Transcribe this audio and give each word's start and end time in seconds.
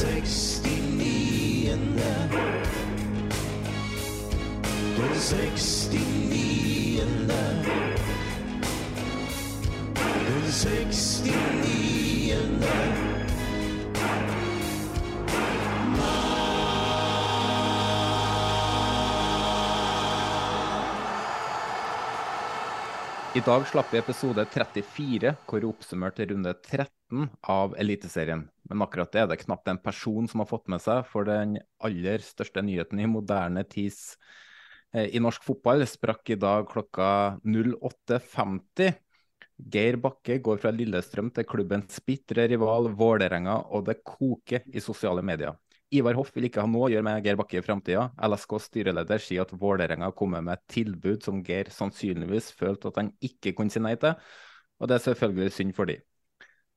I 0.00 0.04
dag 23.40 23.66
slapp 23.68 23.94
vi 23.94 23.98
episode 23.98 24.44
34, 24.44 25.34
hvor 25.46 25.60
vi 25.60 25.68
oppsummerte 25.68 26.26
runde 26.26 26.54
13 26.54 27.28
av 27.52 27.76
Eliteserien. 27.78 28.48
Men 28.70 28.86
akkurat 28.86 29.10
det 29.12 29.24
er 29.24 29.28
det 29.32 29.40
knapt 29.42 29.68
en 29.68 29.82
person 29.82 30.28
som 30.30 30.42
har 30.42 30.48
fått 30.50 30.70
med 30.70 30.82
seg, 30.84 31.02
for 31.10 31.26
den 31.26 31.58
aller 31.82 32.22
største 32.22 32.62
nyheten 32.62 33.02
i 33.02 33.08
moderne 33.10 33.64
tids 33.66 34.14
eh, 34.94 35.10
i 35.10 35.22
norsk 35.22 35.42
fotball 35.46 35.82
sprakk 35.90 36.36
i 36.36 36.38
dag 36.38 36.68
klokka 36.70 37.08
08.50. 37.42 38.94
Geir 39.70 39.98
Bakke 40.00 40.38
går 40.40 40.60
fra 40.62 40.70
Lillestrøm 40.72 41.32
til 41.34 41.44
klubbens 41.48 41.98
bitre 42.06 42.46
rival 42.48 42.88
Vålerenga, 42.96 43.58
og 43.74 43.90
det 43.90 44.00
koker 44.06 44.62
i 44.70 44.80
sosiale 44.80 45.24
medier. 45.26 45.58
Ivar 45.90 46.14
Hoff 46.14 46.30
vil 46.36 46.46
ikke 46.46 46.62
ha 46.62 46.70
noe 46.70 46.86
å 46.86 46.92
gjøre 46.92 47.02
med 47.02 47.24
Geir 47.26 47.38
Bakke 47.40 47.58
i 47.58 47.64
framtida. 47.66 48.06
LSKs 48.22 48.68
styreleder 48.70 49.22
sier 49.22 49.42
at 49.42 49.54
Vålerenga 49.58 50.12
kommer 50.16 50.44
med 50.46 50.60
et 50.60 50.76
tilbud 50.76 51.26
som 51.26 51.42
Geir 51.46 51.72
sannsynligvis 51.74 52.52
følte 52.54 52.92
at 52.92 53.02
han 53.02 53.10
ikke 53.26 53.56
kunne 53.58 53.74
si 53.74 53.82
nei 53.82 53.96
til, 53.98 54.14
og 54.78 54.88
det 54.88 54.96
er 54.96 55.06
selvfølgelig 55.08 55.56
synd 55.56 55.74
for 55.76 55.90
de. 55.90 55.98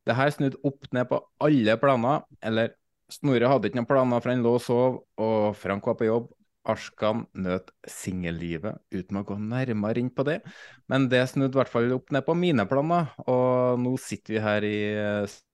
Det 0.08 0.16
her 0.18 0.32
snudde 0.36 0.60
opp 0.68 0.88
ned 0.96 1.08
på 1.10 1.20
alle 1.44 1.76
planer, 1.82 2.24
eller 2.44 2.74
Snorre 3.14 3.50
hadde 3.52 3.70
ikke 3.70 3.78
noen 3.78 3.90
planer 3.90 4.24
for 4.24 4.32
han 4.32 4.42
lå 4.42 4.56
og 4.58 4.64
sov, 4.64 4.96
og 5.22 5.54
Frank 5.60 5.86
var 5.86 5.98
på 6.00 6.08
jobb. 6.08 6.32
Arskan 6.72 7.26
nøt 7.36 7.74
singellivet, 7.92 8.80
uten 8.96 9.20
å 9.20 9.26
gå 9.28 9.36
nærmere 9.36 10.00
inn 10.00 10.10
på 10.16 10.24
det. 10.24 10.38
Men 10.88 11.10
det 11.12 11.26
snudde 11.30 11.52
i 11.58 11.60
hvert 11.60 11.72
fall 11.72 11.92
opp 11.92 12.14
ned 12.16 12.24
på 12.24 12.36
mine 12.40 12.64
planer, 12.70 13.12
og 13.28 13.82
nå 13.84 13.92
sitter 14.00 14.38
vi 14.38 14.44
her 14.46 14.68
i 14.68 14.78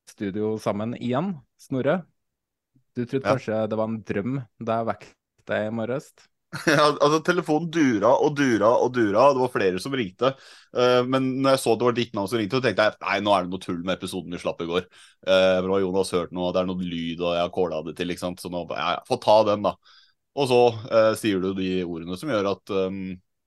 studio 0.09 0.53
sammen 0.61 0.93
igjen. 1.01 1.33
Snorre, 1.59 2.03
du 2.95 3.05
trodde 3.05 3.25
Ja. 3.25 3.33
kanskje 3.33 3.63
det 3.69 3.77
var 3.81 3.89
en 3.89 4.03
drøm 4.05 4.38
da 4.61 4.79
jeg 4.79 4.89
vekket 4.93 5.15
deg 5.49 5.67
i 5.67 5.73
morges? 5.81 6.13
Ja, 6.65 6.87
altså 6.89 7.19
Telefonen 7.21 7.69
dura 7.69 8.09
og 8.25 8.33
dura 8.37 8.71
og 8.81 8.93
dura. 8.95 9.27
Det 9.35 9.41
var 9.43 9.51
flere 9.53 9.81
som 9.81 9.93
ringte. 9.93 10.31
Uh, 10.73 11.05
men 11.05 11.27
når 11.43 11.55
jeg 11.55 11.61
så 11.61 11.75
det 11.77 11.85
var 11.85 11.97
ditt 11.97 12.15
navn 12.17 12.31
som 12.31 12.41
ringte, 12.41 12.57
så 12.57 12.65
tenkte 12.65 12.87
jeg 12.87 12.97
nei, 13.05 13.19
nå 13.25 13.35
er 13.35 13.45
det 13.45 13.53
noe 13.53 13.61
tull 13.61 13.79
med 13.83 13.95
episoden 13.99 14.33
vi 14.33 14.41
slapp 14.41 14.63
i 14.65 14.69
går. 14.69 14.88
Uh, 15.27 15.59
da 15.61 15.63
har 15.69 15.83
Jonas 15.83 16.13
hørt 16.17 16.33
noe, 16.33 16.49
det 16.55 16.63
er 16.63 16.69
noe 16.71 16.81
lyd, 16.81 17.21
og 17.21 17.38
jeg 17.38 17.43
har 17.45 17.53
kåla 17.53 17.83
det 17.85 17.95
til. 17.99 18.13
ikke 18.13 18.25
sant? 18.25 18.41
Så 18.41 18.51
nå 18.53 18.65
ja, 18.73 18.95
få 19.07 19.19
ta 19.21 19.38
den, 19.51 19.65
da. 19.69 19.75
Og 20.39 20.49
så 20.49 20.59
uh, 20.89 21.13
sier 21.19 21.41
du 21.43 21.51
de 21.57 21.71
ordene 21.85 22.17
som 22.17 22.33
gjør 22.33 22.53
at 22.55 22.75
um, 22.89 23.01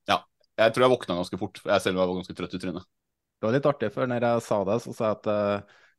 Ja, 0.07 0.21
jeg 0.61 0.75
tror 0.75 0.87
jeg 0.87 0.95
våkna 0.95 1.19
ganske 1.19 1.39
fort. 1.41 1.63
Jeg 1.65 1.83
selv 1.83 1.97
om 1.97 2.03
jeg 2.05 2.11
var 2.13 2.21
ganske 2.21 2.37
trøtt 2.39 2.55
i 2.55 2.61
trynet. 2.63 2.91
Det 3.43 3.49
var 3.49 3.57
litt 3.57 3.67
artig, 3.67 3.91
for 3.91 4.07
når 4.07 4.23
jeg 4.23 4.43
sa 4.45 4.57
det, 4.69 4.75
så 4.85 4.93
sa 4.95 5.09
jeg 5.09 5.17
at 5.17 5.25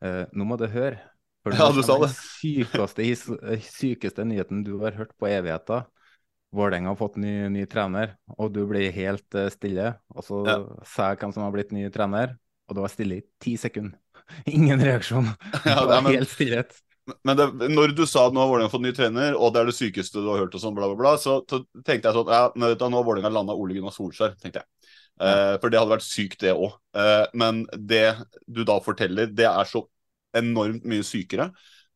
eh, 0.01 0.23
nå 0.33 0.47
må 0.49 0.57
du 0.57 0.65
høre. 0.65 0.97
For 1.45 1.53
Ja, 1.53 1.67
du 1.69 1.83
sa 1.85 1.99
det. 2.01 2.09
den 2.09 2.15
Sykeste, 2.17 3.59
sykeste 3.69 4.25
nyheten 4.25 4.63
du 4.65 4.79
har 4.81 4.97
hørt 4.97 5.13
på 5.21 5.29
evigheter. 5.29 5.85
Vålerenga 6.55 6.93
har 6.93 6.99
fått 6.99 7.19
ny, 7.21 7.33
ny 7.53 7.65
trener, 7.71 8.15
og 8.39 8.53
du 8.55 8.63
blir 8.71 8.93
helt 8.95 9.35
eh, 9.39 9.51
stille. 9.53 9.91
Og 10.15 10.25
så 10.27 10.41
Ja. 10.47 10.57
sa 10.87 11.11
jeg 11.11 11.21
hvem 11.23 11.35
som 11.35 11.43
har 11.47 11.53
blitt 11.55 11.73
ny 11.75 11.89
trener, 11.91 12.37
og 12.69 12.77
det 12.77 12.85
var 12.85 12.93
stille 12.93 13.19
i 13.21 13.25
ti 13.43 13.57
sekunder. 13.61 13.99
Ingen 14.47 14.81
reaksjon. 14.81 15.27
Ja, 15.67 15.81
det 15.83 15.89
var 15.93 16.03
men- 16.03 16.19
helt 16.21 16.31
stillhet. 16.33 16.75
Men 17.23 17.37
det, 17.37 17.47
når 17.69 17.93
du 17.93 18.07
sa 18.09 18.23
at 18.27 18.33
nå 18.33 18.41
har 18.41 18.49
Vålerenga 18.49 18.73
fått 18.73 18.81
ny 18.87 18.93
trener, 18.97 19.35
og 19.37 19.53
det 19.53 19.61
er 19.61 19.67
det 19.69 19.75
sykeste 19.77 20.23
du 20.25 20.29
har 20.31 20.39
hørt, 20.41 20.55
og 20.57 20.63
sånn, 20.63 20.73
bla, 20.77 20.87
bla, 20.89 20.97
bla, 20.97 21.11
så, 21.21 21.35
tenkte 21.45 22.09
jeg 22.09 22.15
sånn 22.17 22.31
ja, 22.33 22.47
Nå 22.57 22.71
har 22.73 23.05
Vålerenga 23.05 23.29
landa 23.35 23.53
Ole 23.53 23.77
Gunnar 23.77 23.93
Solskjær, 23.93 24.39
tenkte 24.41 24.63
jeg. 24.63 24.71
Uh, 25.21 25.55
for 25.61 25.69
det 25.69 25.79
hadde 25.79 25.93
vært 25.93 26.07
sykt, 26.07 26.41
det 26.41 26.55
òg. 26.57 26.73
men 27.37 27.67
det 27.77 28.17
du 28.49 28.65
da 28.65 28.79
forteller, 28.83 29.29
det 29.31 29.45
er 29.47 29.69
så 29.69 29.85
enormt 30.35 30.89
mye 30.89 31.05
sykere 31.07 31.51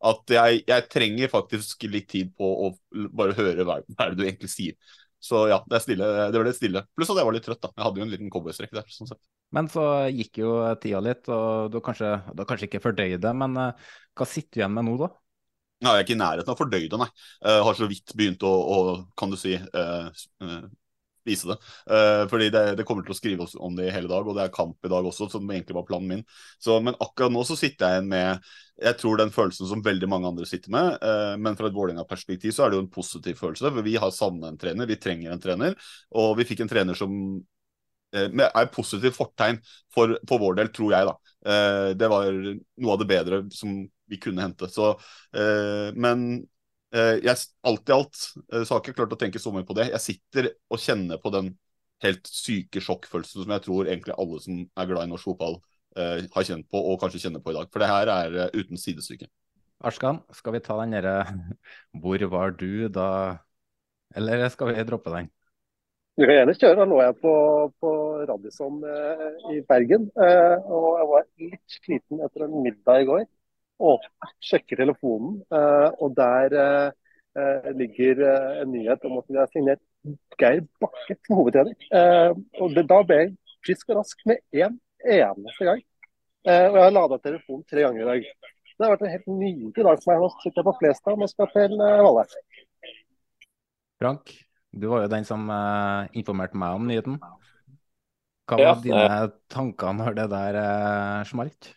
at 0.06 0.30
jeg, 0.30 0.62
jeg 0.68 0.86
trenger 0.92 1.30
faktisk 1.32 1.84
litt 1.90 2.08
tid 2.10 2.30
på 2.38 2.46
å 2.46 2.72
bare 3.10 3.34
høre 3.38 3.66
hva, 3.66 3.80
hva 3.82 4.06
er 4.06 4.14
det 4.14 4.20
du 4.20 4.26
egentlig 4.26 4.50
sier. 4.52 4.76
Så 5.18 5.48
ja, 5.50 5.58
det 5.66 5.80
stille. 5.82 6.06
Det 6.30 6.40
ble 6.40 6.52
stille. 6.54 6.84
Pluss 6.94 7.10
at 7.10 7.18
jeg 7.18 7.26
var 7.26 7.34
litt 7.34 7.46
trøtt, 7.46 7.60
da. 7.64 7.72
Jeg 7.74 7.86
hadde 7.88 8.00
jo 8.00 8.06
en 8.06 8.12
liten 8.12 8.30
cowboystrekk 8.30 8.76
der. 8.76 8.92
sånn 8.94 9.10
sett. 9.10 9.22
Men 9.54 9.70
så 9.72 9.84
gikk 10.12 10.42
jo 10.42 10.52
tida 10.82 11.00
litt, 11.02 11.26
og 11.32 11.72
du 11.72 11.78
har 11.80 11.86
kanskje, 11.88 12.10
du 12.30 12.42
har 12.42 12.48
kanskje 12.50 12.68
ikke 12.68 12.82
fordøyd 12.84 13.22
det, 13.24 13.32
men 13.42 13.56
eh, 13.58 13.88
hva 14.18 14.28
sitter 14.28 14.52
du 14.52 14.60
igjen 14.62 14.76
med 14.76 14.86
nå, 14.86 14.94
da? 15.00 15.08
Nei, 15.78 15.94
jeg 15.94 16.02
er 16.02 16.04
ikke 16.04 16.14
i 16.16 16.18
nærheten 16.18 16.52
av 16.52 16.70
det, 16.74 16.98
nei. 16.98 17.08
Jeg 17.46 17.64
har 17.68 17.78
så 17.78 17.88
vidt 17.90 18.14
begynt 18.18 18.44
å, 18.46 18.50
å 18.50 18.78
kan 19.18 19.30
du 19.30 19.38
si, 19.38 19.54
uh, 19.54 20.08
eh, 20.42 20.64
vise 21.26 21.48
det. 21.50 21.56
Uh, 21.90 22.24
fordi 22.30 22.50
det, 22.54 22.62
det 22.78 22.86
kommer 22.88 23.06
til 23.06 23.14
å 23.14 23.18
skrive 23.18 23.46
om 23.58 23.76
det 23.78 23.88
i 23.88 23.94
hele 23.94 24.10
dag, 24.10 24.26
og 24.26 24.36
det 24.36 24.46
er 24.46 24.54
kamp 24.54 24.84
i 24.84 24.92
dag 24.92 25.06
også, 25.08 25.28
som 25.32 25.50
egentlig 25.50 25.76
var 25.76 25.86
planen 25.88 26.12
min. 26.12 26.24
Så, 26.62 26.78
men 26.84 26.98
akkurat 26.98 27.34
nå 27.34 27.44
så 27.48 27.56
sitter 27.58 27.86
jeg 27.86 27.98
igjen 27.98 28.10
med 28.12 28.48
jeg 28.78 28.94
tror 29.00 29.18
den 29.18 29.32
følelsen 29.34 29.66
som 29.66 29.82
veldig 29.82 30.06
mange 30.10 30.28
andre 30.30 30.46
sitter 30.46 30.72
med. 30.74 30.98
Uh, 31.02 31.34
men 31.40 31.56
fra 31.58 31.68
et 31.68 31.76
Vålerenga-perspektiv 31.76 32.54
så 32.54 32.64
er 32.64 32.70
det 32.70 32.78
jo 32.78 32.84
en 32.86 32.92
positiv 32.94 33.38
følelse, 33.40 33.72
for 33.74 33.86
vi 33.86 33.96
har 33.98 34.14
savna 34.14 34.52
en 34.52 34.58
trener. 34.60 34.90
Vi 34.90 35.00
trenger 35.02 35.34
en 35.34 35.42
trener, 35.42 35.78
og 36.14 36.36
vi 36.38 36.46
fikk 36.48 36.62
en 36.64 36.70
trener 36.70 36.98
som 36.98 37.14
uh, 37.38 38.44
er 38.46 38.74
positivt 38.74 39.18
fortegn 39.18 39.58
for, 39.94 40.14
for 40.28 40.44
vår 40.44 40.60
del, 40.60 40.72
tror 40.74 40.94
jeg, 40.94 41.10
da. 41.10 41.16
Uh, 41.48 41.88
det 41.98 42.10
var 42.12 42.30
noe 42.30 42.94
av 42.94 43.02
det 43.02 43.10
bedre 43.10 43.42
som 43.54 43.80
vi 44.08 44.20
kunne 44.22 44.40
hente. 44.40 44.70
Så, 44.72 44.94
men 46.00 46.22
jeg, 46.94 47.36
alt 47.68 47.90
i 47.90 47.94
alt 47.94 48.20
eh, 48.52 48.62
så 48.62 48.72
har 48.72 48.78
jeg 48.78 48.86
ikke 48.86 49.00
klart 49.02 49.16
å 49.16 49.20
tenke 49.20 49.42
så 49.42 49.52
mye 49.54 49.66
på 49.68 49.76
det. 49.76 49.90
Jeg 49.92 50.04
sitter 50.04 50.50
og 50.72 50.80
kjenner 50.82 51.20
på 51.22 51.32
den 51.34 51.52
helt 52.04 52.30
syke 52.30 52.82
sjokkfølelsen 52.84 53.44
som 53.44 53.54
jeg 53.54 53.64
tror 53.64 53.88
egentlig 53.88 54.16
alle 54.16 54.38
som 54.42 54.62
er 54.62 54.88
glad 54.90 55.08
i 55.08 55.12
norsk 55.12 55.30
fotball, 55.30 55.58
eh, 55.98 56.22
har 56.34 56.46
kjent 56.46 56.68
på, 56.70 56.80
og 56.80 57.00
kanskje 57.02 57.24
kjenner 57.26 57.42
på 57.44 57.52
i 57.52 57.58
dag. 57.58 57.70
For 57.72 57.82
det 57.82 57.90
her 57.90 58.12
er 58.12 58.38
uh, 58.38 58.54
uten 58.54 58.80
sidestykke. 58.80 59.28
Arskan, 59.88 60.22
skal 60.34 60.56
vi 60.56 60.62
ta 60.64 60.74
den 60.80 60.96
derre 60.96 61.18
Hvor 62.02 62.22
var 62.32 62.54
du 62.58 62.88
da 62.90 63.10
Eller 64.16 64.48
skal 64.50 64.72
vi 64.72 64.86
droppe 64.88 65.12
den? 65.14 65.28
Du 66.18 66.24
kan 66.26 66.34
gjerne 66.34 66.54
kjøre. 66.58 66.78
Da 66.80 66.84
lå 66.90 66.96
jeg 67.04 67.14
på, 67.22 67.32
på 67.78 67.90
Radisson 68.26 68.80
eh, 68.82 69.26
i 69.54 69.60
Bergen. 69.68 70.08
Eh, 70.18 70.54
og 70.66 70.86
jeg 70.98 71.08
var 71.12 71.26
litt 71.44 71.76
sliten 71.76 72.24
etter 72.26 72.48
en 72.48 72.56
middag 72.64 73.04
i 73.04 73.06
går. 73.06 73.22
Åpner, 73.78 74.32
sjekker 74.42 74.80
telefonen, 74.80 75.36
eh, 75.54 75.88
og 76.02 76.14
der 76.16 76.54
eh, 76.58 76.88
eh, 77.38 77.68
ligger 77.78 78.24
en 78.64 78.72
nyhet 78.74 79.04
om 79.06 79.20
at 79.20 79.28
vi 79.30 79.38
har 79.38 79.50
signert 79.52 79.82
Geir 80.40 80.64
Bakke 80.82 81.14
som 81.20 81.38
hovedtrener. 81.38 81.76
Eh, 81.94 82.32
og 82.58 82.74
det, 82.74 82.88
da 82.90 82.98
ble 83.06 83.20
jeg 83.20 83.32
frisk 83.66 83.92
og 83.92 84.00
rask 84.00 84.26
med 84.26 84.42
én 84.54 84.78
eneste 85.06 85.68
gang. 85.70 85.84
Eh, 86.48 86.66
og 86.66 86.78
jeg 86.80 86.84
har 86.88 86.96
lada 86.96 87.20
telefonen 87.22 87.64
tre 87.70 87.86
ganger 87.86 88.02
i 88.02 88.10
dag. 88.10 88.28
Det 88.78 88.86
har 88.86 88.94
vært 88.94 89.06
en 89.06 89.14
helt 89.14 89.30
nydelig 89.30 89.86
dag 89.86 90.02
for 90.02 90.12
meg. 90.12 90.22
Nå 90.22 90.30
sitter 90.42 90.60
jeg 90.60 90.68
på 90.68 90.76
Flestad 90.82 91.24
og 91.26 91.32
skal 91.32 91.50
til 91.54 91.78
Valle. 91.78 92.28
Frank, 93.98 94.30
du 94.70 94.86
var 94.90 95.02
jo 95.02 95.10
den 95.10 95.26
som 95.26 95.48
informerte 96.14 96.58
meg 96.58 96.78
om 96.78 96.86
nyheten. 96.86 97.18
Hva 98.48 98.56
var 98.62 98.78
dine 98.80 99.16
tanker 99.52 99.96
når 99.98 100.14
det 100.16 100.28
der 100.32 100.56
eh, 100.62 101.26
smalt? 101.28 101.74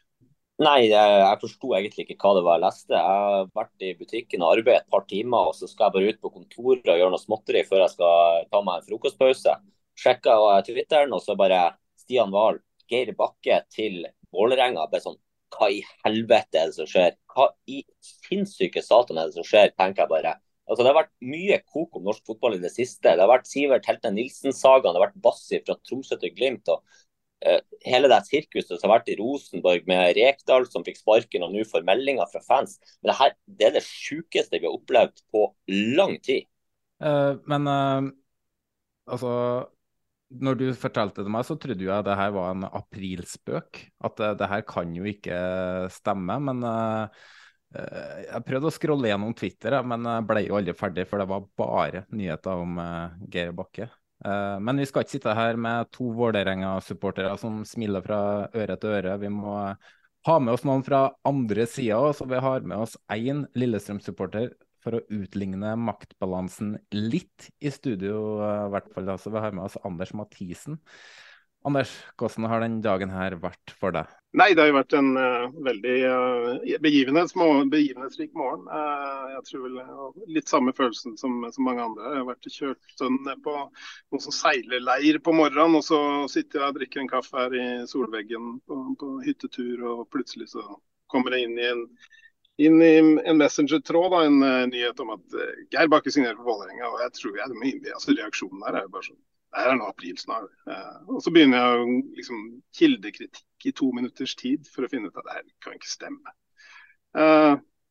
Nei, 0.62 0.92
jeg, 0.92 1.14
jeg 1.24 1.40
forsto 1.42 1.72
egentlig 1.74 2.04
ikke 2.06 2.16
hva 2.22 2.32
det 2.38 2.42
var 2.46 2.58
jeg 2.60 2.64
leste. 2.68 2.94
Jeg 2.94 3.02
har 3.18 3.48
vært 3.58 3.86
i 3.88 3.92
butikken 3.98 4.44
og 4.46 4.52
arbeidet 4.60 4.84
et 4.84 4.92
par 4.94 5.06
timer, 5.10 5.48
og 5.50 5.56
så 5.58 5.70
skal 5.70 5.88
jeg 5.88 5.96
bare 5.96 6.12
ut 6.12 6.20
på 6.22 6.32
kontoret 6.36 6.92
og 6.92 7.00
gjøre 7.00 7.14
noe 7.16 7.22
småtteri 7.24 7.64
før 7.66 7.82
jeg 7.82 7.94
skal 7.96 8.46
ta 8.52 8.62
meg 8.68 8.78
en 8.78 8.86
frokostpause. 8.92 9.56
Sjekka 10.02 10.36
Twitteren, 10.68 11.16
og 11.18 11.24
så 11.26 11.34
bare 11.40 11.64
Stian 12.04 12.34
Wahl, 12.36 12.62
Geir 12.92 13.10
Bakke 13.18 13.64
til 13.74 14.04
Vålerenga. 14.36 14.86
Bare 14.92 15.02
sånn, 15.08 15.18
hva 15.56 15.72
i 15.74 15.82
helvete 16.06 16.62
er 16.62 16.70
det 16.70 16.78
som 16.78 16.90
skjer? 16.94 17.18
Hva 17.34 17.50
i 17.66 17.82
sinnssyke 18.06 18.86
satan 18.86 19.18
er 19.18 19.32
det 19.32 19.40
som 19.40 19.48
skjer, 19.48 19.74
tenker 19.74 20.06
jeg 20.06 20.14
bare. 20.14 20.38
Altså, 20.70 20.84
Det 20.84 20.92
har 20.92 21.02
vært 21.02 21.16
mye 21.26 21.58
kok 21.66 21.98
om 21.98 22.06
norsk 22.06 22.28
fotball 22.30 22.60
i 22.60 22.62
det 22.62 22.72
siste. 22.76 23.10
Det 23.10 23.20
har 23.20 23.34
vært 23.34 23.50
Sivert 23.50 23.90
Helte 23.90 24.14
Nilsen-sagaen, 24.14 24.94
det 24.94 25.02
har 25.02 25.10
vært 25.10 25.24
Bassi 25.26 25.58
fra 25.66 25.80
Tromsø 25.82 26.22
til 26.22 26.36
Glimt. 26.38 26.70
og 26.70 26.86
Hele 27.82 28.10
det 28.12 28.20
sirkuset 28.28 28.76
som 28.78 28.92
har 28.92 29.00
vært 29.00 29.10
i 29.10 29.18
Rosenborg 29.18 29.88
med 29.90 30.14
Rekdal 30.18 30.68
som 30.70 30.86
fikk 30.86 31.00
sparken 31.00 31.46
og 31.48 31.56
nå 31.56 31.66
får 31.66 31.86
meldinger 31.88 32.30
fra 32.30 32.42
fans. 32.46 32.78
Men 33.02 33.12
det, 33.12 33.18
her, 33.18 33.36
det 33.50 33.68
er 33.68 33.76
det 33.80 33.86
sjukeste 33.88 34.60
vi 34.60 34.68
har 34.68 34.78
opplevd 34.78 35.24
på 35.34 35.48
lang 35.98 36.18
tid. 36.22 36.46
Uh, 37.02 37.42
men 37.50 37.66
uh, 37.66 38.12
altså 39.10 39.34
når 40.32 40.58
du 40.60 40.66
fortalte 40.80 41.26
det 41.26 41.32
meg, 41.34 41.44
så 41.44 41.58
trodde 41.60 41.84
jeg 41.84 42.08
det 42.08 42.16
her 42.16 42.32
var 42.36 42.54
en 42.54 42.68
aprilspøk. 42.70 43.82
At 44.06 44.18
det, 44.22 44.30
det 44.40 44.50
her 44.52 44.66
kan 44.68 44.94
jo 44.96 45.08
ikke 45.10 45.40
stemme. 45.92 46.38
Men 46.48 46.62
uh, 46.64 47.24
jeg 47.72 48.46
prøvde 48.48 48.70
å 48.70 48.76
scrolle 48.76 49.12
gjennom 49.12 49.36
Twitter, 49.38 49.78
men 49.88 50.08
jeg 50.08 50.28
ble 50.30 50.46
jo 50.46 50.60
aldri 50.60 50.76
ferdig, 50.78 51.08
for 51.10 51.22
det 51.22 51.28
var 51.32 51.50
bare 51.60 52.06
nyheter 52.16 52.64
om 52.64 52.80
uh, 52.80 53.18
Geir 53.32 53.52
Bakke. 53.56 53.90
Uh, 54.22 54.58
men 54.62 54.78
vi 54.78 54.86
skal 54.86 55.06
ikke 55.06 55.16
sitte 55.16 55.34
her 55.38 55.58
med 55.58 55.90
to 55.96 56.12
Vålerenga-supportere 56.18 57.34
som 57.42 57.64
smiler 57.68 58.04
fra 58.06 58.22
øre 58.54 58.78
til 58.78 58.98
øre. 59.00 59.16
Vi 59.22 59.32
må 59.34 59.56
ha 60.28 60.36
med 60.38 60.54
oss 60.54 60.66
noen 60.68 60.84
fra 60.86 61.08
andre 61.26 61.66
sida, 61.70 62.12
så 62.14 62.28
vi 62.30 62.42
har 62.42 62.68
med 62.68 62.84
oss 62.86 62.98
én 63.14 63.48
Lillestrøm-supporter 63.58 64.52
for 64.82 64.98
å 64.98 65.04
utligne 65.14 65.74
maktbalansen 65.78 66.76
litt 66.94 67.50
i 67.62 67.72
studio, 67.74 68.42
eh, 68.46 68.64
i 68.68 68.72
hvert 68.74 68.90
fall. 68.94 69.12
Så 69.22 69.34
vi 69.34 69.42
har 69.42 69.54
med 69.54 69.66
oss 69.68 69.78
Anders 69.86 70.14
Mathisen. 70.18 70.80
Anders, 71.64 71.92
hvordan 72.18 72.48
har 72.50 72.64
den 72.64 72.80
dagen 72.82 73.12
her 73.14 73.36
vært 73.38 73.72
for 73.78 73.94
deg? 73.94 74.10
Nei, 74.34 74.48
Det 74.56 74.64
har 74.64 74.70
jo 74.72 74.78
vært 74.80 74.94
en 74.98 75.10
uh, 75.14 75.52
veldig 75.62 75.96
uh, 76.10 76.78
begivenhetsrik 76.82 78.32
morgen. 78.34 78.64
Uh, 78.66 79.28
jeg 79.36 79.44
tror 79.50 79.66
vel 79.68 80.32
Litt 80.38 80.50
samme 80.50 80.74
følelsen 80.74 81.18
som, 81.22 81.36
som, 81.54 81.68
mange 81.68 81.84
andre. 81.84 82.08
Jeg 82.08 82.22
har 82.22 82.30
vært 82.32 82.50
kjørt 82.56 82.96
sånn 82.98 83.20
på 83.46 83.54
noen 83.60 84.24
som 84.24 84.34
seilerleir 84.34 85.20
på 85.22 85.36
morgenen, 85.38 85.78
og 85.78 85.86
så 85.86 86.00
sitter 86.34 86.64
jeg 86.64 86.74
og 86.74 86.80
drikker 86.80 87.04
en 87.04 87.12
kaffe 87.12 87.44
her 87.44 87.54
i 87.54 87.68
solveggen 87.92 88.56
på, 88.66 88.80
på 88.98 89.12
hyttetur, 89.28 89.86
og 89.92 90.08
plutselig 90.16 90.50
så 90.56 90.66
kommer 91.12 91.36
jeg 91.36 91.50
inn 91.50 91.60
i 91.60 91.70
en 91.70 91.86
inn 92.62 92.82
i 92.84 92.94
en 93.26 93.38
messengertråd 93.40 94.14
en 94.22 94.42
nyhet 94.70 95.00
om 95.02 95.14
at 95.16 95.38
Geir 95.74 95.90
Bakke 95.90 96.14
signerer 96.14 96.38
for 96.38 96.52
Vålerenga. 96.52 96.90
Og 96.90 97.00
jeg 97.06 97.14
tror 97.18 97.38
jeg, 97.40 97.54
det 97.82 97.94
altså, 97.96 98.16
reaksjonen 98.18 98.66
her 98.68 98.78
er 98.78 98.86
jo 98.86 98.92
bare 98.94 99.08
sånn 99.08 99.22
Det 99.52 99.64
er 99.68 99.76
nå 99.76 99.90
april 99.92 100.18
snart. 100.20 100.52
Uh, 100.70 101.16
og 101.16 101.24
så 101.24 101.34
begynner 101.34 101.60
jeg 101.60 101.80
å 101.82 101.98
liksom, 102.20 102.46
kildekritikk 102.78 103.68
i 103.68 103.74
to 103.76 103.90
minutters 103.96 104.36
tid 104.40 104.70
for 104.72 104.86
å 104.86 104.92
finne 104.92 105.12
ut 105.12 105.20
at 105.20 105.28
det 105.28 105.36
her 105.36 105.50
kan 105.64 105.76
ikke 105.78 105.92
stemme. 105.92 106.38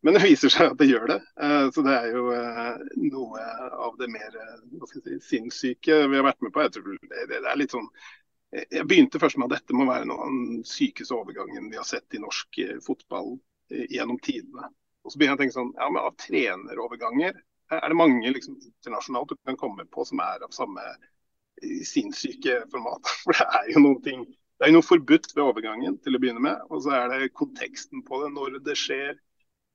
men 0.01 0.17
det 0.17 0.23
viser 0.25 0.49
seg 0.49 0.71
at 0.73 0.79
det 0.81 0.87
gjør 0.89 1.11
det. 1.11 1.19
så 1.77 1.83
det 1.85 1.93
er 1.93 2.07
jo 2.15 2.23
noe 3.13 3.43
av 3.85 3.99
det 4.01 4.09
mer 4.09 4.39
si, 4.89 5.19
sinnssyke 5.27 5.99
vi 6.09 6.17
har 6.17 6.25
vært 6.25 6.41
med 6.41 6.55
på. 6.55 6.63
Jeg 6.65 6.73
tror 6.79 6.97
det, 6.97 7.27
det, 7.29 7.43
er 7.45 7.61
litt 7.61 7.77
sånn 7.77 7.87
jeg 8.57 8.87
begynte 8.89 9.21
først 9.21 9.39
med 9.39 9.53
at 9.53 9.61
dette 9.61 9.77
må 9.77 9.85
være 9.87 10.09
noe 10.09 10.25
av 10.25 10.33
den 10.33 10.65
sykeste 10.67 11.15
overgangen 11.15 11.69
vi 11.71 11.79
har 11.79 11.87
sett 11.87 12.17
i 12.17 12.23
norsk 12.25 12.63
fotball 12.83 13.37
gjennom 13.93 14.19
tidene. 14.25 14.73
Og 15.05 15.13
så 15.13 15.21
begynner 15.21 15.37
jeg 15.37 15.39
å 15.39 15.43
tenke 15.45 15.59
sånn, 15.59 15.73
ja, 15.77 15.89
men 15.93 16.03
Av 16.03 16.17
treneroverganger 16.21 17.39
er 17.71 17.89
det 17.89 17.99
mange 17.99 18.33
liksom, 18.35 18.59
internasjonalt 18.59 19.33
du 19.33 19.39
kan 19.47 19.59
komme 19.59 19.87
på 19.95 20.05
som 20.09 20.21
er 20.25 20.43
av 20.45 20.53
samme 20.55 20.85
sinnssyke 21.87 22.63
format. 22.73 23.11
For 23.25 23.37
det 23.37 23.49
er 23.61 23.73
jo 23.75 23.85
noen 23.87 24.05
ting 24.05 24.29
det 24.61 24.69
er 24.69 24.75
noe 24.75 24.85
forbudt 24.85 25.31
ved 25.33 25.41
overgangen 25.41 25.95
til 26.05 26.17
å 26.17 26.19
begynne 26.21 26.43
med. 26.45 26.59
Og 26.69 26.83
så 26.85 26.93
er 26.93 27.07
det 27.09 27.31
konteksten 27.33 28.03
på 28.05 28.19
det, 28.21 28.27
når 28.35 28.59
det 28.67 28.75
skjer. 28.77 29.15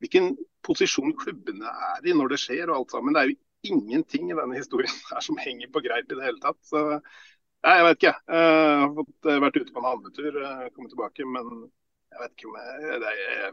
Hvilken 0.04 0.36
posisjon 0.66 1.16
klubbene 1.18 1.72
er 1.88 2.06
i 2.06 2.14
når 2.14 2.36
det 2.36 2.40
skjer 2.44 2.70
og 2.70 2.76
alt 2.76 2.94
sammen. 2.94 3.16
Det 3.16 3.24
er 3.24 3.32
jo 3.32 3.40
ingenting 3.72 4.30
i 4.30 4.38
denne 4.38 4.60
historien 4.60 4.94
her 5.10 5.26
som 5.26 5.42
henger 5.42 5.72
på 5.74 5.82
greip 5.88 6.06
i 6.06 6.20
det 6.20 6.28
hele 6.28 6.44
tatt. 6.44 6.60
Så 6.70 6.84
nei, 6.92 7.74
jeg 7.80 7.88
vet 7.88 7.98
ikke. 7.98 8.14
Jeg 8.30 8.78
har 8.84 8.94
fått 9.00 9.32
vært 9.48 9.58
ute 9.58 9.74
på 9.74 9.82
en 9.82 9.90
handletur, 9.90 10.40
kommet 10.76 10.94
tilbake. 10.94 11.30
Men 11.34 11.52
jeg 11.66 12.22
vet 12.22 12.38
ikke 12.38 12.52
om 12.52 12.62
jeg, 12.62 13.02
jeg, 13.10 13.52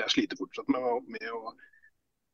jeg 0.00 0.14
sliter 0.16 0.42
fortsatt 0.42 0.74
med, 0.74 0.92
med, 1.14 1.30
å, 1.30 1.54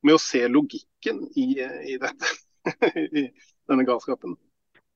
med, 0.08 0.16
å, 0.16 0.22
se 0.24 0.46
logikken 0.48 1.26
i, 1.36 1.50
i 1.92 2.00
dette. 2.00 2.36
I 3.20 3.28
denne 3.68 3.84
galskapen. 3.84 4.40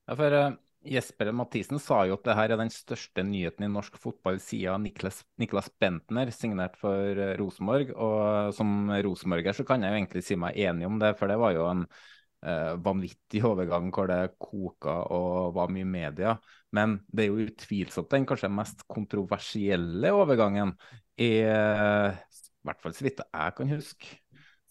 Ja, 0.09 0.17
for 0.19 0.35
uh, 0.35 0.53
Jesper 0.83 1.31
Mathisen 1.33 1.79
sa 1.79 2.03
jo 2.09 2.17
at 2.17 2.25
det 2.27 2.35
her 2.35 2.53
er 2.53 2.59
den 2.61 2.73
største 2.75 3.23
nyheten 3.27 3.67
i 3.67 3.71
norsk 3.71 3.99
fotball 4.03 4.41
siden 4.43 4.83
Niklas, 4.87 5.21
Niklas 5.39 5.69
Bentner 5.81 6.33
signert 6.35 6.75
for 6.81 7.19
uh, 7.19 7.35
Rosenborg. 7.39 7.93
Og 7.95 8.57
som 8.57 8.91
rosenborger 9.07 9.57
så 9.57 9.67
kan 9.69 9.85
jeg 9.85 9.93
jo 9.93 10.01
egentlig 10.01 10.25
si 10.27 10.39
meg 10.39 10.59
enig 10.59 10.89
om 10.89 10.99
det, 11.03 11.15
for 11.21 11.31
det 11.31 11.39
var 11.43 11.55
jo 11.55 11.69
en 11.71 11.85
uh, 11.87 12.73
vanvittig 12.83 13.45
overgang 13.53 13.93
hvor 13.95 14.11
det 14.11 14.35
koka 14.43 14.99
og 15.15 15.55
var 15.59 15.71
mye 15.75 15.87
media. 15.87 16.35
Men 16.75 16.99
det 17.13 17.27
er 17.27 17.31
jo 17.31 17.47
utvilsomt 17.47 18.11
den 18.11 18.27
kanskje 18.27 18.51
mest 18.51 18.83
kontroversielle 18.91 20.13
overgangen, 20.17 20.75
i, 21.21 21.45
i 21.45 22.65
hvert 22.67 22.81
fall 22.81 22.95
så 22.97 23.05
vidt 23.05 23.21
jeg 23.21 23.55
kan 23.59 23.69
huske. 23.69 24.15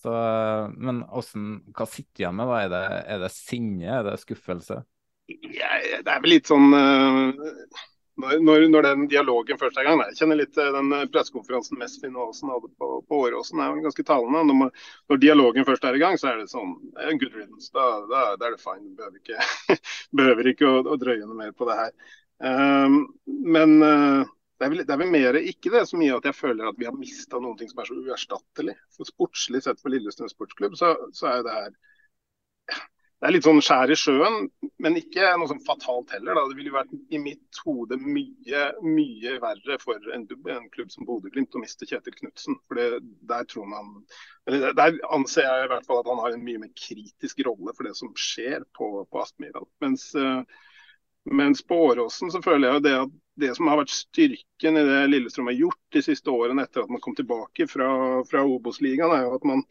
Så, 0.01 0.11
men 0.81 1.03
hvordan, 1.05 1.59
hva 1.77 1.85
sitter 1.85 2.09
du 2.17 2.23
igjen 2.23 2.39
med? 2.39 2.49
da? 2.49 2.61
Er 2.63 2.71
det, 2.73 3.01
er 3.13 3.21
det 3.21 3.29
sinne, 3.35 3.85
er 3.99 4.07
det 4.07 4.15
skuffelse? 4.23 4.79
Ja, 5.55 5.71
det 6.01 6.11
er 6.11 6.21
vel 6.23 6.37
litt 6.37 6.51
sånn 6.51 6.69
uh 6.75 7.79
når, 8.21 8.67
når, 8.69 8.83
den 8.85 9.05
dialogen 9.09 9.59
først 9.59 9.77
er 9.77 9.85
i 9.85 9.89
gang. 9.89 10.01
Jeg 10.09 10.19
kjenner 10.19 10.39
litt 10.39 10.57
eh, 10.59 10.71
den 10.75 10.91
eh, 10.95 11.05
pressekonferansen 11.11 11.79
Mesfin 11.79 12.17
Aasen 12.19 12.51
hadde 12.51 12.69
på, 12.79 12.89
på 13.07 13.21
Åråsen 13.25 13.61
er 13.61 13.71
jo 13.71 13.85
ganske 13.85 14.05
talende. 14.07 14.43
Når, 14.49 14.83
når, 15.11 15.21
dialogen 15.21 15.67
først 15.67 15.87
er 15.87 15.97
i 15.97 16.01
gang, 16.01 16.17
så 16.19 16.31
er 16.31 16.41
det 16.41 16.51
sånn 16.51 16.75
good 17.21 17.31
riddance. 17.37 17.71
Da, 17.73 17.87
da, 18.11 18.25
da, 18.35 18.49
er 18.49 18.57
det 18.57 18.63
fine. 18.63 18.91
Behøver 18.99 19.21
ikke, 19.21 19.79
behøver 20.21 20.51
ikke 20.53 20.69
å, 20.69 20.83
å, 20.83 20.99
drøye 21.01 21.23
noe 21.23 21.39
mer 21.39 21.55
på 21.55 21.69
det 21.69 21.79
her. 21.79 21.95
Um, 22.41 23.01
men 23.45 23.75
uh, 23.85 24.23
det, 24.57 24.65
er 24.65 24.71
vel, 24.73 24.83
det 24.87 24.95
er 24.95 25.01
vel 25.03 25.11
mer 25.13 25.37
ikke 25.37 25.73
det 25.73 25.83
så 25.89 25.99
mye 25.99 26.15
at 26.17 26.25
jeg 26.25 26.37
føler 26.37 26.71
at 26.71 26.79
vi 26.79 26.87
har 26.89 26.97
mista 26.97 27.37
ting 27.37 27.69
som 27.69 27.83
er 27.83 27.91
så 27.91 27.99
uerstattelig. 28.01 28.77
For 28.97 29.09
Sportslig 29.09 29.63
sett 29.65 29.81
for 29.81 29.93
Lillestrøm 29.93 30.31
sportsklubb 30.31 30.77
så, 30.79 30.95
så 31.15 31.31
er 31.35 31.45
det 31.45 31.57
her 31.57 31.71
det 33.21 33.27
er 33.29 33.35
litt 33.35 33.45
sånn 33.45 33.61
skjær 33.61 33.91
i 33.93 33.95
sjøen, 34.01 34.47
men 34.81 34.95
ikke 34.97 35.27
noe 35.37 35.45
sånn 35.51 35.61
fatalt 35.61 36.09
heller. 36.15 36.33
Da. 36.33 36.45
Det 36.49 36.55
ville 36.57 36.71
jo 36.71 36.77
vært 36.79 36.95
i 37.13 37.19
mitt 37.21 37.59
hode 37.61 37.99
mye 38.01 38.63
mye 38.81 39.35
verre 39.43 39.77
for 39.83 40.07
en, 40.15 40.23
en 40.49 40.65
klubb 40.73 40.89
som 40.89 41.05
Bodø-Glimt 41.05 41.53
å 41.53 41.61
miste 41.61 41.85
Kjetil 41.85 42.15
Knutsen. 42.17 42.57
For 42.65 42.81
det, 42.81 43.03
der 43.29 43.45
man, 43.69 43.93
der 44.49 44.97
anser 45.13 45.45
jeg 45.45 45.67
i 45.67 45.69
hvert 45.69 45.85
fall 45.85 46.01
at 46.01 46.09
han 46.09 46.23
har 46.23 46.33
en 46.33 46.47
mye 46.47 46.63
mer 46.63 46.73
kritisk 46.73 47.45
rolle 47.45 47.77
for 47.77 47.85
det 47.85 47.93
som 47.99 48.09
skjer 48.17 48.65
på, 48.73 48.89
på 49.05 49.21
Aspmyra. 49.21 49.61
Mens, 49.85 50.09
uh, 50.17 50.41
mens 51.29 51.61
på 51.61 51.77
Åråsen 51.91 52.33
så 52.33 52.41
føler 52.41 52.71
jeg 52.71 52.79
jo 52.79 52.85
det 52.89 52.97
at 53.03 53.17
det 53.45 53.53
som 53.53 53.69
har 53.69 53.83
vært 53.83 53.93
styrken 53.93 54.81
i 54.81 54.87
det 54.89 55.01
Lillestrøm 55.13 55.53
har 55.53 55.61
gjort 55.61 55.83
de 55.93 56.07
siste 56.09 56.33
årene 56.33 56.65
etter 56.65 56.87
at 56.87 56.89
man 56.89 57.05
kom 57.05 57.13
tilbake 57.13 57.69
fra, 57.69 57.91
fra 58.33 58.41
Obos-ligaen, 58.49 59.13
er 59.13 59.27
jo 59.27 59.37
at 59.37 59.45
man 59.45 59.61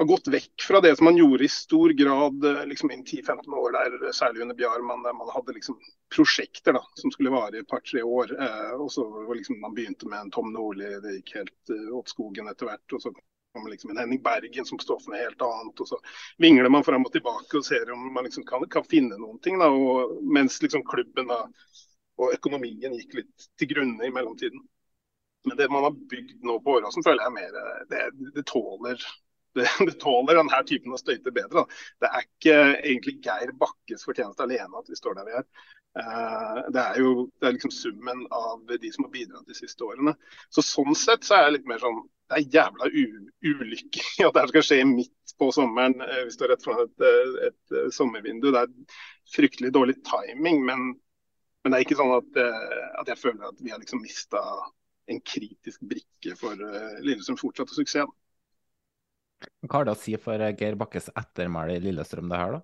har 0.00 0.06
gått 0.06 0.28
vekk 0.28 0.62
fra 0.62 0.80
det 0.80 0.96
som 0.96 1.04
man 1.04 1.16
gjorde 1.16 1.44
i 1.44 1.48
stor 1.48 1.90
grad 1.90 2.44
eh, 2.44 2.66
liksom 2.66 2.90
i 2.90 2.94
10-15 2.94 3.54
år, 3.54 3.72
der, 3.72 4.12
særlig 4.12 4.40
under 4.40 4.54
Bjarmann, 4.54 5.02
der 5.02 5.12
man 5.12 5.28
hadde 5.28 5.52
liksom 5.52 5.76
prosjekter 6.16 6.72
da, 6.72 6.80
som 6.94 7.12
skulle 7.12 7.30
vare 7.30 7.60
et 7.60 7.68
par-tre 7.68 8.02
år. 8.02 8.32
Eh, 8.42 8.70
og 8.80 8.88
så 8.92 9.04
liksom, 9.34 9.60
Man 9.60 9.74
begynte 9.76 10.08
med 10.08 10.20
en 10.20 10.32
Tom 10.32 10.52
Nordli, 10.52 10.88
det 11.04 11.18
gikk 11.18 11.34
helt 11.42 11.74
eh, 11.76 11.92
åt 11.98 12.08
skogen 12.08 12.48
etter 12.48 12.70
hvert. 12.70 12.96
og 12.96 13.02
så 13.02 13.12
kom 13.52 13.68
liksom 13.68 13.92
en 13.92 14.00
Henning 14.00 14.22
Bergen 14.24 14.64
som 14.64 14.80
står 14.80 15.04
for 15.04 15.12
noe 15.12 15.20
helt 15.20 15.46
annet. 15.50 15.84
og 15.84 15.92
Så 15.92 16.00
vingler 16.40 16.72
man 16.72 16.86
fram 16.86 17.04
og 17.04 17.12
tilbake 17.12 17.60
og 17.60 17.68
ser 17.68 17.92
om 17.92 18.12
man 18.14 18.24
liksom 18.24 18.48
kan, 18.48 18.64
kan 18.72 18.88
finne 18.88 19.20
noen 19.20 19.40
ting. 19.44 19.60
Da, 19.60 19.68
og, 19.68 20.18
mens 20.24 20.62
liksom 20.64 20.86
klubben 20.88 21.28
da, 21.28 21.42
og 22.16 22.38
økonomien 22.40 22.96
gikk 22.96 23.18
litt 23.20 23.50
til 23.60 23.74
grunne 23.76 24.08
i 24.08 24.14
mellomtiden. 24.16 24.64
Men 25.44 25.60
det 25.60 25.68
man 25.72 25.84
har 25.84 26.04
bygd 26.08 26.40
nå 26.40 26.56
på 26.64 26.80
Åråsen, 26.80 27.04
føler 27.04 27.26
jeg 27.26 27.36
mer 27.36 27.84
det, 27.92 28.06
det 28.32 28.48
tåler 28.48 29.10
det, 29.54 29.66
det, 29.86 29.98
tåler 30.00 30.38
denne 30.38 30.62
typen 30.66 30.94
av 30.94 31.00
støyter 31.00 31.34
bedre. 31.34 31.62
Da. 31.62 31.82
Det 32.02 32.10
er 32.10 32.24
ikke 32.26 32.56
egentlig 32.78 33.16
Geir 33.24 33.52
Bakkes 33.60 34.06
fortjeneste 34.06 34.46
alene 34.46 34.80
at 34.80 34.90
vi 34.90 34.98
står 34.98 35.18
der 35.18 35.28
vi 35.28 35.36
er. 35.40 35.46
Uh, 35.98 36.60
det 36.70 36.82
er 36.84 36.98
jo 37.02 37.12
det 37.42 37.48
er 37.48 37.54
liksom 37.56 37.72
summen 37.74 38.22
av 38.30 38.62
de 38.70 38.92
som 38.94 39.08
har 39.08 39.14
bidratt 39.14 39.48
de 39.50 39.58
siste 39.58 39.82
årene. 39.82 40.14
Så 40.54 40.62
Sånn 40.62 40.94
sett 40.98 41.26
så 41.26 41.36
er 41.36 41.48
jeg 41.48 41.56
litt 41.58 41.70
mer 41.70 41.82
sånn 41.82 42.04
Det 42.30 42.36
er 42.38 42.52
jævla 42.54 42.86
ulykke 42.94 44.04
at 44.28 44.36
det 44.36 44.44
skal 44.52 44.66
skje 44.68 44.80
midt 44.86 45.34
på 45.40 45.50
sommeren. 45.54 45.98
Uh, 45.98 46.22
vi 46.28 46.34
står 46.36 46.54
rett 46.54 46.66
foran 46.66 46.86
et, 46.86 47.06
et, 47.48 47.60
et, 47.74 47.94
sommervindu. 47.96 48.52
Det 48.54 48.66
er 48.66 49.00
fryktelig 49.34 49.74
dårlig 49.76 50.00
timing, 50.06 50.66
men 50.66 50.92
Men 51.60 51.74
det 51.74 51.76
er 51.76 51.82
ikke 51.84 51.96
sånn 51.98 52.14
at, 52.14 52.38
at 53.02 53.08
jeg 53.10 53.20
føler 53.20 53.50
at 53.50 53.58
vi 53.60 53.68
har 53.68 53.76
liksom 53.82 54.00
mista 54.00 54.40
en 55.12 55.18
kritisk 55.20 55.82
brikke 55.84 56.32
for 56.40 56.56
Lillestrøms 57.04 57.42
fortsatte 57.42 57.76
suksess. 57.76 58.08
Hva 59.66 59.78
har 59.78 59.88
det 59.88 59.94
å 59.94 60.00
si 60.00 60.16
for 60.20 60.42
Geir 60.50 60.76
Bakkes 60.80 61.10
ettermæle 61.16 61.78
i 61.78 61.84
Lillestrøm, 61.84 62.28
det 62.32 62.40
her, 62.40 62.58
da? 62.58 62.60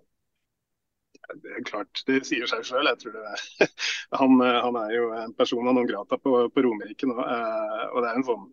Det 1.43 1.55
er 1.59 1.65
klart, 1.67 2.03
det 2.07 2.21
sier 2.29 2.47
seg 2.51 2.63
sjøl. 2.69 2.87
Han, 4.21 4.39
han, 4.39 4.77
er 4.79 4.93
jo 4.95 5.09
en 5.17 5.33
person 5.35 5.67
av 5.67 5.75
noen 5.75 5.89
grata 5.89 6.19
på, 6.21 6.37
på 6.53 6.63
Romerike 6.63 7.09
nå. 7.09 7.17
og 7.19 7.99
det 8.05 8.11
er 8.11 8.21
en 8.21 8.27
sånn 8.29 8.45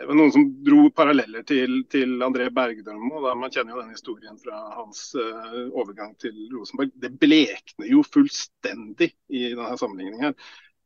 det 0.00 0.06
var 0.10 0.18
noen 0.18 0.32
som 0.32 0.44
dro 0.64 0.82
paralleller 0.92 1.44
til, 1.48 1.78
til 1.92 2.20
André 2.24 2.48
Bergdølmo. 2.52 3.22
Man 3.38 3.52
kjenner 3.52 3.72
jo 3.72 3.82
den 3.82 3.94
historien 3.94 4.36
fra 4.40 4.58
hans 4.76 5.08
uh, 5.16 5.56
overgang 5.72 6.12
til 6.20 6.36
Rosenborg. 6.52 6.92
Det 7.00 7.12
blekner 7.20 7.88
jo 7.88 8.02
fullstendig 8.04 9.12
i 9.32 9.46
denne 9.54 9.78
sammenligningen 9.80 10.28
her. 10.28 10.36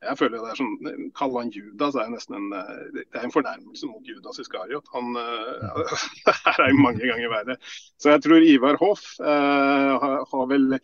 Jeg 0.00 0.16
føler 0.16 0.38
jo 0.38 0.46
det 0.46 0.52
er 0.54 0.60
sånn, 0.60 1.10
Kalle 1.16 1.42
han 1.42 1.50
Judas 1.52 1.96
er 1.98 2.08
jo 2.08 2.14
nesten 2.14 2.38
en, 2.38 2.46
eh, 2.56 2.86
det 2.96 3.04
er 3.12 3.26
en 3.26 3.34
fornærmelse 3.34 3.88
mot 3.90 4.06
Judas 4.08 4.40
Iskariot. 4.40 4.88
Han 4.94 5.12
uh, 5.18 5.92
her 6.46 6.64
er 6.64 6.72
jo 6.72 6.80
mange 6.80 7.04
ganger 7.04 7.32
verre. 7.34 7.58
Så 8.00 8.14
jeg 8.14 8.24
tror 8.24 8.48
Ivar 8.48 8.80
Hoff 8.80 9.04
eh, 9.20 9.92
har, 10.00 10.46
vel 10.48 10.80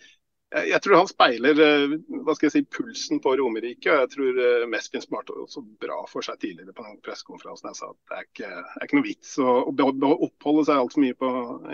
jeg 0.55 0.79
tror 0.83 1.01
han 1.01 1.09
speiler 1.11 1.59
eh, 1.61 1.95
hva 2.23 2.35
skal 2.37 2.47
jeg 2.47 2.55
si, 2.55 2.63
pulsen 2.71 3.21
på 3.23 3.33
Romerike. 3.41 3.91
og 3.91 4.05
Jeg 4.05 4.13
tror 4.15 4.41
eh, 4.45 4.67
Mespin 4.71 5.03
smarte 5.03 5.35
også 5.35 5.63
bra 5.83 5.99
for 6.11 6.25
seg 6.25 6.39
tidligere 6.41 6.75
på 6.77 6.87
den 6.87 7.01
pressekonferansen. 7.05 7.73
Jeg 7.73 7.81
sa 7.81 7.91
at 7.91 7.99
det 8.13 8.19
er 8.19 8.29
ikke, 8.29 8.51
det 8.63 8.81
er 8.81 8.89
ikke 8.89 9.01
noe 9.01 9.09
vits 9.09 9.33
å, 9.43 9.57
oppholde 10.29 10.67
seg 10.69 10.83
altfor 10.83 11.05
mye 11.05 11.17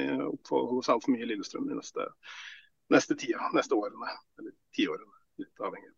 eh, 0.00 0.24
alt 0.24 0.52
for 0.52 1.12
mye 1.12 1.26
i 1.26 1.30
Lillestrøm 1.30 1.68
de 1.68 1.78
neste, 1.78 2.08
neste 2.94 3.18
tida, 3.20 3.52
neste 3.56 3.76
årene. 3.76 4.16
Eller 4.40 4.56
tiårene, 4.78 5.20
litt 5.42 5.68
avhengig. 5.68 5.92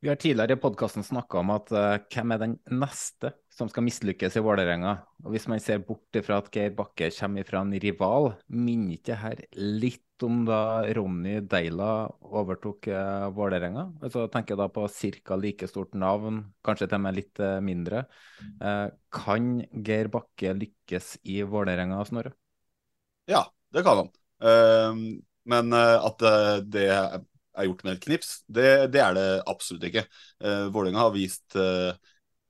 Vi 0.00 0.08
har 0.08 0.14
tidligere 0.14 0.54
i 0.54 0.60
podkasten 0.62 1.02
snakka 1.02 1.40
om 1.40 1.48
at 1.50 1.70
uh, 1.74 1.96
hvem 2.06 2.30
er 2.30 2.38
den 2.38 2.52
neste 2.70 3.32
som 3.50 3.66
skal 3.66 3.82
mislykkes 3.82 4.36
i 4.38 4.42
Vålerenga? 4.46 4.92
Og 5.24 5.32
Hvis 5.34 5.48
man 5.50 5.58
ser 5.62 5.80
bort 5.82 6.14
fra 6.22 6.36
at 6.38 6.50
Geir 6.54 6.76
Bakke 6.76 7.08
kommer 7.16 7.46
fra 7.48 7.64
en 7.64 7.72
rival, 7.82 8.28
minner 8.46 8.94
ikke 8.94 9.16
her 9.18 9.40
litt 9.58 10.22
om 10.22 10.44
da 10.46 10.84
Ronny 10.94 11.40
Deila 11.50 12.06
overtok 12.22 12.86
uh, 12.94 13.26
Vålerenga? 13.34 13.88
Altså, 14.06 14.28
tenker 14.30 14.54
jeg 14.54 14.60
da 14.60 14.68
på 14.70 14.84
ca. 14.86 15.38
like 15.42 15.66
stort 15.66 15.98
navn, 15.98 16.44
kanskje 16.62 16.86
til 16.86 17.00
og 17.00 17.02
med 17.08 17.18
litt 17.18 17.42
uh, 17.42 17.56
mindre. 17.58 18.04
Uh, 18.62 18.94
kan 19.10 19.56
Geir 19.82 20.12
Bakke 20.14 20.54
lykkes 20.60 21.16
i 21.26 21.40
Vålerenga, 21.42 21.98
Snorre? 22.06 22.36
Ja, 23.26 23.42
det 23.74 23.82
kan 23.82 24.04
han. 24.04 24.14
Uh, 24.38 25.02
men 25.48 25.74
at 25.74 26.22
det 26.68 26.86
er 27.58 27.68
gjort 27.68 27.84
med 27.86 27.96
et 27.96 28.04
knips. 28.06 28.30
Det, 28.46 28.68
det 28.94 29.02
er 29.04 29.16
det 29.18 29.26
absolutt 29.50 29.88
ikke. 29.90 30.04
Uh, 30.42 30.68
Vålerenga 30.74 31.04
har 31.06 31.14
vist 31.16 31.58
uh, 31.58 31.90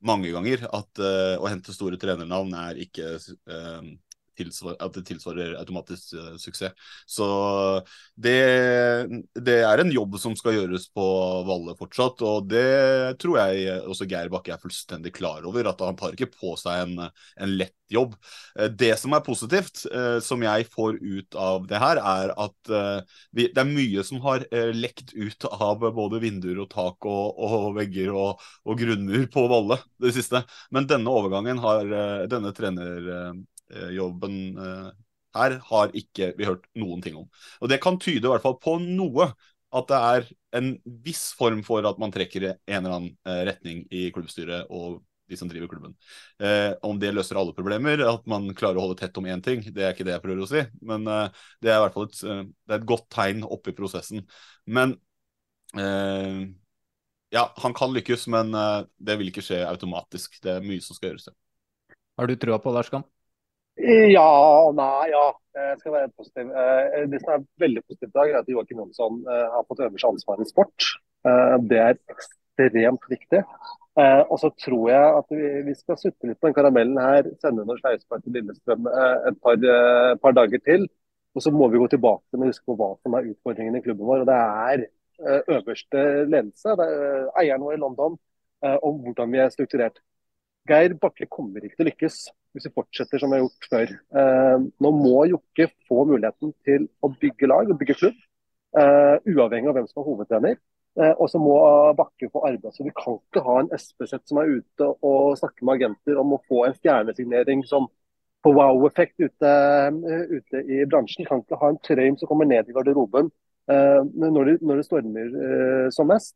mange 0.07 0.31
ganger 0.35 0.67
at 0.69 1.03
uh, 1.03 1.37
å 1.41 1.49
hente 1.51 1.75
store 1.75 1.99
trenernavn 2.01 2.55
er 2.61 2.83
ikke 2.85 3.17
uh, 3.19 3.83
at 4.39 4.97
det 4.97 5.05
tilsvarer 5.09 5.57
automatisk 5.59 6.15
uh, 6.19 6.37
suksess. 6.41 6.75
Så 7.07 7.29
det, 8.15 8.37
det, 9.35 9.59
er 9.65 9.83
en 9.83 9.93
jobb 9.93 10.19
som 10.21 10.37
skal 10.39 10.59
gjøres 10.59 10.89
på 10.95 11.07
Valle 11.49 11.77
fortsatt, 11.79 12.23
og 12.27 12.49
det 12.51 13.19
tror 13.23 13.41
jeg 13.43 13.81
også 13.89 14.09
Geir 14.09 14.31
Bakke 14.33 14.55
er 14.55 14.63
fullstendig 14.63 15.15
klar 15.17 15.47
over. 15.49 15.71
At 15.71 15.83
han 15.85 15.99
tar 15.99 16.17
ikke 16.17 16.31
på 16.35 16.55
seg 16.61 16.87
en, 16.87 17.09
en 17.09 17.57
lett 17.59 17.75
jobb. 17.93 18.17
Uh, 18.59 18.69
det 18.69 18.95
som 19.01 19.17
er 19.17 19.25
positivt, 19.27 19.85
uh, 19.93 20.19
som 20.25 20.45
jeg 20.45 20.69
får 20.73 21.01
ut 21.03 21.39
av 21.39 21.69
det 21.71 21.83
her, 21.83 22.03
er 22.03 22.35
at 22.39 22.57
vi, 23.35 23.49
det 23.55 23.61
er 23.61 23.69
mye 23.69 24.03
som 24.07 24.21
har 24.23 24.45
lekt 24.75 25.13
ut 25.15 25.45
av 25.49 25.83
både 25.95 26.21
vinduer 26.23 26.61
og 26.63 26.69
tak 26.73 27.07
og, 27.09 27.39
og 27.39 27.77
vegger 27.79 28.13
og, 28.13 28.43
og 28.69 28.79
grunnmur 28.81 29.27
på 29.33 29.45
Valle 29.51 29.79
det 30.03 30.13
siste. 30.17 30.43
Men 30.75 30.89
denne 30.91 31.13
overgangen 31.13 31.61
har 31.63 31.89
denne 32.31 32.53
trener 32.57 33.09
Eh, 33.19 33.33
jobben 33.95 34.59
eh, 34.59 34.89
her 35.37 35.59
har 35.69 35.93
ikke 35.97 36.33
vi 36.39 36.49
hørt 36.49 36.67
noen 36.79 37.03
ting 37.05 37.19
om. 37.21 37.29
Og 37.63 37.71
Det 37.71 37.81
kan 37.83 37.99
tyde 38.01 38.27
i 38.27 38.33
hvert 38.33 38.45
fall 38.45 38.59
på 38.63 38.79
noe. 38.83 39.33
At 39.69 39.91
det 39.91 39.97
er 40.01 40.29
en 40.57 40.69
viss 41.05 41.35
form 41.37 41.61
for 41.61 41.85
at 41.85 41.99
man 42.01 42.13
trekker 42.13 42.47
en 42.49 42.79
eller 42.79 42.95
annen 42.95 43.11
eh, 43.29 43.43
retning 43.51 43.83
i 43.93 44.07
klubbstyret 44.15 44.71
og 44.73 45.03
de 45.29 45.37
som 45.37 45.49
driver 45.51 45.69
klubben. 45.69 45.93
Eh, 46.41 46.71
om 46.89 46.97
det 46.97 47.11
løser 47.13 47.37
alle 47.37 47.53
problemer, 47.53 48.01
at 48.01 48.25
man 48.31 48.49
klarer 48.57 48.81
å 48.81 48.87
holde 48.87 48.97
tett 49.03 49.19
om 49.21 49.29
én 49.29 49.43
ting, 49.45 49.61
det 49.61 49.85
er 49.85 49.93
ikke 49.93 50.07
det 50.09 50.15
jeg 50.15 50.25
prøver 50.25 50.41
å 50.41 50.49
si. 50.49 50.63
Men 50.89 51.05
eh, 51.05 51.43
det 51.61 51.73
er 51.73 51.77
i 51.77 51.83
hvert 51.85 51.99
fall 51.99 52.09
et, 52.09 52.55
et 52.79 52.87
godt 52.89 53.05
tegn 53.13 53.45
oppi 53.45 53.77
prosessen. 53.77 54.25
Men 54.65 54.97
eh, 55.77 56.49
ja, 57.37 57.45
han 57.61 57.77
kan 57.77 57.93
lykkes, 57.93 58.25
men 58.33 58.57
det 58.97 59.19
vil 59.21 59.29
ikke 59.29 59.45
skje 59.45 59.61
automatisk. 59.69 60.41
Det 60.41 60.55
er 60.55 60.65
mye 60.65 60.81
som 60.81 60.97
skal 60.97 61.13
gjøres. 61.13 61.29
Har 62.17 62.33
du 62.33 62.39
trua 62.41 62.57
på 62.57 62.73
Lars 62.73 62.89
Kamp? 62.89 63.05
Ja 63.79 64.27
og 64.67 64.75
nei, 64.79 65.11
ja. 65.13 65.27
Jeg 65.59 65.81
skal 65.81 65.95
være 65.95 66.11
positiv. 66.15 66.51
Eh, 66.51 67.05
det 67.11 67.21
som 67.23 67.35
er 67.35 67.45
veldig 67.63 67.83
positivt 67.87 68.11
i 68.11 68.19
dag, 68.19 68.31
er 68.31 68.41
at 68.41 68.51
Joakim 68.51 68.81
Jonsson 68.83 69.21
eh, 69.27 69.47
har 69.55 69.67
fått 69.67 69.83
øverste 69.87 70.11
ansvar 70.13 70.43
i 70.43 70.47
sport. 70.47 70.87
Eh, 71.27 71.55
det 71.71 71.81
er 71.83 71.99
ekstremt 72.15 73.11
viktig. 73.11 73.43
Og 73.99 74.37
så 74.39 74.53
tror 74.63 74.85
jeg 74.93 75.07
at 75.19 75.33
vi 75.67 75.73
skal 75.75 75.97
sutte 75.99 76.29
litt 76.29 76.39
på 76.39 76.47
den 76.47 76.55
karamellen 76.55 77.01
her, 77.03 77.27
sende 77.43 77.65
noen 77.67 77.81
sleivspark 77.81 78.21
til 78.23 78.37
Lillestrøm 78.37 78.85
et 78.87 79.41
par, 79.43 79.57
par, 80.23 80.37
dager 80.37 80.63
til. 80.63 80.85
Og 81.35 81.43
så 81.43 81.51
må 81.51 81.67
vi 81.73 81.81
gå 81.83 81.89
tilbake 81.91 82.39
og 82.39 82.45
huske 82.47 82.63
på 82.63 82.77
hva 82.79 82.93
som 83.03 83.17
er 83.19 83.27
utfordringen 83.33 83.75
i 83.75 83.83
klubben 83.83 84.07
vår. 84.07 84.23
og 84.23 84.31
Det 84.31 84.37
er 84.37 84.85
øverste 85.57 86.05
ledelse. 86.31 86.77
Det 86.79 86.87
er 86.87 87.27
eieren 87.43 87.67
vår 87.67 87.75
i 87.75 87.83
London 87.83 88.15
om 88.87 89.03
hvordan 89.03 89.35
vi 89.35 89.43
er 89.43 89.51
strukturert. 89.57 89.99
Geir 90.69 90.95
Bakke 91.01 91.29
kommer 91.33 91.65
ikke 91.65 91.79
til 91.79 91.87
å 91.87 91.89
lykkes 91.89 92.17
hvis 92.55 92.69
vi 92.69 92.75
fortsetter 92.75 93.21
som 93.21 93.33
vi 93.33 93.39
har 93.39 93.45
gjort 93.45 93.69
før. 93.73 93.93
Eh, 94.21 94.65
nå 94.85 94.91
må 94.95 95.27
Jokke 95.31 95.69
få 95.89 96.05
muligheten 96.09 96.55
til 96.67 96.89
å 97.05 97.13
bygge 97.13 97.51
lag 97.51 97.71
og 97.71 97.79
bygge 97.81 97.99
klubb, 98.01 98.19
eh, 98.77 99.17
uavhengig 99.29 99.71
av 99.71 99.79
hvem 99.79 99.89
som 99.89 100.03
er 100.03 100.09
hovedtrener. 100.09 100.59
Eh, 100.99 101.15
og 101.15 101.29
så 101.31 101.41
må 101.41 101.55
Bakke 101.97 102.31
få 102.33 102.45
arbeid. 102.49 102.73
Så 102.75 102.85
Vi 102.85 102.95
kan 102.97 103.19
ikke 103.19 103.45
ha 103.45 103.61
en 103.61 103.71
Espeseth 103.73 104.27
som 104.27 104.39
er 104.39 104.59
ute 104.59 104.89
og 105.03 105.39
snakker 105.39 105.65
med 105.65 105.79
agenter 105.79 106.19
om 106.19 106.35
å 106.35 106.43
få 106.49 106.67
en 106.67 106.75
stjernesignering 106.75 107.65
som 107.67 107.89
på 108.43 108.55
wow-effekt 108.55 109.19
ute, 109.19 109.53
ute, 110.31 110.57
i 110.63 110.85
bransjen. 110.87 111.27
Kan 111.27 111.43
ikke 111.43 111.59
ha 111.59 111.69
en 111.69 111.79
trøym 111.83 112.19
som 112.19 112.29
kommer 112.29 112.47
ned 112.47 112.69
i 112.69 112.73
garderoben 112.73 113.31
når 113.69 114.45
det, 114.45 114.55
når 114.63 114.77
det 114.77 114.85
stormer 114.87 115.91
som 115.91 116.07
mest. 116.07 116.35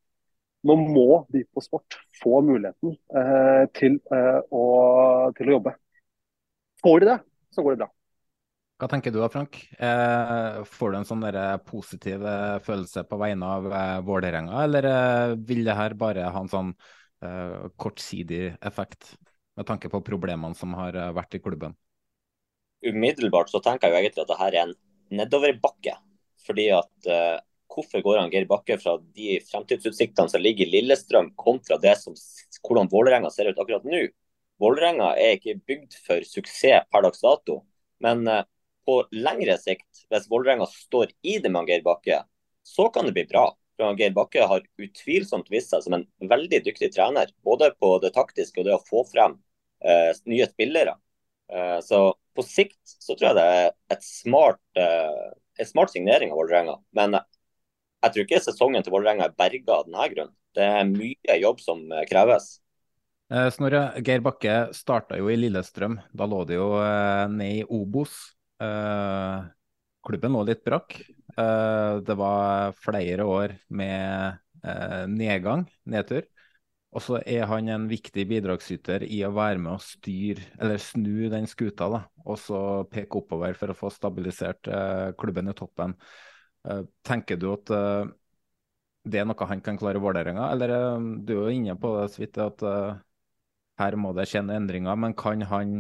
Nå 0.63 0.77
må 0.79 1.25
de 1.35 1.43
på 1.51 1.63
sport 1.65 1.97
få 2.21 2.39
muligheten 2.47 2.95
eh, 3.19 3.65
til, 3.75 3.99
eh, 4.15 4.39
å, 4.55 4.63
til, 5.35 5.51
å, 5.51 5.57
jobbe. 5.57 5.75
Får 6.83 7.03
de 7.03 7.09
det, 7.11 7.19
så 7.55 7.65
går 7.65 7.75
det 7.75 7.83
bra. 7.83 7.91
Hva 8.83 8.89
tenker 8.91 9.15
du 9.15 9.19
da, 9.19 9.29
Frank? 9.31 9.59
Eh, 9.75 10.63
får 10.67 10.95
du 10.95 10.99
en 10.99 11.07
sånn 11.07 11.27
positiv 11.67 12.23
eh, 12.27 12.57
følelse 12.67 13.05
på 13.11 13.19
vegne 13.19 13.51
av 13.59 13.69
eh, 13.71 13.99
Vålerenga, 14.07 14.63
eller 14.65 14.89
eh, 14.91 15.35
vil 15.51 15.67
det 15.67 15.79
her 15.79 15.99
bare 15.99 16.31
ha 16.35 16.43
en 16.43 16.51
sånn 16.51 16.73
eh, 17.23 17.69
kortsidig 17.79 18.57
effekt 18.63 19.17
med 19.59 19.69
tanke 19.69 19.91
på 19.91 20.03
problemene 20.07 20.59
som 20.59 20.75
har 20.79 20.99
eh, 20.99 21.13
vært 21.15 21.39
i 21.39 21.43
klubben? 21.43 21.75
Umiddelbart 22.83 23.51
så 23.51 23.63
tenker 23.63 23.91
jeg 23.91 23.95
jo 23.95 24.03
egentlig 24.03 24.25
at 24.25 24.33
dette 24.33 24.51
er 24.51 24.61
en 24.63 24.77
nedoverbakke. 25.19 25.99
Fordi 26.43 26.65
at 26.75 27.07
hvorfor 27.73 28.05
går 28.05 28.19
han 28.21 28.33
Geir 28.33 28.47
Bakke 28.51 28.77
fra 28.81 28.97
de 29.17 29.39
fremtidsutsiktene 29.49 30.31
som 30.31 30.43
ligger 30.43 30.69
i 30.69 30.77
Lillestrøm, 30.77 31.33
kontra 31.39 31.79
det 31.83 31.97
som, 32.01 32.17
hvordan 32.61 32.91
Vålerenga 32.93 33.31
ser 33.33 33.51
ut 33.51 33.59
akkurat 33.59 33.87
nå? 33.89 34.05
Vålerenga 34.63 35.15
er 35.19 35.39
ikke 35.39 35.59
bygd 35.67 35.97
for 36.07 36.27
suksess 36.29 36.87
per 36.93 37.07
dags 37.07 37.23
dato. 37.25 37.63
Men 38.03 38.27
eh, 38.29 38.45
på 38.87 39.01
lengre 39.15 39.57
sikt, 39.63 40.05
hvis 40.11 40.29
Vålerenga 40.31 40.69
står 40.71 41.13
i 41.23 41.39
det 41.43 41.51
med 41.53 41.71
Geir 41.71 41.85
Bakke, 41.87 42.23
så 42.63 42.89
kan 42.95 43.09
det 43.09 43.17
bli 43.17 43.27
bra. 43.31 43.49
Geir 43.83 44.13
Bakke 44.15 44.47
har 44.47 44.63
utvilsomt 44.79 45.49
vist 45.51 45.73
seg 45.73 45.83
som 45.85 45.97
en 45.97 46.07
veldig 46.31 46.63
dyktig 46.67 46.93
trener. 46.95 47.33
Både 47.43 47.73
på 47.81 47.97
det 48.03 48.13
taktiske 48.15 48.63
og 48.63 48.69
det 48.69 48.77
å 48.77 48.85
få 48.87 49.03
frem 49.09 49.39
eh, 49.85 50.11
nye 50.31 50.47
spillere. 50.51 50.97
Eh, 51.53 51.79
så 51.83 52.05
på 52.37 52.45
sikt 52.47 52.81
så 52.85 53.17
tror 53.17 53.33
jeg 53.33 53.39
det 53.41 53.47
er 53.57 53.71
et 53.97 54.07
smart, 54.07 54.63
eh, 54.79 55.33
et 55.61 55.69
smart 55.69 55.93
signering 55.95 56.33
av 56.33 56.43
Vålerenga. 56.43 56.79
Men 56.97 57.19
jeg 58.03 58.15
tror 58.15 58.27
ikke 58.27 58.43
sesongen 58.43 58.85
til 58.85 58.95
Vålerenga 58.95 59.29
er 59.29 59.39
berga 59.39 59.79
av 59.79 59.87
denne 59.87 60.09
grunn. 60.15 60.35
Det 60.53 60.67
er 60.67 60.91
mye 60.91 61.39
jobb 61.41 61.63
som 61.63 61.85
eh, 61.93 62.05
kreves. 62.11 62.57
Eh, 63.33 63.49
Snorre, 63.55 63.87
Geir 64.05 64.21
Bakke 64.25 64.57
starta 64.77 65.17
jo 65.17 65.31
i 65.33 65.39
Lillestrøm. 65.39 65.97
Da 66.13 66.29
lå 66.29 66.43
det 66.49 66.59
jo 66.59 66.69
eh, 66.83 67.25
ned 67.33 67.63
i 67.63 67.65
Obos. 67.65 68.17
Eh, 68.61 69.39
klubben 70.05 70.35
lå 70.37 70.45
litt 70.49 70.65
brakk. 70.67 70.99
det 71.33 72.15
var 72.19 72.75
flere 72.77 73.25
år 73.25 73.53
med 73.73 74.35
nedgang, 75.09 75.63
nedtur. 75.89 76.27
Og 76.93 77.01
så 77.01 77.21
er 77.23 77.47
han 77.49 77.71
en 77.73 77.87
viktig 77.89 78.27
bidragsyter 78.29 79.07
i 79.07 79.23
å 79.25 79.31
være 79.33 79.63
med 79.63 79.73
å 79.73 79.81
styre, 79.81 80.43
eller 80.61 80.83
snu 80.83 81.31
den 81.33 81.47
skuta, 81.49 81.89
da, 81.89 82.03
og 82.27 82.37
så 82.43 82.59
peke 82.93 83.23
oppover 83.23 83.57
for 83.57 83.73
å 83.73 83.79
få 83.79 83.93
stabilisert 83.95 84.69
klubben 85.17 85.49
i 85.49 85.57
toppen. 85.57 85.97
Tenker 87.03 87.39
du 87.41 87.49
at 87.53 87.71
det 89.03 89.19
er 89.19 89.27
noe 89.27 89.49
han 89.51 89.63
kan 89.65 89.79
klare 89.79 89.99
i 89.99 90.03
Vålerenga? 90.03 90.49
Eller 90.55 90.75
um, 90.97 91.09
du 91.27 91.35
er 91.35 91.41
jo 91.49 91.57
inne 91.57 91.75
på 91.81 91.95
det 91.97 92.11
så 92.13 92.23
vidt 92.23 92.39
at 92.43 92.63
uh, 92.67 93.01
her 93.81 93.97
må 93.99 94.13
det 94.15 94.29
skje 94.31 94.45
endringer, 94.45 94.99
men 94.99 95.17
kan 95.19 95.43
han 95.51 95.73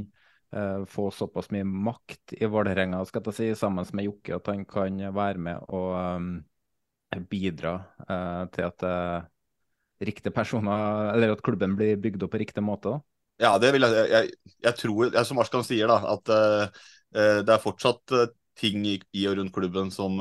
uh, 0.56 0.82
få 0.90 1.10
såpass 1.14 1.52
mye 1.54 1.66
makt 1.66 2.34
i 2.38 2.48
Vålerenga 2.50 3.04
skal 3.06 3.30
jeg 3.30 3.38
si, 3.38 3.50
sammen 3.58 3.86
med 3.94 4.08
Jokke 4.08 4.40
at 4.40 4.50
han 4.50 4.66
kan 4.66 4.98
være 5.14 5.42
med 5.42 5.70
og 5.70 6.42
bidra 7.30 7.76
uh, 8.08 8.44
til 8.54 8.66
at 8.70 8.86
riktige 10.02 10.34
personer, 10.34 11.12
eller 11.12 11.36
at 11.36 11.42
klubben 11.46 11.76
blir 11.78 12.00
bygd 12.00 12.24
opp 12.26 12.32
på 12.34 12.40
riktig 12.42 12.64
måte? 12.64 12.90
da? 12.90 13.04
Ja, 13.42 13.50
det 13.58 13.70
vil 13.74 13.84
jeg 13.86 14.08
Jeg, 14.10 14.30
jeg 14.64 14.78
tror, 14.80 15.12
jeg, 15.12 15.26
som 15.28 15.38
Arskan 15.38 15.62
sier, 15.66 15.90
da, 15.90 16.16
at 16.16 16.32
det 17.12 17.52
er 17.52 17.62
fortsatt 17.62 18.14
ting 18.58 18.82
i, 18.88 18.96
i, 19.14 19.26
og 19.28 19.38
rundt 19.38 19.54
klubben 19.54 19.92
som 19.94 20.18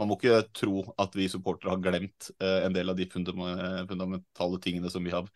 man 0.00 0.08
må 0.08 0.16
ikke 0.16 0.42
tro 0.56 0.84
at 1.00 1.16
vi 1.18 1.28
supportere 1.30 1.74
har 1.74 1.82
glemt 1.84 2.30
eh, 2.40 2.62
en 2.66 2.74
del 2.76 2.92
av 2.92 2.98
de 2.98 3.08
fundamentale 3.12 4.60
tingene 4.64 4.90
som 4.92 5.04
vi 5.04 5.12
har 5.14 5.28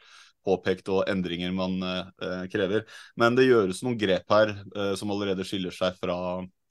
påpekt 0.47 0.89
og 0.95 1.09
endringer 1.11 1.53
man 1.55 1.77
eh, 1.83 2.45
krever. 2.53 2.87
Men 3.19 3.37
det 3.37 3.49
gjøres 3.49 3.83
noen 3.85 3.99
grep 4.01 4.31
her 4.33 4.55
eh, 4.55 4.95
som 4.99 5.13
allerede 5.13 5.47
skiller 5.47 5.75
seg 5.75 5.99
fra 6.01 6.17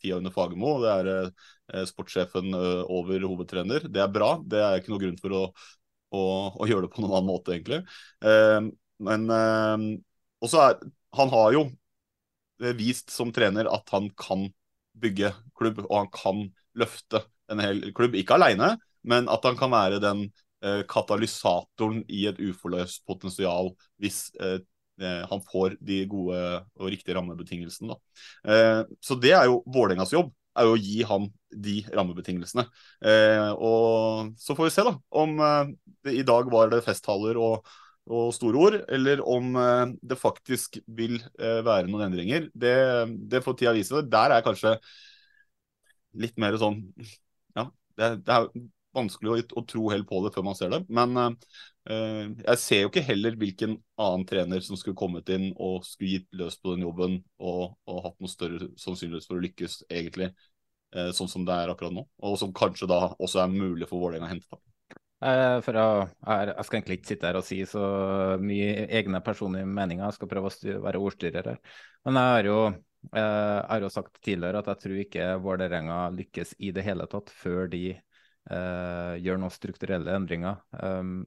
tida 0.02 0.20
under 0.20 0.34
Fagermo. 0.34 0.78
Det 0.84 0.94
er 0.94 1.12
eh, 1.14 1.86
sportssjefen 1.90 2.56
eh, 2.56 2.82
over 2.92 3.28
hovedtrener. 3.28 3.88
Det 3.92 4.04
er 4.04 4.12
bra. 4.14 4.36
Det 4.42 4.62
er 4.62 4.80
ikke 4.80 4.94
noe 4.94 5.04
grunn 5.04 5.22
for 5.22 5.36
å, 5.36 5.44
å, 6.16 6.26
å 6.56 6.70
gjøre 6.70 6.88
det 6.88 6.94
på 6.96 7.04
noen 7.04 7.18
annen 7.20 7.32
måte, 7.32 7.56
egentlig. 7.58 7.84
Eh, 8.26 8.60
men 9.06 9.28
også 10.40 10.60
er 10.64 10.78
Han 11.20 11.32
har 11.34 11.50
jo 11.56 11.66
vist 12.78 13.12
som 13.12 13.34
trener 13.36 13.68
at 13.68 13.92
han 13.92 14.08
kan 14.16 14.46
bygge 14.96 15.34
klubb, 15.60 15.82
og 15.90 15.96
han 15.98 16.12
kan 16.16 16.44
løfte 16.80 17.22
en 17.52 17.62
hel 17.64 17.82
klubb. 17.96 18.16
Ikke 18.18 18.38
alene, 18.38 18.76
men 19.06 19.30
at 19.32 19.46
han 19.46 19.58
kan 19.60 19.74
være 19.74 20.02
den 20.04 20.26
eh, 20.66 20.82
katalysatoren 20.90 22.04
i 22.10 22.26
et 22.30 22.42
uforløst 22.42 23.06
potensial 23.08 23.72
hvis 24.02 24.28
eh, 24.42 24.58
eh, 25.02 25.22
han 25.30 25.44
får 25.52 25.78
de 25.86 26.02
gode 26.10 26.42
og 26.80 26.90
riktige 26.90 27.18
rammebetingelsene. 27.18 27.98
Så 29.04 29.20
det 29.22 29.36
er 29.38 29.50
jo 29.50 29.62
Vålerengas 29.68 30.14
jobb, 30.16 30.34
er 30.56 30.68
jo 30.68 30.76
å 30.76 30.82
gi 30.82 31.00
han 31.08 31.30
de 31.66 31.80
rammebetingelsene. 31.96 32.64
Og 33.60 34.36
så 34.40 34.56
får 34.56 34.70
vi 34.70 34.76
se 34.76 34.86
da, 34.88 34.94
om 35.16 35.36
det 36.06 36.14
i 36.16 36.24
dag 36.28 36.48
var 36.52 36.72
det 36.74 36.86
festtaler 36.86 37.42
og 37.42 37.66
og 38.06 38.28
store 38.36 38.60
ord, 38.62 38.76
eller 38.94 39.18
om 39.26 39.56
det 39.98 40.14
faktisk 40.22 40.76
vil 40.94 41.16
være 41.42 41.88
noen 41.90 42.04
endringer. 42.06 42.44
Det, 42.54 42.76
det 43.32 43.42
får 43.42 43.56
tida 43.58 43.72
vise. 43.74 44.04
Der 44.06 44.36
er 44.36 44.44
kanskje 44.46 44.76
litt 46.22 46.38
mer 46.38 46.54
sånn 46.62 46.84
det, 48.00 48.10
det 48.26 48.36
er 48.36 48.50
vanskelig 48.96 49.32
å, 49.32 49.38
å, 49.60 49.64
tro 49.68 49.90
helt 49.92 50.08
på 50.10 50.22
det 50.26 50.32
før 50.36 50.46
man 50.48 50.58
ser 50.58 50.72
det. 50.74 50.82
Men 50.88 51.16
uh, 51.20 51.32
jeg 51.88 52.62
ser 52.62 52.84
jo 52.84 52.92
ikke 52.92 53.06
heller 53.10 53.38
hvilken 53.40 53.78
annen 54.02 54.26
trener 54.30 54.64
som 54.66 54.80
skulle 54.80 54.98
kommet 55.00 55.30
inn 55.36 55.52
og 55.54 55.86
skulle 55.88 56.20
gitt 56.20 56.30
løs 56.40 56.58
på 56.62 56.76
den 56.76 56.86
jobben 56.88 57.20
og, 57.40 57.76
og 57.90 58.04
hatt 58.08 58.22
noe 58.24 58.32
større 58.32 58.72
sannsynlighet 58.82 59.28
for 59.28 59.40
å 59.40 59.46
lykkes, 59.46 59.82
egentlig, 59.90 60.32
uh, 60.96 61.12
sånn 61.16 61.32
som 61.32 61.48
det 61.48 61.58
er 61.58 61.74
akkurat 61.74 61.96
nå. 61.96 62.06
Og 62.24 62.40
som 62.42 62.56
kanskje 62.56 62.90
da 62.92 63.02
også 63.16 63.44
er 63.44 63.54
mulig 63.54 63.90
for 63.92 64.04
Vålerenga 64.04 64.30
å 64.30 64.34
hente. 64.36 64.64
for 65.66 65.78
å, 65.80 65.88
jeg, 66.28 66.66
skal 66.68 66.78
egentlig 66.78 67.00
ikke 67.00 67.14
sitte 67.14 67.30
her 67.30 67.40
og 67.40 67.48
si 67.48 67.62
så 67.70 67.86
mye 68.42 68.88
egne 69.00 69.24
personlige 69.26 69.68
meninger, 69.68 70.04
jeg 70.06 70.20
skal 70.20 70.30
prøve 70.32 70.52
å 70.52 70.82
være 70.86 71.02
ordstyrer 71.02 71.54
her. 71.54 71.64
Men 72.06 72.20
jeg 72.20 72.36
har 72.36 72.52
jo 72.52 72.60
jeg 73.12 73.68
har 73.70 73.84
jo 73.84 73.92
sagt 73.94 74.18
tidligere 74.24 74.62
at 74.62 74.70
jeg 74.72 74.82
tror 74.84 75.02
ikke 75.04 75.28
Vålerenga 75.44 76.00
lykkes 76.16 76.56
i 76.64 76.72
det 76.76 76.86
hele 76.86 77.08
tatt 77.12 77.30
før 77.34 77.70
de 77.72 77.84
uh, 78.52 79.14
gjør 79.22 79.40
noen 79.42 79.54
strukturelle 79.54 80.16
endringer. 80.16 80.62
Um, 80.80 81.24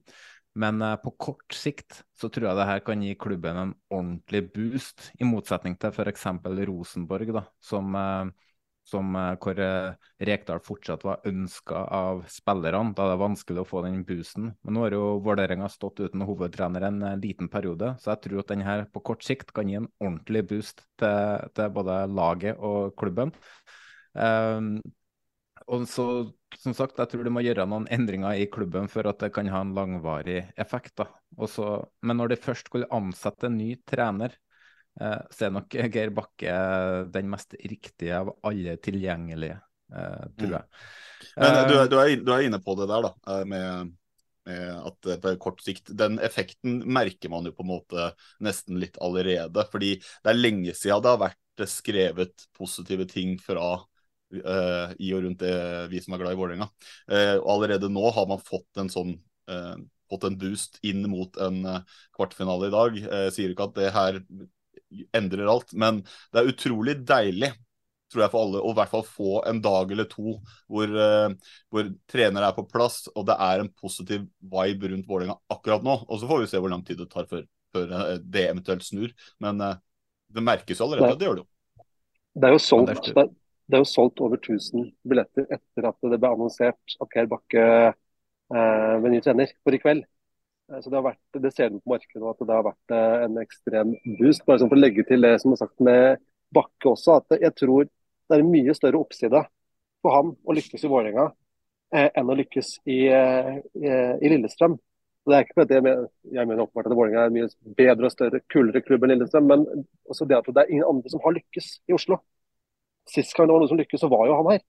men 0.58 0.82
uh, 0.82 0.96
på 1.02 1.14
kort 1.20 1.54
sikt 1.54 2.02
så 2.18 2.30
tror 2.32 2.50
jeg 2.50 2.58
det 2.58 2.68
her 2.70 2.82
kan 2.86 3.04
gi 3.04 3.14
klubben 3.20 3.62
en 3.62 3.74
ordentlig 3.94 4.44
boost, 4.54 5.10
i 5.20 5.28
motsetning 5.28 5.78
til 5.78 5.94
f.eks. 5.94 6.26
Rosenborg, 6.70 7.34
da, 7.36 7.44
som 7.62 7.94
uh, 7.94 8.47
som, 8.88 9.16
eh, 9.16 9.34
hvor 9.42 9.58
eh, 9.60 9.94
Rekdal 10.24 10.60
fortsatt 10.64 11.04
var 11.06 11.24
ønska 11.28 11.84
av 11.94 12.24
spillerne. 12.32 12.94
Da 12.96 13.06
er 13.06 13.14
det 13.14 13.22
vanskelig 13.22 13.62
å 13.62 13.68
få 13.68 13.82
den 13.84 14.02
boosten. 14.08 14.52
Men 14.64 14.76
nå 14.76 14.86
har 14.86 14.96
jo 14.96 15.04
Vålerenga 15.24 15.68
stått 15.72 16.00
uten 16.00 16.24
hovedtrener 16.28 16.88
en 16.88 17.02
eh, 17.02 17.18
liten 17.20 17.50
periode, 17.52 17.94
så 18.02 18.14
jeg 18.14 18.24
tror 18.26 18.44
at 18.44 18.52
den 18.54 18.66
her 18.66 18.86
på 18.92 19.04
kort 19.10 19.26
sikt 19.26 19.52
kan 19.56 19.70
gi 19.70 19.78
en 19.80 19.90
ordentlig 20.00 20.46
boost 20.52 20.86
til, 21.00 21.50
til 21.54 21.74
både 21.74 22.00
laget 22.12 22.58
og 22.64 22.94
klubben. 22.98 23.34
Um, 24.18 24.78
og 25.68 25.84
så, 25.90 26.04
som 26.56 26.72
sagt, 26.72 26.96
jeg 26.96 27.10
tror 27.12 27.26
du 27.26 27.30
må 27.34 27.42
gjøre 27.44 27.66
noen 27.68 27.86
endringer 27.92 28.40
i 28.40 28.48
klubben 28.50 28.88
for 28.88 29.06
at 29.10 29.20
det 29.20 29.28
kan 29.36 29.50
ha 29.52 29.60
en 29.60 29.74
langvarig 29.76 30.40
effekt. 30.56 30.94
da. 30.96 31.10
Også, 31.36 31.82
men 32.00 32.16
når 32.16 32.32
de 32.32 32.40
først 32.40 32.70
skulle 32.70 32.88
ansette 32.94 33.50
en 33.50 33.58
ny 33.60 33.74
trener, 33.88 34.32
Eh, 35.00 35.20
så 35.30 35.46
er 35.46 35.54
nok 35.54 35.76
Geir 35.94 36.12
Bakke 36.14 36.54
den 37.14 37.30
mest 37.30 37.54
riktige 37.58 38.18
av 38.18 38.32
alle 38.48 38.76
tilgjengelige, 38.82 39.60
eh, 39.94 40.24
tror 40.38 40.56
jeg. 40.56 40.66
Mm. 40.68 41.42
Men 41.42 41.56
du, 41.68 41.74
du, 41.74 41.96
er, 41.98 42.12
du, 42.18 42.32
er, 42.34 42.44
inne 42.46 42.60
på 42.62 42.74
det 42.78 42.88
der, 42.90 43.08
da, 43.08 43.12
eh, 43.34 43.44
med, 43.48 43.94
at 44.48 45.08
på 45.20 45.30
kort 45.42 45.58
sikt 45.60 45.90
Den 45.92 46.14
effekten 46.24 46.78
merker 46.88 47.28
man 47.28 47.44
jo 47.44 47.50
på 47.52 47.66
en 47.66 47.68
måte 47.68 48.06
nesten 48.40 48.78
litt 48.80 48.96
allerede. 49.04 49.66
Fordi 49.68 49.90
det 50.00 50.32
er 50.32 50.38
lenge 50.38 50.72
siden 50.72 51.02
det 51.04 51.12
har 51.12 51.20
vært 51.20 51.68
skrevet 51.68 52.46
positive 52.56 53.04
ting 53.10 53.34
fra 53.42 53.74
uh, 53.76 54.94
i 54.96 55.10
og 55.12 55.26
rundt 55.26 55.42
det, 55.42 55.52
vi 55.92 56.00
som 56.00 56.16
er 56.16 56.22
glad 56.22 56.32
i 56.32 56.40
Vålerenga. 56.40 56.70
Uh, 57.12 57.36
allerede 57.44 57.90
nå 57.92 58.08
har 58.16 58.30
man 58.30 58.40
fått 58.40 58.80
en 58.80 58.88
sånn 58.88 59.18
uh, 59.52 59.76
fått 60.08 60.24
en 60.24 60.40
boost 60.40 60.78
inn 60.88 61.04
mot 61.12 61.36
en 61.44 61.58
kvartfinale 62.16 62.70
i 62.70 62.72
dag. 62.72 62.94
Jeg 63.04 63.34
sier 63.36 63.52
ikke 63.52 63.66
at 63.68 63.76
det 63.76 63.90
her 63.92 64.22
endrer 65.16 65.50
alt. 65.50 65.72
Men 65.72 66.02
det 66.32 66.42
er 66.42 66.52
utrolig 66.52 66.98
deilig 67.08 67.52
tror 68.08 68.24
jeg 68.24 68.32
for 68.32 68.40
alle, 68.40 68.60
å 68.64 68.72
i 68.72 68.76
hvert 68.78 68.92
fall 68.92 69.04
få 69.04 69.32
en 69.50 69.58
dag 69.60 69.90
eller 69.92 70.06
to 70.08 70.38
hvor, 70.64 70.88
uh, 70.88 71.28
hvor 71.68 71.90
trener 72.08 72.46
er 72.46 72.54
på 72.56 72.64
plass 72.64 73.02
og 73.12 73.26
det 73.28 73.36
er 73.44 73.60
en 73.60 73.68
positiv 73.76 74.24
vibe 74.40 74.94
rundt 74.94 75.10
Vålerenga 75.10 75.36
akkurat 75.52 75.84
nå. 75.84 75.98
Og 76.08 76.20
så 76.20 76.30
får 76.30 76.40
vi 76.40 76.48
se 76.48 76.62
hvor 76.62 76.72
lang 76.72 76.84
tid 76.88 77.02
det 77.02 77.10
tar 77.12 77.28
før, 77.28 77.44
før 77.76 77.92
uh, 77.92 78.14
det 78.22 78.46
eventuelt 78.48 78.86
snur. 78.86 79.12
Men 79.44 79.60
uh, 79.60 79.74
det 80.32 80.44
merkes 80.44 80.80
allerede. 80.84 81.12
Det, 81.12 81.20
det 81.20 81.28
gjør 81.28 81.40
det 81.40 81.44
jo. 81.44 81.84
Det 82.38 82.48
er 82.48 82.54
jo 82.54 82.62
solgt, 82.62 83.12
det, 83.16 83.24
det 83.68 83.76
er 83.76 83.82
jo 83.82 83.88
solgt 83.88 84.20
over 84.24 84.38
1000 84.38 84.90
billetter 85.08 85.48
etter 85.52 85.88
at 85.88 86.10
det 86.12 86.20
ble 86.20 86.30
annonsert 86.30 86.98
at 87.02 87.10
Geir 87.14 87.26
Bakke 87.30 87.64
eh, 87.88 88.94
ble 89.02 89.10
ny 89.10 89.20
trener 89.24 89.50
for 89.64 89.74
i 89.74 89.80
kveld. 89.82 90.04
Eh, 90.72 90.80
så 90.80 90.90
Det, 90.90 91.02
vært, 91.04 91.20
det 91.42 91.52
ser 91.56 91.70
vi 91.72 91.80
på 91.80 91.94
markedet 91.94 92.32
at 92.32 92.42
det 92.46 92.56
har 92.56 92.66
vært 92.66 92.96
eh, 92.96 93.26
en 93.26 93.38
ekstrem 93.42 93.94
boost. 94.18 94.44
Bare 94.46 94.62
sånn 94.62 94.72
for 94.72 94.78
å 94.78 94.84
legge 94.84 95.04
til 95.08 95.24
det 95.24 95.36
som 95.42 95.54
er 95.54 95.62
sagt 95.62 95.78
med 95.84 96.24
Bakke 96.54 96.92
også, 96.92 97.20
at 97.20 97.40
jeg 97.42 97.54
tror 97.60 97.88
det 97.88 98.36
er 98.36 98.44
en 98.44 98.52
mye 98.52 98.74
større 98.76 99.00
oppside 99.00 99.42
for 100.04 100.14
han 100.14 100.32
å 100.32 100.54
lykkes 100.56 100.84
i 100.84 100.90
Vålerenga 100.90 101.26
eh, 101.92 102.08
enn 102.16 102.30
å 102.30 102.36
lykkes 102.38 102.78
i, 102.88 103.00
i, 103.08 103.88
i 103.88 104.30
Lillestrøm. 104.32 104.78
Det 105.28 105.36
er 105.36 105.44
ikke 105.44 105.58
fordi 105.58 105.76
jeg 105.76 105.84
mener, 105.84 106.06
jeg 106.32 106.48
mener 106.48 106.64
åpenbart 106.64 106.88
at 106.88 106.96
Vålerenga 106.96 107.24
er 107.26 107.32
en 107.32 107.36
mye 107.36 107.74
bedre 107.76 108.08
og 108.08 108.14
større, 108.14 108.40
kulere 108.48 108.80
klubb 108.84 109.04
enn 109.04 109.12
Lillestrøm, 109.12 109.48
men 109.50 109.66
også 110.08 110.28
det 110.28 110.38
at 110.38 110.48
det 110.48 110.64
er 110.64 110.72
ingen 110.72 110.88
andre 110.88 111.12
som 111.12 111.20
har 111.24 111.36
lykkes 111.36 111.70
i 111.88 111.96
Oslo. 111.96 112.20
Sist 113.08 113.36
gang 113.36 113.48
det 113.48 113.56
var 113.56 113.64
noen 113.64 113.72
som 113.72 113.80
lykkes, 113.80 114.04
så 114.04 114.12
var 114.12 114.24
jo 114.28 114.38
han 114.38 114.50
her. 114.54 114.64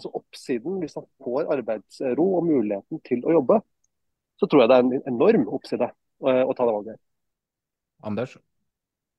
Så 0.00 0.08
oppsiden, 0.16 0.78
hvis 0.80 0.96
han 0.96 1.04
får 1.24 1.48
arbeidsro 1.56 2.26
og 2.38 2.46
muligheten 2.48 3.00
til 3.04 3.24
å 3.28 3.34
jobbe, 3.38 3.60
så 4.40 4.48
tror 4.48 4.64
jeg 4.64 4.70
det 4.72 4.78
er 4.78 4.86
en 4.86 5.10
enorm 5.14 5.48
oppside 5.52 5.90
eh, 5.90 6.42
å 6.42 6.54
ta 6.56 6.66
det 6.66 6.76
valget. 6.76 7.00
Anders? 8.08 8.36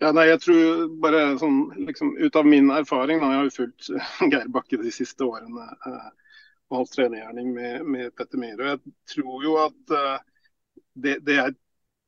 Ja, 0.02 0.10
nei, 0.18 0.26
jeg 0.32 0.42
tror 0.42 0.88
bare 1.04 1.22
sånn, 1.38 1.60
liksom, 1.86 2.16
Ut 2.18 2.38
av 2.40 2.48
min 2.50 2.72
erfaring, 2.74 3.20
da, 3.22 3.30
jeg 3.30 3.38
har 3.38 3.50
jo 3.50 3.54
fulgt 3.54 3.90
Geir 4.32 4.48
Bakke 4.54 4.80
de 4.82 4.94
siste 4.94 5.28
årene 5.28 5.68
eh, 5.70 6.08
og 6.72 6.80
hans 6.80 6.94
trenergjerning 6.96 7.52
med, 7.54 7.86
med 7.86 8.14
Petter 8.18 8.42
Myhre. 8.42 8.74
Jeg 8.74 8.96
tror 9.14 9.46
jo 9.46 9.58
at 9.62 9.94
eh, 9.98 10.24
det, 11.04 11.20
det, 11.28 11.38
jeg 11.38 11.58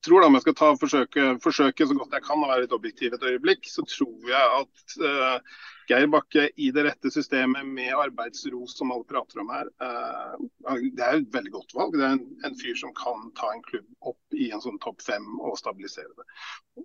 tror 0.05 0.21
da, 0.21 0.27
om 0.27 0.37
jeg 0.37 0.43
skal 0.45 0.55
ta 0.59 0.71
forsøke, 0.79 1.27
forsøke 1.43 1.87
så 1.87 1.95
godt 1.97 2.17
jeg 2.17 2.25
kan 2.25 2.41
å 2.43 2.49
være 2.49 2.65
litt 2.65 2.75
objektiv 2.75 3.15
et 3.15 3.23
øyeblikk, 3.29 3.69
så 3.71 3.85
tror 3.87 4.29
jeg 4.29 4.57
at 4.59 4.95
uh, 5.03 5.61
Geir 5.89 6.07
Bakke 6.11 6.45
i 6.59 6.69
det 6.75 6.85
rette 6.87 7.11
systemet 7.13 7.67
med 7.67 7.91
arbeidsro, 7.95 8.63
som 8.71 8.93
alle 8.95 9.07
prater 9.07 9.43
om 9.43 9.51
her, 9.53 9.71
uh, 9.83 10.35
det 10.83 11.07
er 11.07 11.19
et 11.21 11.33
veldig 11.33 11.55
godt 11.55 11.75
valg. 11.77 11.97
Det 11.97 12.05
er 12.07 12.17
en, 12.17 12.27
en, 12.43 12.59
fyr 12.59 12.77
som 12.79 12.93
kan 12.99 13.29
ta 13.39 13.53
en 13.53 13.65
klubb 13.65 14.11
opp 14.13 14.37
i 14.37 14.51
en 14.55 14.63
sånn 14.63 14.79
topp 14.83 15.03
fem 15.05 15.27
og 15.39 15.57
stabilisere 15.59 16.11
det. 16.11 16.27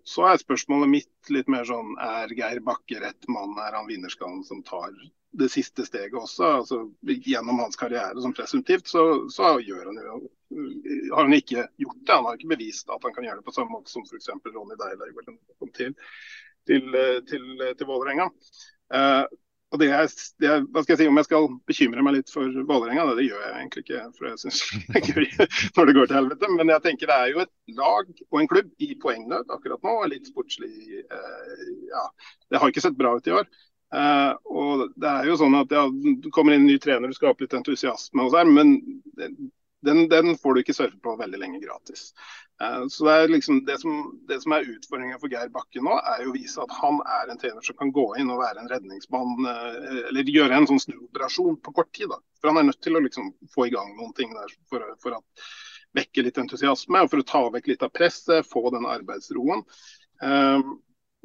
Så 0.07 0.27
er 0.29 0.43
spørsmålet 0.43 0.95
mitt 0.95 1.35
litt 1.35 1.51
mer 1.51 1.67
sånn, 1.69 1.95
er 2.03 2.35
Geir 2.39 2.63
Bakke 2.67 3.03
rett 3.03 3.31
mann? 3.33 3.57
Er 3.63 3.79
han 3.79 3.91
vinnerskallen 3.91 4.45
som 4.47 4.63
tar 4.67 4.95
det 5.39 5.51
siste 5.53 5.85
steget 5.87 6.17
også. 6.17 6.45
altså 6.63 6.83
Gjennom 7.03 7.61
hans 7.61 7.77
karriere 7.77 8.23
som 8.23 8.35
presumptivt, 8.35 8.89
så, 8.89 9.29
så 9.33 9.57
gjør 9.61 9.91
han 9.91 10.01
jo, 10.03 10.21
har 11.15 11.25
han 11.25 11.37
ikke 11.37 11.67
gjort 11.77 12.01
det. 12.07 12.15
Han 12.15 12.25
har 12.29 12.39
ikke 12.39 12.55
bevist 12.55 12.89
at 12.91 13.05
han 13.05 13.15
kan 13.15 13.27
gjøre 13.27 13.41
det 13.41 13.49
på 13.49 13.57
samme 13.57 13.75
måte 13.75 13.93
som 13.93 14.07
f.eks. 14.07 14.31
Ronny 14.55 14.79
Deiler 14.81 15.13
kom 15.19 15.75
til, 15.77 15.93
til, 16.69 16.97
til, 17.29 17.45
til 17.79 17.89
Vålerenga. 17.89 18.31
Eh, 18.95 19.25
og 19.69 19.81
det 19.83 19.91
er, 19.93 20.09
det 20.41 20.49
er, 20.49 20.63
hva 20.73 20.81
skal 20.81 20.95
jeg 20.95 21.01
si, 21.03 21.07
Om 21.11 21.19
jeg 21.21 21.27
skal 21.27 21.47
bekymre 21.69 22.05
meg 22.05 22.15
litt 22.17 22.31
for 22.33 22.49
Vålerenga, 22.71 23.05
det, 23.11 23.19
det 23.21 23.27
gjør 23.27 23.43
jeg 23.45 23.55
egentlig 23.59 23.85
ikke. 23.85 24.05
for 24.17 24.31
jeg 24.31 24.43
synes 24.43 24.61
det 24.89 25.01
er 25.01 25.09
gøy 25.13 25.27
når 25.77 25.91
det 25.91 25.97
går 25.99 26.11
til 26.11 26.19
helvete. 26.19 26.53
Men 26.57 26.75
jeg 26.75 26.85
tenker 26.87 27.13
det 27.13 27.19
er 27.19 27.33
jo 27.35 27.45
et 27.45 27.55
lag 27.77 28.13
og 28.31 28.41
en 28.41 28.53
klubb 28.55 28.85
i 28.85 28.93
poengnød 29.03 29.57
akkurat 29.57 29.85
nå. 29.85 29.97
Litt 30.15 30.31
sportslig 30.33 31.03
eh, 31.05 31.67
ja, 31.93 32.07
Det 32.49 32.63
har 32.63 32.73
ikke 32.73 32.87
sett 32.87 32.97
bra 33.01 33.17
ut 33.19 33.29
i 33.29 33.37
år. 33.37 33.51
Uh, 33.89 34.35
og 34.53 34.83
det 35.01 35.09
er 35.09 35.31
jo 35.31 35.39
sånn 35.41 35.55
at 35.57 35.71
ja, 35.73 35.87
Du 35.89 36.27
kommer 36.29 36.53
inn 36.53 36.67
en 36.67 36.69
ny 36.69 36.75
trener, 36.77 37.09
du 37.09 37.17
skaper 37.17 37.47
litt 37.47 37.55
entusiasme, 37.57 38.21
og 38.21 38.35
her, 38.37 38.45
men 38.45 38.75
den, 39.87 40.09
den, 40.09 40.39
får 40.39 40.55
du 40.55 40.61
ikke 40.61 40.75
surfe 40.75 40.99
på 41.03 41.15
veldig 41.21 41.39
lenge 41.39 41.61
gratis. 41.63 42.11
Uh, 42.63 42.87
så 42.91 43.07
det, 43.07 43.13
er 43.15 43.33
liksom 43.33 43.61
det, 43.67 43.79
som, 43.83 44.01
det 44.29 44.41
som 44.43 44.55
er 44.57 44.67
utfordringen 44.73 45.21
for 45.23 45.31
Geir 45.31 45.53
Bakke 45.55 45.83
nå, 45.85 45.95
er 46.13 46.25
jo 46.25 46.33
å 46.33 46.37
vise 46.37 46.65
at 46.65 46.75
han 46.81 46.99
er 47.19 47.31
en 47.31 47.39
trener 47.39 47.65
som 47.67 47.79
kan 47.79 47.93
gå 47.95 48.09
inn 48.19 48.33
og 48.35 48.43
være 48.43 48.65
en 48.65 48.73
redningsmann, 48.73 49.47
uh, 49.47 50.03
eller 50.09 50.35
gjøre 50.35 50.59
en 50.59 50.69
sånn 50.71 50.83
snuoperasjon 50.83 51.61
på 51.63 51.77
kort 51.79 51.93
tid. 51.95 52.11
Da. 52.11 52.19
For 52.41 52.51
han 52.51 52.63
er 52.63 52.69
nødt 52.71 52.83
til 52.85 52.99
å 52.99 53.05
liksom 53.05 53.31
få 53.55 53.69
i 53.69 53.75
gang 53.75 53.95
noen 53.95 54.15
ting 54.19 54.35
der 54.35 54.59
for, 54.71 54.85
for 55.03 55.21
å 55.21 55.23
vekke 55.97 56.27
litt 56.27 56.43
entusiasme, 56.43 57.05
og 57.05 57.13
for 57.13 57.23
å 57.23 57.29
ta 57.29 57.47
vekk 57.55 57.73
litt 57.73 57.87
av 57.87 57.95
presset, 57.95 58.47
få 58.47 58.67
den 58.75 58.89
arbeidsroen. 58.89 59.63
Uh, 60.19 60.75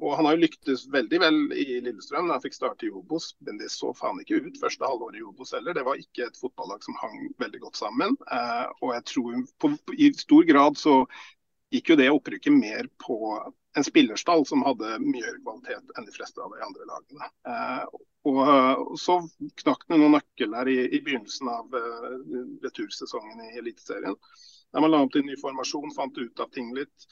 og 0.01 0.15
Han 0.17 0.25
har 0.25 0.35
jo 0.35 0.41
lyktes 0.41 0.87
veldig 0.91 1.19
vel 1.21 1.35
i 1.53 1.79
Lillestrøm 1.85 2.31
han 2.31 2.41
fikk 2.41 2.55
starte 2.57 2.87
i 2.87 2.91
Obos, 2.91 3.33
men 3.45 3.59
det 3.61 3.69
så 3.71 3.91
faen 3.95 4.19
ikke 4.23 4.41
ut 4.41 4.61
første 4.61 4.87
halvåret 4.89 5.19
i 5.19 5.25
Obos 5.25 5.53
heller. 5.53 5.75
Det 5.77 5.85
var 5.85 6.01
ikke 6.01 6.25
et 6.27 6.39
fotballag 6.39 6.83
som 6.83 6.97
hang 7.01 7.27
veldig 7.39 7.61
godt 7.61 7.77
sammen. 7.79 8.17
Eh, 8.25 8.65
og 8.81 8.95
jeg 8.95 9.05
tror 9.11 9.43
på, 9.61 9.73
I 9.93 10.09
stor 10.17 10.47
grad 10.49 10.79
så 10.81 11.03
gikk 11.73 11.93
jo 11.93 11.99
det 11.99 12.09
opprykket 12.13 12.57
mer 12.57 12.89
på 13.01 13.19
en 13.77 13.85
spillerstall 13.85 14.45
som 14.45 14.65
hadde 14.65 14.97
mye 15.01 15.23
høyere 15.23 15.41
kvalitet 15.45 15.93
enn 15.97 16.09
de 16.09 16.15
fleste 16.15 16.41
av 16.41 16.53
de 16.53 16.65
andre 16.65 16.89
lagene. 16.89 17.29
Eh, 17.53 18.01
og, 18.29 18.97
Så 18.99 19.17
knakk 19.63 19.85
det 19.89 19.99
noen 19.99 20.17
nøkler 20.17 20.69
i, 20.71 20.77
i 20.95 21.01
begynnelsen 21.03 21.49
av 21.51 21.73
uh, 21.75 22.13
retursesongen 22.63 23.41
i 23.49 23.57
Eliteserien. 23.59 24.15
Der 24.73 24.81
man 24.81 24.93
la 24.93 25.01
opp 25.03 25.11
til 25.13 25.25
ny 25.27 25.35
formasjon, 25.41 25.91
fant 25.93 26.17
ut 26.17 26.39
av 26.39 26.49
ting 26.55 26.71
litt. 26.75 27.07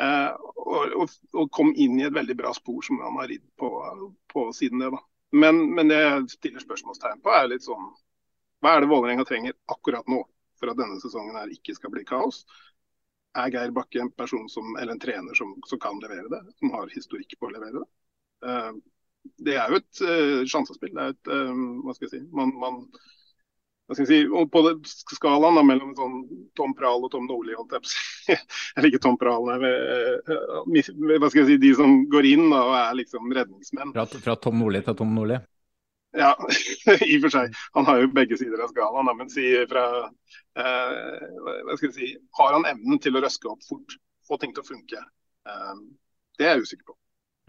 Eh, 0.00 0.30
og, 0.56 1.10
og, 1.36 1.48
kom 1.52 1.72
inn 1.76 1.98
i 2.00 2.06
et 2.06 2.14
veldig 2.14 2.36
bra 2.38 2.52
spor 2.56 2.80
som 2.84 3.00
han 3.04 3.18
har 3.20 3.28
ridd 3.28 3.44
på, 3.60 3.70
på, 4.32 4.46
siden 4.56 4.80
det. 4.80 4.90
da. 4.94 5.00
Men, 5.36 5.62
men, 5.74 5.92
det 5.92 6.00
jeg 6.00 6.28
stiller 6.36 6.64
spørsmålstegn 6.64 7.20
på, 7.24 7.32
er 7.32 7.50
litt 7.52 7.66
sånn 7.66 7.90
Hva 8.62 8.76
er 8.76 8.84
det 8.84 8.92
Vålerenga 8.92 9.26
trenger 9.28 9.56
akkurat 9.72 10.08
nå 10.08 10.22
for 10.60 10.72
at 10.72 10.78
denne 10.78 11.00
sesongen 11.02 11.36
her 11.36 11.52
ikke 11.52 11.76
skal 11.76 11.92
bli 11.92 12.04
kaos? 12.08 12.44
Er 13.36 13.52
Geir 13.52 13.72
Bakke 13.74 14.00
en 14.00 14.12
person 14.12 14.48
som, 14.52 14.74
eller 14.76 14.94
en 14.94 15.02
trener 15.02 15.36
som, 15.36 15.54
som 15.68 15.80
kan 15.80 16.00
levere 16.00 16.28
det? 16.30 16.42
Som 16.60 16.72
har 16.76 16.92
historikk 16.92 17.36
på 17.40 17.48
å 17.48 17.52
levere 17.54 17.80
det? 17.80 17.88
Uh, 18.44 18.76
det 19.40 19.56
er 19.56 19.72
jo 19.72 19.80
et 19.80 20.02
uh, 20.04 20.42
sjansespill. 20.48 20.92
Det 20.94 21.02
er 21.04 21.14
et, 21.14 21.30
uh, 21.32 21.80
hva 21.82 21.96
skal 21.96 22.08
jeg 22.08 22.12
si, 22.14 22.20
man, 22.36 22.52
man 22.60 22.82
si, 23.98 24.18
på 24.28 24.62
skalaen 25.14 25.58
da, 25.58 25.62
mellom 25.66 25.94
sånn 25.98 26.18
Tom 26.58 26.74
Prahl 26.78 27.06
og 27.06 27.12
Tom 27.12 27.28
Nordli, 27.28 27.56
eller 28.76 28.88
ikke 28.88 29.02
Tom 29.04 29.18
Prahl, 29.20 29.48
nei. 29.48 29.72
hva 31.16 31.30
skal 31.30 31.42
jeg 31.42 31.48
si, 31.52 31.60
de 31.62 31.72
som 31.78 32.02
går 32.12 32.28
inn 32.34 32.48
da, 32.48 32.60
og 32.66 32.76
er 32.80 33.00
liksom 33.02 33.32
redningsmenn. 33.32 33.94
Fra, 33.96 34.06
fra 34.26 34.36
Tom 34.40 34.60
Nordli 34.62 34.84
til 34.86 34.98
Tom 34.98 35.16
Nordli? 35.16 35.40
Ja, 36.12 36.32
i 37.08 37.16
og 37.16 37.24
for 37.24 37.32
seg. 37.32 37.54
Han 37.76 37.88
har 37.88 38.02
jo 38.02 38.10
begge 38.12 38.36
sider 38.36 38.60
av 38.60 38.72
skalaen. 38.72 39.08
Da, 39.08 39.14
men 39.16 39.30
si 39.32 39.46
fra 39.70 39.84
eh, 40.04 41.28
hva 41.64 41.76
skal 41.78 41.88
jeg 41.88 41.94
si, 41.96 42.08
Har 42.36 42.52
han 42.56 42.68
evnen 42.68 43.00
til 43.00 43.16
å 43.16 43.22
røske 43.24 43.48
opp 43.48 43.64
fort, 43.64 43.96
få 44.28 44.36
ting 44.42 44.52
til 44.52 44.64
å 44.64 44.68
funke? 44.68 45.00
Eh, 45.48 45.78
det 46.38 46.48
er 46.48 46.58
jeg 46.58 46.66
usikker 46.68 46.92
på. 46.92 46.98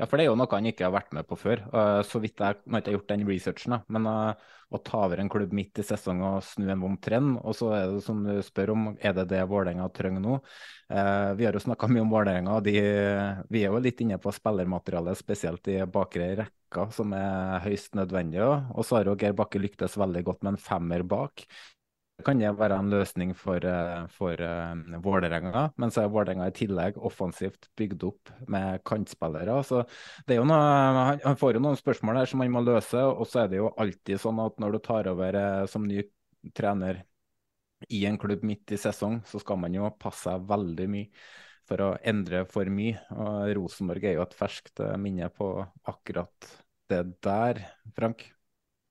Ja, 0.02 0.08
for 0.10 0.18
det 0.18 0.24
er 0.24 0.32
jo 0.32 0.38
noe 0.40 0.50
han 0.50 0.66
ikke 0.66 0.88
har 0.88 0.94
vært 0.96 1.12
med 1.14 1.28
på 1.30 1.36
før. 1.38 1.60
Uh, 1.70 2.00
så 2.08 2.18
vidt 2.22 2.42
jeg 2.42 2.58
har 2.58 2.80
ikke 2.82 2.96
gjort 2.96 3.12
den 3.12 3.26
researchen, 3.28 3.76
da. 3.76 3.78
men 3.94 4.08
uh, 4.10 4.54
å 4.74 4.80
ta 4.82 5.04
over 5.06 5.22
en 5.22 5.30
klubb 5.30 5.54
midt 5.54 5.84
i 5.84 5.86
sesong 5.86 6.24
og 6.26 6.40
snu 6.48 6.66
en 6.74 6.82
vond 6.82 6.98
trend, 6.98 7.36
og 7.38 7.54
så 7.54 7.70
er 7.78 7.92
det 7.92 8.00
som 8.02 8.24
du 8.26 8.32
spør 8.42 8.72
om, 8.74 8.88
er 8.98 9.14
det 9.20 9.28
det 9.30 9.44
Vålerenga 9.52 9.86
trenger 9.94 10.24
nå? 10.24 10.40
Uh, 10.90 11.38
vi 11.38 11.46
har 11.46 11.54
jo 11.54 11.62
snakka 11.62 11.92
mye 11.94 12.08
om 12.08 12.16
Vålerenga, 12.16 12.58
og 12.58 12.66
vi 12.66 13.62
er 13.62 13.70
jo 13.70 13.84
litt 13.86 14.02
inne 14.02 14.18
på 14.24 14.34
spillermaterialet, 14.34 15.22
spesielt 15.22 15.70
i 15.70 15.78
bakre 15.86 16.32
rekka, 16.42 16.90
som 16.98 17.14
er 17.14 17.62
høyst 17.68 17.94
nødvendig. 18.00 18.42
Og 18.74 18.82
så 18.82 18.98
har 18.98 19.12
jo 19.12 19.18
Geir 19.22 19.38
Bakke 19.38 19.62
lyktes 19.62 20.00
veldig 20.02 20.26
godt 20.26 20.42
med 20.42 20.56
en 20.56 20.64
femmer 20.72 21.06
bak 21.06 21.46
kan 22.22 22.38
det 22.38 22.52
være 22.56 22.78
en 22.78 22.92
løsning 22.94 23.32
for, 23.36 23.64
eh, 23.66 24.06
for 24.14 24.38
uh, 24.38 25.00
Vålerenga. 25.02 25.64
Men 25.82 25.92
så 25.92 26.04
er 26.04 26.12
Vålerenga 26.14 26.48
i 26.48 26.56
tillegg 26.56 27.00
offensivt 27.02 27.70
bygd 27.80 28.04
opp 28.06 28.34
med 28.48 28.84
kantspillere. 28.86 29.56
Så 29.66 29.82
det 30.28 30.36
er 30.36 30.42
jo 30.42 30.48
noe, 30.48 31.18
Han 31.24 31.40
får 31.40 31.58
jo 31.58 31.64
noen 31.64 31.80
spørsmål 31.80 32.22
her 32.22 32.30
som 32.30 32.44
han 32.46 32.54
må 32.54 32.62
løse. 32.62 33.02
Og 33.02 33.26
så 33.28 33.44
er 33.44 33.50
det 33.50 33.62
jo 33.64 33.74
alltid 33.78 34.22
sånn 34.22 34.44
at 34.44 34.62
når 34.62 34.76
du 34.76 34.80
tar 34.86 35.10
over 35.10 35.40
uh, 35.40 35.66
som 35.66 35.88
ny 35.90 36.04
trener 36.54 37.02
i 37.90 38.06
en 38.08 38.20
klubb 38.22 38.46
midt 38.48 38.72
i 38.72 38.80
sesong, 38.80 39.24
så 39.28 39.42
skal 39.42 39.60
man 39.60 39.74
jo 39.76 39.90
passe 40.00 40.30
seg 40.30 40.46
veldig 40.48 40.88
mye 40.94 41.26
for 41.68 41.82
å 41.82 41.90
endre 42.06 42.44
for 42.52 42.70
mye. 42.70 43.00
Og 43.16 43.50
Rosenborg 43.58 44.06
er 44.06 44.18
jo 44.20 44.24
et 44.28 44.38
ferskt 44.38 44.84
minne 45.02 45.32
på 45.34 45.50
akkurat 45.90 46.54
det 46.92 47.04
der, 47.24 47.66
Frank. 47.98 48.33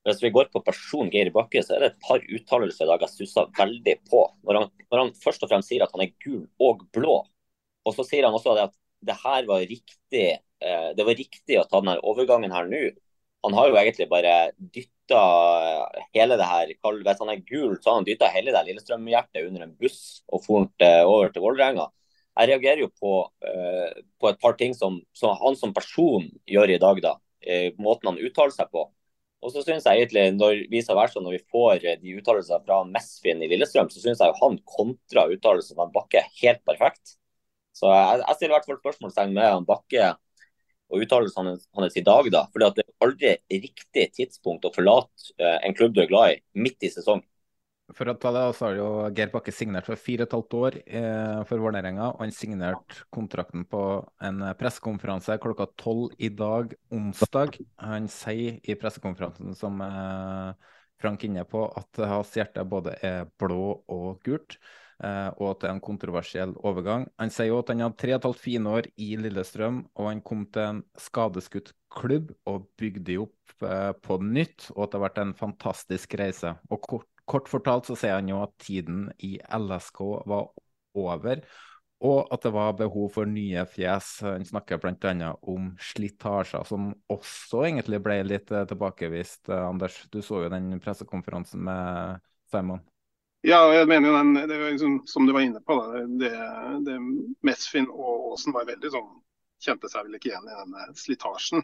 Hvis 0.06 0.22
vi 0.24 0.32
går 0.34 0.48
på 0.50 0.62
personen 0.66 1.12
Geir 1.14 1.30
Bakke, 1.34 1.62
så 1.62 1.76
er 1.76 1.84
det 1.84 1.90
et 1.92 2.00
par 2.02 2.22
uttalelser 2.22 2.86
i 2.86 2.90
dag 2.90 3.04
jeg 3.04 3.12
stusser 3.12 3.50
veldig 3.58 3.94
på. 4.10 4.22
Når 4.42 4.58
han, 4.58 4.70
når 4.90 5.02
han, 5.02 5.12
først 5.22 5.44
og 5.46 5.52
fremst 5.52 5.70
sier 5.70 5.84
at 5.84 5.92
han 5.94 6.02
er 6.02 6.14
gul 6.24 6.42
og 6.62 6.82
blå, 6.94 7.20
og 7.86 7.94
så 7.94 8.06
sier 8.06 8.26
han 8.26 8.34
også 8.34 8.56
at 8.58 8.74
det 9.02 9.14
her 9.22 9.46
var 9.46 9.62
riktig, 9.62 10.26
eh, 10.62 10.88
det 10.98 11.06
var 11.06 11.18
riktig 11.18 11.58
å 11.58 11.66
ta 11.70 11.78
denne 11.78 12.00
overgangen 12.02 12.54
her 12.54 12.66
nå. 12.70 12.82
Han 13.46 13.54
har 13.58 13.70
jo 13.70 13.78
egentlig 13.78 14.06
bare 14.10 14.34
dytta 14.58 15.20
hele 16.14 16.36
det 16.38 16.46
her 16.46 16.68
Hvis 16.78 17.18
han 17.18 17.32
er 17.32 17.40
gul, 17.42 17.74
så 17.82 17.90
har 17.90 17.96
han 17.96 18.06
dytta 18.06 18.28
hele 18.30 18.54
det 18.54 18.62
Lillestrøm-hjertet 18.68 19.48
under 19.48 19.64
en 19.64 19.74
buss 19.78 20.22
og 20.30 20.44
fort 20.44 20.86
over 20.86 21.32
til 21.34 21.42
Vålerenga. 21.42 21.88
Jeg 22.38 22.48
reagerer 22.52 22.84
jo 22.84 22.90
på, 22.94 23.16
uh, 23.26 23.90
på, 24.22 24.28
et 24.30 24.38
par 24.40 24.54
ting 24.56 24.76
som, 24.78 25.00
som, 25.12 25.34
han 25.42 25.58
som 25.58 25.74
person 25.74 26.30
gjør 26.48 26.70
i 26.70 26.78
dag, 26.80 27.02
da. 27.02 27.16
Måten 27.82 28.12
han 28.12 28.22
uttaler 28.22 28.54
seg 28.54 28.70
på. 28.70 28.86
Og 29.42 29.50
så 29.50 29.62
synes 29.66 29.86
jeg 29.86 29.98
egentlig, 29.98 30.22
når 30.36 30.60
viser 30.70 30.96
vært 30.96 31.14
sånn, 31.16 31.24
når 31.26 31.36
vi 31.38 31.46
får 31.50 31.82
eh, 31.82 31.98
de 31.98 32.14
uttalelsene 32.20 32.62
fra 32.62 32.82
Mesfin 32.86 33.42
i 33.42 33.48
Lillestrøm, 33.50 33.90
så 33.90 34.02
synes 34.02 34.22
jeg 34.22 34.36
han 34.38 34.58
kontra 34.76 35.26
uttalelsene 35.34 35.82
av 35.82 35.90
Bakke 35.94 36.22
helt 36.42 36.62
perfekt. 36.68 37.16
Så 37.74 37.90
jeg, 37.90 38.20
jeg 38.22 38.38
stiller 38.38 38.52
i 38.52 38.56
hvert 38.58 38.68
fall 38.70 38.80
spørsmålstegn 38.82 39.34
med 39.34 39.48
han 39.48 39.66
Bakke 39.66 40.12
og 40.92 41.02
uttalelsene 41.02 41.56
hans 41.78 41.98
i 41.98 42.04
dag, 42.06 42.28
da. 42.34 42.44
For 42.52 42.62
det 42.62 42.84
er 42.84 43.06
aldri 43.06 43.34
riktig 43.64 44.06
tidspunkt 44.18 44.68
å 44.68 44.72
forlate 44.74 45.34
eh, 45.40 45.58
en 45.66 45.74
klubb 45.76 45.96
du 45.96 46.02
er 46.04 46.10
glad 46.12 46.36
i, 46.36 46.40
midt 46.62 46.86
i 46.86 46.92
sesong. 46.92 47.24
For 47.96 48.08
å 48.08 48.14
ta 48.16 48.32
det, 48.34 48.42
så 48.56 48.66
har 48.68 48.78
jo 48.78 48.88
Geir 49.16 49.32
Bakke 49.32 49.52
signert 49.54 49.88
for 49.88 50.00
fire 50.00 50.24
og 50.24 50.30
et 50.30 50.36
halvt 50.36 50.56
år 50.58 50.76
eh, 50.82 51.40
for 51.48 51.62
Vålerenga. 51.62 52.10
Og 52.14 52.22
han 52.24 52.34
signerte 52.34 53.04
kontrakten 53.14 53.66
på 53.68 53.82
en 54.24 54.44
pressekonferanse 54.60 55.38
klokka 55.42 55.68
tolv 55.80 56.14
i 56.16 56.30
dag, 56.32 56.72
onsdag. 56.94 57.58
Han 57.84 58.08
sier 58.12 58.60
i 58.62 58.78
pressekonferansen 58.80 59.56
som 59.58 59.82
eh, 59.84 60.70
Frank 61.02 61.26
inne 61.26 61.44
på, 61.48 61.66
at 61.76 62.04
hans 62.06 62.32
hjerte 62.38 62.64
både 62.68 62.94
er 63.04 63.26
blå 63.42 63.82
og 63.90 64.22
gult. 64.24 64.58
Eh, 65.02 65.28
og 65.40 65.48
at 65.48 65.62
det 65.62 65.68
er 65.68 65.74
en 65.74 65.82
kontroversiell 65.82 66.52
overgang. 66.62 67.08
Han 67.18 67.32
sier 67.34 67.50
jo 67.50 67.58
at 67.58 67.72
han 67.72 67.82
hadde 67.82 67.98
tre 67.98 68.12
og 68.14 68.20
et 68.20 68.26
halvt 68.28 68.42
fine 68.44 68.74
år 68.78 68.88
i 69.02 69.08
Lillestrøm, 69.18 69.80
og 69.98 70.10
han 70.12 70.20
kom 70.22 70.44
til 70.54 70.62
en 70.68 70.82
skadeskutt 71.00 71.72
klubb 71.92 72.30
og 72.48 72.68
bygde 72.78 73.18
opp 73.24 73.66
eh, 73.66 73.90
på 73.98 74.20
nytt, 74.22 74.68
og 74.76 74.84
at 74.84 74.92
det 74.92 75.00
har 75.00 75.06
vært 75.08 75.22
en 75.24 75.34
fantastisk 75.38 76.14
reise. 76.20 76.54
Og 76.70 76.86
kort 76.86 77.11
Kort 77.28 77.50
fortalt 77.50 77.86
så 77.88 77.96
sier 77.98 78.18
han 78.18 78.30
jo 78.30 78.40
at 78.42 78.54
tiden 78.62 79.06
i 79.22 79.36
LSK 79.38 80.00
var 80.28 80.48
over, 80.98 81.44
og 82.02 82.32
at 82.34 82.42
det 82.42 82.50
var 82.54 82.74
behov 82.78 83.12
for 83.14 83.30
nye 83.30 83.62
fjes. 83.70 84.16
Han 84.26 84.44
snakker 84.46 84.80
bl.a. 84.82 85.28
om 85.48 85.70
slitasjer, 85.78 86.64
som 86.66 86.90
også 87.12 87.62
egentlig 87.68 88.02
ble 88.02 88.18
litt 88.26 88.50
eh, 88.50 88.66
tilbakevist. 88.68 89.46
Eh, 89.48 89.68
Anders, 89.68 90.00
du 90.10 90.18
så 90.22 90.42
jo 90.44 90.50
den 90.52 90.74
pressekonferansen 90.82 91.62
med 91.62 92.18
Simon. 92.50 92.82
Ja, 93.46 93.60
jeg 93.74 93.88
mener 93.90 94.10
jo 94.10 94.18
den, 94.18 94.58
liksom, 94.66 94.98
som 95.06 95.26
du 95.26 95.32
var 95.34 95.42
inne 95.46 95.62
på, 95.66 95.74
det, 96.20 96.30
det 96.86 96.98
Mesfin 97.42 97.88
og 97.90 98.32
Aasen 98.32 98.54
var 98.54 98.68
veldig 98.68 98.92
sånn 98.94 99.08
kjente 99.62 99.90
seg 99.90 100.06
vel 100.06 100.18
ikke 100.18 100.32
igjen 100.32 100.48
i 100.48 100.56
denne 100.58 100.86
slitasjen. 100.98 101.62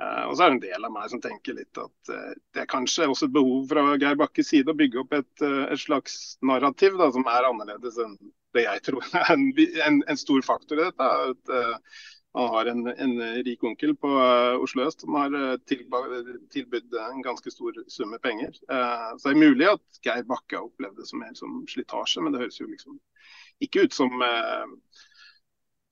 Uh, 0.00 0.24
og 0.26 0.32
så 0.34 0.44
er 0.44 0.48
det 0.48 0.54
en 0.56 0.64
del 0.64 0.86
av 0.88 0.94
meg 0.94 1.10
som 1.12 1.20
tenker 1.22 1.54
litt 1.54 1.78
at 1.78 2.10
uh, 2.10 2.32
det 2.54 2.64
er 2.64 2.70
kanskje 2.70 3.06
også 3.06 3.28
et 3.28 3.36
behov 3.36 3.68
fra 3.70 3.84
Geir 4.02 4.16
Bakkes 4.18 4.50
side 4.50 4.72
å 4.72 4.78
bygge 4.78 5.04
opp 5.04 5.14
et, 5.14 5.44
uh, 5.44 5.68
et 5.70 5.78
slags 5.78 6.16
narrativ 6.42 6.96
da, 6.98 7.12
som 7.14 7.28
er 7.30 7.46
annerledes 7.46 8.00
enn 8.02 8.16
det 8.56 8.66
jeg 8.66 8.82
tror 8.88 9.06
er 9.20 9.30
en, 9.36 9.46
en, 9.86 10.02
en 10.10 10.18
stor 10.18 10.42
faktor 10.46 10.80
i 10.80 10.88
dette. 10.88 11.14
At, 11.30 11.56
han 12.34 12.48
har 12.50 12.66
en, 12.66 12.80
en, 12.90 13.12
rik 13.46 13.62
onkel 13.62 13.92
på 13.94 14.08
Oslo 14.58 14.88
øst 14.88 15.04
som 15.04 15.14
har 15.14 15.30
tilbudt 15.70 16.96
en 16.98 17.20
ganske 17.22 17.52
stor 17.54 17.76
sum 17.86 18.10
med 18.10 18.18
penger. 18.24 18.50
så 18.58 19.28
det 19.28 19.36
er 19.36 19.38
mulig 19.38 19.68
at 19.70 20.00
Geir 20.02 20.26
Bakke 20.26 20.58
har 20.58 20.66
opplevd 20.66 20.98
det 20.98 21.06
som 21.06 21.22
mer 21.22 21.30
som 21.38 21.60
slitasje, 21.70 22.24
men 22.24 22.34
det 22.34 22.40
høres 22.42 22.58
jo 22.58 22.66
liksom 22.66 22.98
ikke 23.62 23.86
ut 23.86 23.94
som 23.94 24.24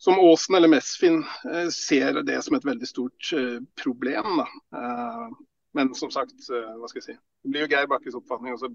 som 0.03 0.19
Åsen 0.19 0.55
eller 0.55 0.69
Mesfin 0.69 1.25
eh, 1.53 1.69
ser 1.69 2.23
det 2.27 2.43
som 2.43 2.57
et 2.57 2.65
veldig 2.67 2.89
stort 2.89 3.29
eh, 3.39 3.61
problem. 3.83 4.41
Da. 4.41 4.47
Eh, 4.79 5.29
men 5.79 5.93
som 5.95 6.11
sagt, 6.11 6.35
hva 6.51 6.89
skal 6.91 6.99
jeg 6.99 7.05
si. 7.05 7.15
Det 7.45 7.53
blir 7.53 7.63
jo 7.63 7.69
Geir 7.71 7.87
Bakkes 7.87 8.17
oppfatning. 8.19 8.57
og 8.57 8.59
så 8.65 8.71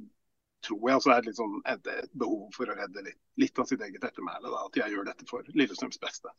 tror 0.63 0.87
jeg 0.89 1.01
det 1.03 1.17
er 1.17 1.27
litt 1.27 1.37
sånn, 1.37 1.57
et 1.67 1.91
behov 2.15 2.47
for 2.55 2.71
å 2.71 2.77
redde 2.79 3.03
litt, 3.09 3.19
litt 3.43 3.59
av 3.59 3.67
sitt 3.67 3.83
eget 3.83 4.07
ettermæle. 4.07 4.53
At 4.63 4.79
jeg 4.79 4.95
gjør 4.95 5.09
dette 5.09 5.27
for 5.27 5.51
Lillestrøms 5.51 5.99
beste. 5.99 6.31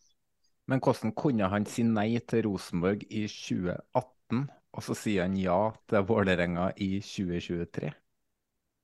Men 0.72 0.80
hvordan 0.80 1.12
kunne 1.20 1.52
han 1.52 1.68
si 1.68 1.84
nei 1.84 2.14
til 2.24 2.46
Rosenborg 2.48 3.04
i 3.12 3.26
2018, 3.28 4.48
og 4.72 4.88
så 4.88 4.96
sier 4.96 5.28
han 5.28 5.36
ja 5.36 5.60
til 5.84 6.08
Vålerenga 6.08 6.72
i 6.80 6.94
2023? 7.04 7.92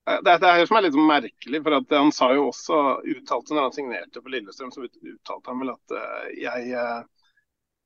Det, 0.04 0.36
det 0.36 0.48
er 0.48 0.58
jo 0.60 0.68
som 0.68 0.76
er 0.76 0.84
litt 0.84 0.96
merkelig, 1.00 1.60
for 1.64 1.78
at 1.78 1.92
han 1.96 2.10
sa 2.12 2.28
jo 2.36 2.48
også, 2.50 2.78
uttalte 3.08 3.56
når 3.56 3.68
han 3.68 3.76
signerte 3.76 4.20
for 4.20 4.32
Lillestrøm, 4.34 4.72
så 4.74 4.84
uttalte 4.84 5.48
han 5.48 5.62
vel 5.62 5.72
at 5.72 5.94
uh, 5.96 6.26
jeg, 6.36 6.74
uh, 6.76 7.30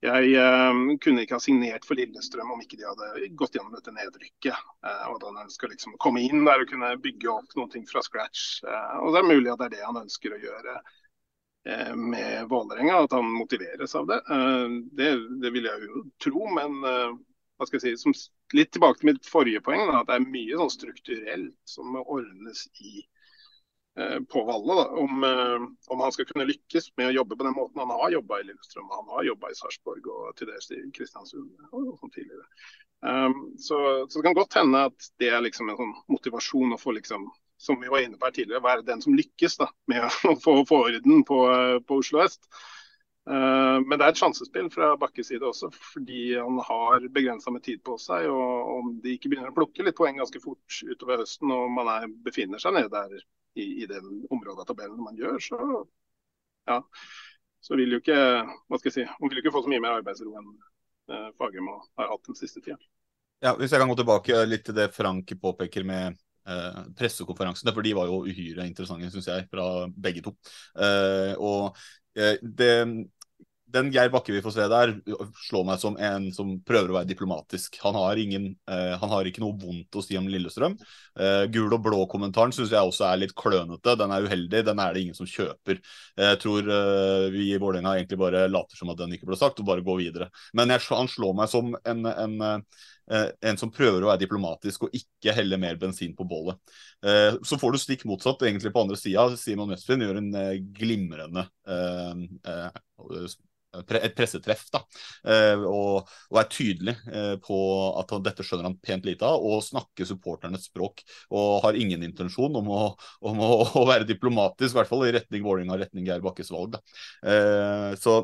jeg 0.02 0.96
kunne 1.04 1.22
ikke 1.22 1.38
ha 1.38 1.44
signert 1.44 1.87
for 1.87 1.98
Lillestrøm 1.98 2.50
om 2.54 2.64
ikke 2.64 2.81
de 2.81 2.88
hadde 2.88 3.28
gått 3.38 3.54
gjennom 3.54 3.76
dette 3.76 3.94
nedrykket. 3.94 4.64
og 4.83 5.14
at 5.14 5.26
han 5.28 5.44
ønsker 5.44 5.70
liksom 5.70 5.94
å 5.94 6.00
komme 6.02 6.24
inn 6.26 6.42
der 6.46 6.64
og 6.64 6.70
kunne 6.72 6.90
bygge 7.02 7.31
opp 7.31 7.54
ting 7.72 7.87
fra 7.87 8.02
scratch. 8.02 8.64
og 9.02 9.14
det 9.14 9.22
er 9.22 9.31
mulig 9.31 9.52
at 9.52 9.62
det 9.62 9.68
er 9.68 9.76
det 9.76 9.87
han 9.87 10.02
ønsker 10.02 10.35
å 10.35 10.42
gjøre 10.42 10.78
med 11.98 12.46
Vålerenga, 12.48 13.02
at 13.04 13.12
han 13.12 13.26
motiveres 13.28 13.94
av 13.98 14.07
det. 14.09 14.20
det. 14.96 15.11
Det 15.42 15.50
vil 15.52 15.66
jeg 15.66 15.90
jo 15.90 16.04
tro, 16.22 16.46
men 16.54 16.78
hva 16.78 17.66
skal 17.66 17.78
jeg 17.81 17.98
si, 17.98 18.04
som, 18.07 18.14
litt 18.56 18.72
tilbake 18.72 19.00
til 19.00 19.11
mitt 19.12 19.28
forrige 19.28 19.62
poeng, 19.64 19.87
da, 19.90 20.00
at 20.00 20.11
det 20.11 20.18
er 20.18 20.26
mye 20.26 20.58
sånn 20.61 20.74
strukturelt 20.74 21.56
som 21.68 21.88
må 21.94 22.02
ordnes 22.04 22.64
i, 22.80 23.02
eh, 24.00 24.18
på 24.32 24.44
Valle. 24.48 24.87
Om, 25.04 25.24
eh, 25.28 25.66
om, 25.92 26.04
han 26.04 26.14
skal 26.14 26.28
kunne 26.30 26.48
lykkes 26.48 26.90
med 26.96 27.11
å 27.11 27.16
jobbe 27.20 27.37
på 27.37 27.48
den 27.48 27.56
måten 27.58 27.82
han 27.82 27.94
har 27.94 28.14
jobba 28.16 28.40
i 28.40 28.48
Lillestrøm, 28.48 28.88
han 28.94 29.11
har 29.16 29.26
jobba 29.30 29.50
i 29.50 29.58
Sarpsborg 29.58 30.12
og 30.14 30.37
til 30.38 30.52
dels 30.52 30.70
i 30.76 30.82
Kristiansund 30.96 31.68
og, 31.72 31.90
sånn 32.00 32.14
tidligere. 32.14 32.46
Um, 32.98 33.52
så, 33.62 33.76
så, 34.08 34.18
det 34.18 34.24
kan 34.26 34.34
godt 34.34 34.56
hende 34.58 34.88
at 34.88 35.12
det 35.22 35.28
er 35.30 35.44
liksom 35.44 35.68
en 35.70 35.78
sånn 35.78 35.92
motivasjon 36.11 36.74
å 36.74 36.80
få 36.80 36.96
liksom 36.96 37.28
som 37.58 37.78
vi 37.80 37.90
var 37.90 38.02
inne 38.02 38.18
på 38.18 38.26
her 38.26 38.34
tidligere, 38.34 38.62
være 38.62 38.87
den 38.87 39.00
som 39.02 39.16
lykkes 39.18 39.58
da, 39.58 39.66
med 39.90 40.04
å 40.30 40.34
få, 40.38 40.61
få 40.66 40.82
orden 40.88 41.24
på, 41.26 41.38
på 41.87 42.00
Oslo 42.02 42.22
øst. 42.22 42.46
Eh, 43.29 43.79
men 43.85 43.99
det 43.99 44.07
er 44.07 44.14
et 44.14 44.21
sjansespill 44.21 44.71
fra 44.73 44.95
Bakkes 45.01 45.29
side 45.29 45.45
også, 45.45 45.69
fordi 45.93 46.33
han 46.38 46.61
har 46.64 47.05
begrensa 47.12 47.53
med 47.53 47.64
tid 47.67 47.83
på 47.85 47.99
seg. 48.01 48.29
og 48.33 48.71
Om 48.79 48.93
de 49.05 49.17
ikke 49.17 49.33
begynner 49.33 49.53
å 49.53 49.57
plukke 49.57 49.85
litt 49.85 49.99
poeng 49.99 50.21
ganske 50.21 50.41
fort 50.41 50.79
utover 50.88 51.21
høsten, 51.21 51.53
og 51.53 51.69
man 51.75 51.91
er, 51.93 52.07
befinner 52.25 52.62
seg 52.62 52.79
nede 52.79 52.93
der 52.95 53.19
i, 53.59 53.67
i 53.85 53.88
den 53.91 54.23
området 54.33 54.64
av 54.64 54.71
tabellen 54.71 55.03
man 55.05 55.19
gjør, 55.19 55.37
så, 55.45 55.83
ja, 56.71 56.79
så 57.64 57.77
vil 57.77 57.97
jo 57.97 58.01
ikke 58.01 58.17
hva 58.17 58.79
skal 58.81 58.91
jeg 58.91 58.97
si, 58.97 59.05
hun 59.19 59.29
vil 59.29 59.41
jo 59.41 59.45
ikke 59.45 59.57
få 59.59 59.64
så 59.67 59.73
mye 59.75 59.83
mer 59.85 59.99
arbeidsro 59.99 60.33
enn 60.41 60.49
eh, 61.12 61.29
Fagermo 61.37 61.77
har 62.01 62.14
hatt 62.14 62.31
den 62.31 62.38
siste 62.38 62.64
tida. 62.64 62.81
Ja, 63.45 63.53
hvis 63.59 63.71
jeg 63.71 63.83
kan 63.83 63.91
gå 63.93 63.99
tilbake 63.99 64.41
litt 64.49 64.64
til 64.67 64.75
det 64.79 64.88
Frank 64.97 65.37
påpeker 65.43 65.85
med 65.87 66.17
eh, 66.49 66.81
pressekonferansene, 66.97 67.77
for 67.77 67.85
de 67.85 67.95
var 67.99 68.09
jo 68.09 68.25
uhyre 68.25 68.67
interessante, 68.67 69.12
syns 69.12 69.29
jeg, 69.31 69.47
fra 69.53 69.69
begge 69.95 70.25
to. 70.25 70.33
Eh, 70.81 71.37
og 71.37 71.77
eh, 72.19 72.41
det 72.43 72.73
den 73.72 73.90
Geir 73.92 74.09
Bakke 74.12 74.33
vi 74.33 74.40
får 74.42 74.54
se 74.54 74.66
der, 74.70 74.92
slår 75.48 75.64
meg 75.68 75.81
som 75.83 75.96
en 76.00 76.28
som 76.33 76.54
prøver 76.66 76.92
å 76.92 76.96
være 76.98 77.11
diplomatisk. 77.11 77.76
Han 77.83 77.96
har, 77.98 78.20
ingen, 78.20 78.50
uh, 78.70 78.94
han 79.00 79.12
har 79.12 79.28
ikke 79.28 79.42
noe 79.44 79.59
vondt 79.61 79.98
å 79.98 80.04
si 80.04 80.16
om 80.18 80.28
Lillestrøm. 80.31 80.76
Uh, 81.18 81.44
gul 81.52 81.72
og 81.76 81.83
blå-kommentaren 81.85 82.54
syns 82.57 82.72
jeg 82.72 82.92
også 82.92 83.04
er 83.11 83.22
litt 83.22 83.37
klønete. 83.38 83.96
Den 84.00 84.14
er 84.14 84.24
uheldig, 84.24 84.64
den 84.66 84.83
er 84.83 84.94
det 84.94 85.04
ingen 85.04 85.18
som 85.18 85.28
kjøper. 85.28 85.83
Jeg 86.16 86.40
tror 86.42 86.70
uh, 86.70 87.28
vi 87.35 87.50
i 87.52 87.61
Vålerenga 87.61 87.96
egentlig 87.98 88.20
bare 88.20 88.46
later 88.48 88.81
som 88.81 88.92
at 88.94 89.00
den 89.02 89.16
ikke 89.16 89.28
ble 89.28 89.40
sagt, 89.40 89.61
og 89.61 89.68
bare 89.68 89.85
går 89.85 90.00
videre. 90.00 90.31
Men 90.57 90.72
jeg, 90.72 90.87
han 90.88 91.11
slår 91.12 91.37
meg 91.37 91.52
som 91.52 91.76
en, 91.76 92.09
en, 92.09 92.38
en 93.09 93.61
som 93.61 93.72
prøver 93.72 94.04
å 94.04 94.11
være 94.11 94.22
diplomatisk 94.24 94.87
og 94.87 94.96
ikke 94.96 95.35
helle 95.37 95.61
mer 95.61 95.76
bensin 95.81 96.16
på 96.16 96.26
bålet. 96.28 96.57
Så 97.46 97.57
får 97.61 97.72
du 97.72 97.81
stikk 97.81 98.04
motsatt 98.09 98.42
egentlig 98.44 98.72
på 98.74 98.83
andre 98.85 98.98
sida. 99.00 99.28
Simon 99.40 99.72
Westfinn 99.72 100.04
gjør 100.04 100.20
en 100.20 100.33
glimrende 100.76 101.46
et 103.76 104.14
pressetreff. 104.16 104.64
da, 104.72 104.81
eh, 105.28 105.61
og, 105.68 106.09
og 106.31 106.40
er 106.40 106.48
tydelig 106.52 106.94
eh, 107.12 107.35
på 107.44 107.59
at 108.00 108.14
dette 108.24 108.46
skjønner 108.46 108.70
han 108.70 108.78
pent 108.83 109.07
lite 109.09 109.28
av, 109.28 109.44
og 109.44 109.64
snakker 109.64 110.09
supporternes 110.09 110.68
språk. 110.70 111.04
Og 111.35 111.61
har 111.66 111.78
ingen 111.78 112.04
intensjon 112.07 112.57
om 112.61 112.72
å, 112.72 112.83
om 113.28 113.44
å, 113.44 113.52
å 113.81 113.85
være 113.88 114.09
diplomatisk, 114.09 114.72
i 114.74 114.81
hvert 114.81 114.90
fall 114.90 115.07
i 115.09 115.14
retning 115.18 115.46
Vålerenga 115.46 115.78
retning 115.81 116.09
Geir 116.09 116.24
Bakkes 116.24 116.52
valg. 116.54 116.76
da. 116.76 116.83
Eh, 117.28 117.94
så 118.00 118.20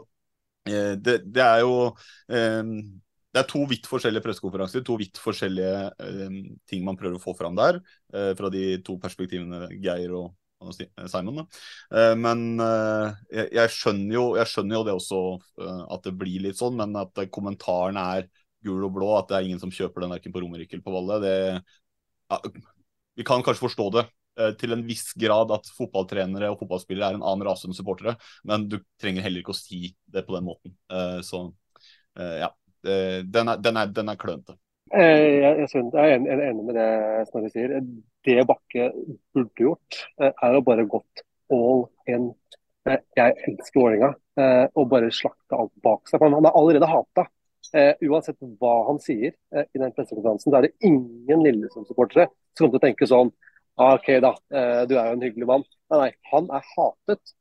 det, 0.65 1.19
det, 1.29 1.43
er 1.45 1.59
jo 1.61 1.91
det 2.25 3.37
er 3.37 3.49
to 3.51 3.67
vidt 3.69 3.85
forskjellige 3.85 4.25
pressekonferanser, 4.25 4.81
to 4.81 4.95
vidt 4.97 5.21
forskjellige 5.21 5.91
ting 6.71 6.87
man 6.87 6.97
prøver 6.97 7.19
å 7.19 7.21
få 7.21 7.35
fram 7.37 7.59
der. 7.59 7.83
Fra 8.09 8.49
de 8.49 8.63
to 8.87 8.97
perspektivene 9.03 9.67
Geir 9.85 10.15
og, 10.17 10.31
Simon. 10.73 11.41
Da. 11.41 11.45
Eh, 11.99 12.15
men 12.21 12.45
eh, 12.63 13.45
jeg, 13.53 13.73
skjønner 13.75 14.17
jo, 14.17 14.25
jeg, 14.39 14.51
skjønner 14.51 14.79
jo, 14.79 14.83
det 14.87 14.97
også, 14.97 15.21
at 15.93 16.09
det 16.09 16.15
blir 16.21 16.47
litt 16.47 16.61
sånn, 16.61 16.79
men 16.81 16.97
at 17.01 17.25
kommentaren 17.35 18.01
er 18.01 18.29
gul 18.65 18.87
og 18.87 18.95
blå, 18.97 19.13
at 19.19 19.31
det 19.31 19.39
er 19.39 19.49
ingen 19.49 19.63
som 19.63 19.73
kjøper 19.75 20.05
den 20.05 20.15
verken 20.15 20.35
på 20.35 20.43
Romerike 20.45 20.77
eller 20.77 20.87
på 20.87 20.95
Valle, 20.95 21.21
det 21.21 21.35
ja, 22.33 22.39
Vi 23.21 23.27
kan 23.29 23.45
kanskje 23.45 23.67
forstå 23.67 23.91
det 23.99 24.07
til 24.59 24.75
en 24.75 24.81
viss 24.83 25.13
grad 25.15 25.53
at 25.55 25.69
fotballtrenere 25.77 26.49
og 26.51 26.57
fotballspillere 26.59 27.13
er 27.13 27.19
en 27.21 27.23
annen 27.23 27.47
rase 27.47 27.69
enn 27.69 27.77
supportere, 27.77 28.17
men 28.43 28.65
du 28.67 28.81
trenger 28.99 29.23
heller 29.23 29.45
ikke 29.45 29.55
å 29.55 29.59
si 29.59 29.93
det 30.11 30.25
på 30.27 30.35
den 30.35 30.49
måten. 30.49 30.75
Så 31.23 31.45
ja, 32.19 32.49
den 32.83 33.53
er, 33.53 33.63
den 33.63 33.79
er, 33.79 33.93
den 33.95 34.11
er 34.11 34.19
klønete. 34.19 34.57
Jeg, 34.93 35.29
jeg, 35.41 35.69
jeg, 35.73 36.17
er 36.29 36.43
enig 36.51 36.65
med 36.67 36.77
det 36.77 36.89
Snorre 37.31 37.49
sier 37.51 37.73
det 38.25 38.45
Bakke 38.49 38.91
burde 39.35 39.65
gjort, 39.67 40.01
eh, 40.21 40.33
er 40.33 40.57
å 40.57 40.65
bare 40.65 40.85
gått 40.89 41.25
all 41.53 41.87
in. 42.11 42.31
Eh, 42.89 43.01
jeg 43.17 43.37
elsker 43.49 43.81
Vålerenga 43.81 44.11
eh, 44.41 44.67
og 44.77 44.91
bare 44.93 45.09
slakte 45.13 45.57
alt 45.57 45.73
bak 45.85 46.09
seg. 46.09 46.23
Han 46.23 46.45
er 46.45 46.53
allerede 46.53 46.91
hata. 46.91 47.29
Uansett 47.75 48.37
hva 48.61 48.75
han 48.87 49.01
sier 49.03 49.33
i 49.33 49.81
den 49.81 49.91
pressekonferansen, 49.97 50.53
så 50.53 50.59
er 50.61 50.67
det 50.69 50.87
ingen 50.87 51.41
Lillesund-supportere 51.43 52.29
som 52.55 52.61
kommer 52.61 52.77
til 52.77 52.79
å 52.79 52.83
tenke 52.85 53.09
sånn 53.11 53.33
ah, 53.81 53.97
OK, 53.97 54.11
da, 54.23 54.31
du 54.87 54.93
er 54.95 55.09
jo 55.09 55.17
en 55.17 55.25
hyggelig 55.25 55.49
mann. 55.49 55.65
Nei, 55.91 55.99
nei 55.99 56.11
han 56.31 56.47
er 56.55 56.69
hatet 56.69 57.33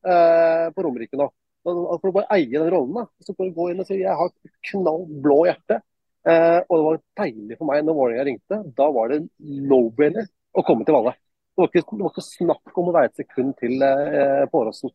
på 0.74 0.86
Romerike 0.88 1.20
nå. 1.20 1.28
For 1.68 2.10
å 2.10 2.16
bare 2.16 2.40
eie 2.40 2.50
den 2.50 2.72
rollen, 2.74 2.96
da. 2.98 3.06
Så 3.22 3.36
bare 3.38 3.54
gå 3.54 3.68
inn 3.70 3.84
og 3.84 3.92
si 3.92 4.00
jeg 4.00 4.18
har 4.24 4.34
knall 4.72 5.06
blå 5.22 5.44
hjerte. 5.52 5.84
Og 6.24 6.74
det 6.74 6.84
var 6.86 7.00
deilig 7.20 7.58
for 7.60 7.68
meg 7.68 7.82
når 7.84 7.98
Vålerenga 7.98 8.26
ringte. 8.30 8.60
Da 8.78 8.86
var 8.96 9.12
det 9.12 9.24
no-brainer 9.44 10.30
å 10.56 10.64
komme 10.66 10.88
til 10.88 10.96
Valle. 10.96 11.16
Det 11.54 11.62
var, 11.62 11.70
ikke, 11.70 11.84
det 11.86 12.02
var 12.02 12.14
ikke 12.14 12.26
snakk 12.26 12.80
om 12.82 12.88
å 12.90 12.94
være 12.96 13.12
et 13.12 13.20
sekund 13.22 13.54
til 13.60 13.84
eh, 13.86 14.46
på 14.50 14.62
Åråsen. 14.64 14.94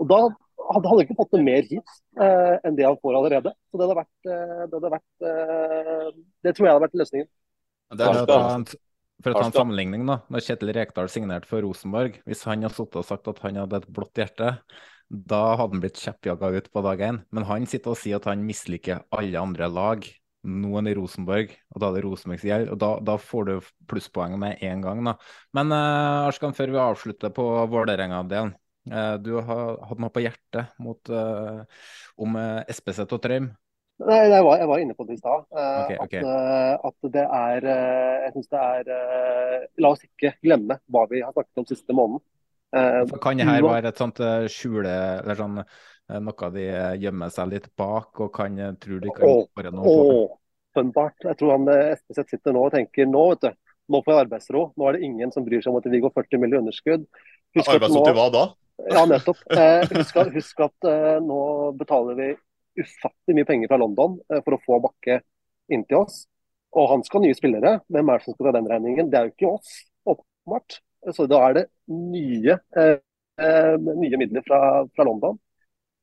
Og 0.00 0.08
da 0.08 0.20
hadde 0.70 0.88
han 0.88 1.02
ikke 1.02 1.16
fått 1.18 1.34
noe 1.36 1.44
mer 1.44 1.66
hit 1.68 1.92
eh, 2.16 2.54
enn 2.64 2.78
det 2.78 2.86
han 2.86 2.96
får 3.02 3.18
allerede. 3.18 3.52
Så 3.68 3.76
det 3.76 3.84
hadde 3.84 3.98
vært, 3.98 4.14
eh, 4.24 4.62
det, 4.62 4.78
hadde 4.78 4.92
vært 4.94 5.26
eh, 5.28 6.08
det 6.46 6.54
tror 6.56 6.68
jeg 6.68 6.72
hadde 6.72 6.86
vært 6.86 6.96
løsningen. 7.02 7.28
Det 7.92 8.08
er, 8.08 8.72
for 9.22 9.34
å 9.34 9.36
ta 9.36 9.44
en 9.50 9.54
sammenligning, 9.54 10.06
da. 10.08 10.16
Når 10.32 10.46
Kjetil 10.46 10.72
Rekdal 10.78 11.12
signerte 11.12 11.50
for 11.50 11.62
Rosenborg, 11.62 12.16
hvis 12.26 12.46
han 12.48 12.64
hadde 12.64 12.74
sittet 12.78 13.02
og 13.02 13.06
sagt 13.06 13.28
at 13.30 13.44
han 13.44 13.60
hadde 13.60 13.82
et 13.82 13.92
blått 13.92 14.18
hjerte, 14.18 14.54
da 15.12 15.42
hadde 15.58 15.76
han 15.76 15.84
blitt 15.84 16.00
kjeppjaga 16.00 16.54
ut 16.56 16.72
på 16.72 16.86
dag 16.88 17.04
én. 17.04 17.20
Men 17.36 17.46
han 17.50 17.68
sitter 17.68 17.92
og 17.92 18.00
sier 18.00 18.16
at 18.16 18.30
han 18.32 18.48
misliker 18.48 19.04
alle 19.12 19.44
andre 19.44 19.68
lag 19.68 20.08
noen 20.42 20.88
i 20.90 20.94
Rosenborg, 20.96 21.52
og 21.72 21.82
da 21.82 21.88
er 21.88 21.98
det 21.98 22.02
Rosenborgs 22.06 22.44
gjeld. 22.46 22.70
Og 22.74 22.80
da, 22.82 22.90
da, 23.04 23.16
får 23.20 23.48
du 23.48 23.54
plusspoeng 23.90 24.34
med 24.40 24.62
en 24.66 24.84
gang, 24.84 25.02
da. 25.06 25.16
Men 25.56 25.74
uh, 25.74 26.28
Arskan, 26.28 26.54
før 26.56 26.74
vi 26.74 26.82
avslutter 26.82 27.34
på 27.34 27.46
Vålerenga-delen. 27.72 28.54
Uh, 28.90 29.14
du 29.22 29.36
har 29.38 29.76
hatt 29.86 30.00
noe 30.02 30.10
på 30.10 30.24
hjertet 30.24 30.72
mot, 30.82 31.12
uh, 31.14 31.62
om 32.18 32.38
uh, 32.38 32.62
SPZ 32.66 33.06
og 33.06 33.20
Trøim? 33.22 33.52
Nei, 34.02 34.18
jeg 34.26 34.42
var, 34.42 34.58
jeg 34.58 34.66
var, 34.66 34.82
inne 34.82 34.96
på 34.98 35.06
det 35.06 35.14
i 35.14 35.20
stad. 35.20 35.44
Okay, 35.54 35.98
okay. 36.02 36.26
at, 36.26 36.88
at, 36.88 37.10
det 37.14 37.22
er 37.22 37.66
Jeg 37.68 38.32
syns 38.34 38.48
det 38.50 38.62
er 38.62 39.66
La 39.84 39.92
oss 39.94 40.02
ikke 40.02 40.32
glemme 40.42 40.80
hva 40.90 41.04
vi 41.12 41.20
har 41.22 41.30
snakket 41.36 41.60
om 41.62 41.68
siste 41.68 41.94
måneden. 41.94 42.24
kan 43.22 43.38
det 43.38 43.46
her 43.46 43.62
være 43.62 43.92
et 43.92 44.00
sånt 44.00 44.18
skjule 44.50 44.96
eller 45.20 45.38
sånn 45.38 45.60
noe 46.22 46.50
de 46.54 46.68
eh, 46.68 46.94
gjemmer 47.02 47.32
seg 47.32 47.50
litt 47.52 47.68
bak 47.78 48.20
og 48.20 48.32
kan 48.34 48.58
eh, 48.58 48.72
tror 48.80 49.02
de 49.02 49.12
kan 49.16 49.28
gjøre 49.28 49.74
noe 49.76 50.38
Åpenbart. 50.72 51.26
Jeg 51.28 51.36
tror 51.36 51.50
han 51.52 51.68
Espeseth 51.68 52.32
sitter 52.32 52.54
nå 52.56 52.62
og 52.64 52.72
tenker 52.72 53.04
nå, 53.04 53.26
vet 53.34 53.42
du. 53.44 53.50
Nå 53.92 54.00
får 54.00 54.14
jeg 54.14 54.24
arbeidsro. 54.24 54.62
Nå 54.80 54.86
er 54.88 54.96
det 54.96 55.04
ingen 55.04 55.32
som 55.34 55.44
bryr 55.44 55.60
seg 55.60 55.68
om 55.68 55.76
at 55.82 55.88
vi 55.92 56.00
går 56.00 56.14
40 56.16 56.40
millioner 56.40 56.64
underskudd. 56.64 57.04
Arbeidsro 57.60 58.04
til 58.06 58.16
hva 58.16 58.28
da? 58.32 58.44
Ja, 58.90 59.04
nettopp. 59.06 59.42
Eh, 59.52 59.84
husk, 59.92 60.16
at, 60.16 60.32
husk 60.34 60.62
at 60.64 60.88
eh, 60.88 61.18
nå 61.22 61.40
betaler 61.78 62.18
vi 62.18 62.28
ufattelig 62.80 63.36
mye 63.36 63.48
penger 63.48 63.70
fra 63.70 63.78
London 63.82 64.16
eh, 64.32 64.40
for 64.42 64.56
å 64.56 64.62
få 64.64 64.80
Bakke 64.82 65.20
inntil 65.72 66.02
oss. 66.02 66.24
Og 66.72 66.88
han 66.88 67.04
skal 67.04 67.20
ha 67.20 67.26
nye 67.26 67.36
spillere. 67.36 67.74
Hvem 67.92 68.10
er 68.10 68.18
det 68.18 68.26
som 68.26 68.36
skal 68.36 68.48
ta 68.48 68.56
den 68.56 68.70
regningen? 68.70 69.12
Det 69.12 69.18
er 69.18 69.28
jo 69.28 69.34
ikke 69.34 69.52
oss, 69.58 69.72
åpenbart. 70.08 70.80
Så 71.12 71.26
da 71.28 71.40
er 71.48 71.56
det 71.58 71.64
nye, 71.92 72.54
nye 73.82 74.20
midler 74.20 74.44
fra, 74.46 74.60
fra 74.94 75.04
London. 75.04 75.36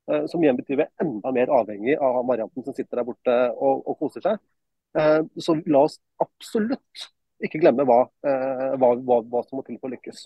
Eh, 0.09 0.25
som 0.31 0.43
igjen 0.43 0.57
betyr 0.57 0.79
vi 0.81 0.87
er 0.87 1.05
enda 1.05 1.31
mer 1.35 1.53
avhengig 1.59 1.95
av 2.01 2.23
Marianten 2.25 2.65
som 2.65 2.75
sitter 2.75 3.01
der 3.01 3.07
borte 3.07 3.37
og, 3.53 3.85
og 3.85 3.99
koser 4.01 4.25
seg. 4.25 4.41
Så 5.37 5.53
la 5.69 5.83
oss 5.85 5.99
absolutt 6.17 7.03
ikke 7.45 7.59
glemme 7.61 7.85
hva, 7.85 7.99
hva, 8.25 8.87
hva, 8.97 9.19
hva 9.21 9.41
som 9.45 9.59
må 9.59 9.61
til 9.67 9.77
for 9.77 9.85
å 9.85 9.93
lykkes. 9.93 10.23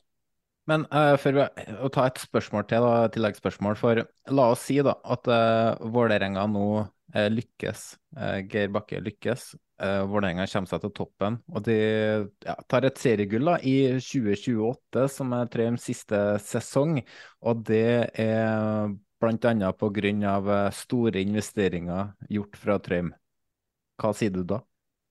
Men 0.70 0.86
uh, 0.96 1.16
for 1.20 1.36
å 1.44 1.92
ta 1.92 2.08
et 2.08 2.22
spørsmål 2.24 2.66
til, 2.70 2.86
da, 2.86 3.12
tilleggsspørsmål. 3.12 3.78
For 3.80 4.04
la 4.32 4.48
oss 4.54 4.64
si 4.70 4.80
da 4.86 4.96
at 5.16 5.28
uh, 5.28 5.76
Vålerenga 5.92 6.46
nå 6.52 6.68
uh, 6.80 7.28
lykkes. 7.34 7.86
Uh, 8.16 8.40
Geir 8.48 8.72
Bakke 8.74 9.02
lykkes. 9.04 9.52
Uh, 9.84 10.06
Vålerenga 10.08 10.48
kommer 10.48 10.72
seg 10.72 10.86
til 10.86 10.94
toppen. 10.96 11.40
Og 11.52 11.66
de 11.68 11.78
ja, 12.48 12.56
tar 12.72 12.88
et 12.88 13.02
seriegull 13.02 13.52
da, 13.52 13.58
i 13.60 14.00
2028, 14.00 15.08
som 15.12 15.36
er 15.36 15.52
Trøims 15.52 15.90
siste 15.90 16.22
sesong. 16.46 17.02
Og 17.44 17.66
det 17.68 18.14
er 18.24 18.94
bl.a. 19.24 19.72
pga. 19.74 20.72
store 20.72 21.22
investeringer 21.24 22.14
gjort 22.30 22.60
fra 22.60 22.78
Trøim. 22.80 23.14
Hva 24.02 24.14
sier 24.18 24.34
du 24.34 24.44
da? 24.44 24.60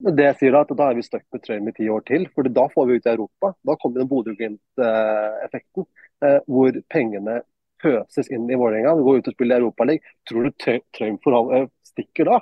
Det 0.03 0.25
jeg 0.25 0.35
sier 0.39 0.55
Da 0.55 0.63
at 0.65 0.71
da 0.75 0.89
er 0.89 0.97
vi 0.97 1.05
stuck 1.05 1.23
med 1.31 1.43
Trøim 1.45 1.67
i 1.69 1.73
ti 1.75 1.87
år 1.89 2.03
til. 2.07 2.27
for 2.35 2.43
Da 2.43 2.67
får 2.69 2.87
vi 2.87 2.95
ut 2.97 3.05
i 3.05 3.13
Europa. 3.13 3.53
Da 3.63 3.75
kommer 3.79 4.01
den 4.01 4.09
Bodø-Glimt-effekten. 4.11 5.85
Eh, 6.23 6.39
hvor 6.47 6.75
pengene 6.91 7.41
pøses 7.83 8.29
inn 8.31 8.49
i 8.49 8.57
Vålerenga. 8.59 8.95
Vi 8.97 9.05
går 9.07 9.19
ut 9.19 9.29
og 9.31 9.37
spiller 9.37 9.61
Europaligaen. 9.61 10.17
Tror 10.29 10.47
du 10.47 10.51
Trøim 10.95 11.19
eh, 11.55 11.69
stikker 11.87 12.29
da? 12.29 12.39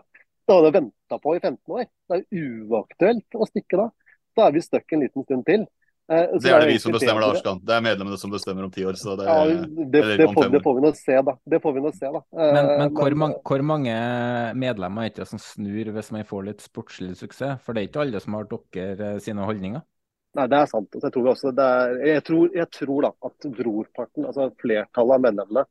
Da 0.48 0.58
hadde 0.58 0.72
vi 0.72 0.80
venta 0.80 1.20
på 1.22 1.36
i 1.36 1.40
15 1.40 1.78
år. 1.78 1.86
Det 2.10 2.18
er 2.18 2.42
uaktuelt 2.66 3.38
å 3.38 3.48
stikke 3.50 3.80
da. 3.80 3.88
Da 4.38 4.48
er 4.48 4.56
vi 4.56 4.64
stuck 4.66 4.94
en 4.94 5.06
liten 5.06 5.28
stund 5.28 5.46
til. 5.46 5.68
Eh, 6.12 6.34
det 6.42 6.50
er 6.52 6.64
det 6.64 6.72
vi 6.74 6.80
som 6.82 6.96
bestemmer, 6.96 7.24
Arskan. 7.30 7.60
Det 7.64 7.76
er 7.76 7.84
medlemmene 7.86 8.18
som 8.20 8.32
bestemmer 8.34 8.66
om 8.68 8.72
ti 8.74 8.84
år. 8.88 8.98
Så 9.00 9.16
det, 9.20 9.28
ja, 9.30 9.46
det, 9.48 9.86
det, 9.94 10.28
får, 10.34 10.50
det, 10.52 10.62
får, 10.66 10.76
vi 10.78 10.84
nå 10.84 10.92
se, 10.98 11.18
da. 11.28 11.36
Det 11.54 11.62
får 11.64 11.76
vi 11.78 11.84
nå 11.86 11.92
se, 11.96 12.12
da. 12.18 12.22
Men, 12.36 12.58
men 12.58 12.84
eh, 12.88 12.92
hvor, 12.98 13.16
mange, 13.24 13.40
hvor, 13.48 13.64
mange, 13.70 13.96
medlemmer 14.60 15.08
er 15.08 15.16
det 15.16 15.30
som 15.30 15.42
snur 15.42 15.94
hvis 15.96 16.12
man 16.16 16.28
får 16.28 16.48
litt 16.50 16.66
sportslig 16.66 17.14
suksess? 17.20 17.62
For 17.64 17.78
det 17.78 17.84
er 17.84 17.92
ikke 17.92 18.04
alle 18.06 18.24
som 18.24 18.36
har 18.40 18.50
dere 18.52 19.14
eh, 19.14 19.22
sine 19.24 19.48
holdninger? 19.48 19.86
Nei, 20.40 20.48
det 20.48 20.60
er 20.62 20.72
sant. 20.72 20.96
Jeg, 20.96 21.12
tror 21.12 21.32
også, 21.34 21.52
er, 21.52 21.98
jeg, 22.08 22.26
tror, 22.28 22.52
jeg, 22.56 22.72
tror, 22.72 23.08
da 23.08 23.14
at 23.28 23.48
brorparten, 23.62 24.28
altså 24.28 24.50
flertallet 24.64 25.18
av 25.18 25.26
medlemmene, 25.28 25.66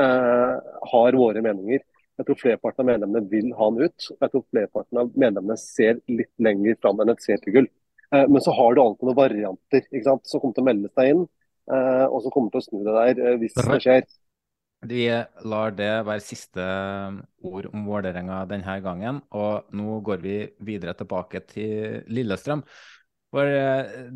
eh, 0.00 0.76
har 0.92 1.18
våre 1.22 1.44
meninger. 1.44 1.84
Jeg 2.18 2.26
tror 2.26 2.38
flerparten 2.40 2.82
av 2.82 2.88
medlemmene 2.92 3.28
vil 3.30 3.52
ha 3.54 3.68
han 3.68 3.82
ut. 3.84 4.08
Jeg 4.10 4.32
tror 4.32 4.46
flerparten 4.50 5.00
av 5.00 5.12
medlemmene 5.14 5.56
ser 5.60 6.00
litt 6.10 6.32
lenger 6.42 6.80
fram 6.82 7.04
enn 7.04 7.12
et 7.14 7.22
seriegull. 7.22 7.68
Eh, 8.14 8.28
men 8.28 8.40
så 8.40 8.54
har 8.56 8.74
du 8.74 8.80
alltid 8.82 9.08
noen 9.08 9.18
varianter 9.18 9.84
ikke 9.84 10.06
sant? 10.06 10.30
som 10.30 10.40
kommer 10.40 10.56
til 10.56 10.64
å 10.64 10.68
melde 10.70 10.92
seg 10.94 11.12
inn, 11.12 11.26
eh, 11.72 12.06
og 12.06 12.22
som 12.24 12.34
kommer 12.34 12.54
til 12.54 12.62
å 12.62 12.66
snu 12.66 12.80
det 12.86 12.96
der 12.96 13.22
eh, 13.24 13.38
hvis 13.42 13.56
det 13.58 13.80
skjer. 13.84 14.08
Vi 14.88 15.08
lar 15.50 15.72
det 15.74 15.90
være 16.06 16.22
siste 16.22 16.64
ord 17.42 17.66
om 17.72 17.88
Vålerenga 17.88 18.44
denne 18.46 18.76
gangen. 18.84 19.18
Og 19.34 19.72
nå 19.74 19.96
går 20.06 20.22
vi 20.22 20.36
videre 20.62 20.94
tilbake 20.94 21.42
til 21.50 22.04
Lillestrøm. 22.14 22.62
For 23.34 23.50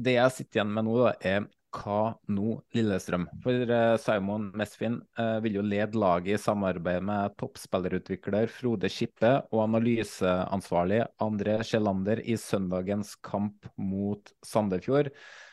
det 0.07 0.15
jeg 0.15 0.35
sitter 0.37 0.61
igjen 0.61 0.71
med 0.77 0.87
nå, 0.87 0.95
da, 1.03 1.17
er 1.19 1.49
hva 1.73 2.15
nå, 2.33 2.57
Lillestrøm? 2.77 3.25
For 3.45 3.71
uh, 3.71 3.97
Simon 4.01 4.51
Mesfin 4.59 4.99
uh, 5.19 5.39
vil 5.45 5.59
jo 5.59 5.65
lede 5.65 5.99
laget 5.99 6.37
i 6.37 6.41
samarbeid 6.41 7.05
med 7.09 7.35
toppspillerutvikler 7.41 8.51
Frode 8.53 8.91
Skippe 8.93 9.33
og 9.51 9.65
analyseansvarlig 9.65 11.01
André 11.25 11.59
Sjelander 11.67 12.23
i 12.23 12.37
søndagens 12.41 13.15
kamp 13.25 13.69
mot 13.81 14.35
Sandefjord. 14.47 15.11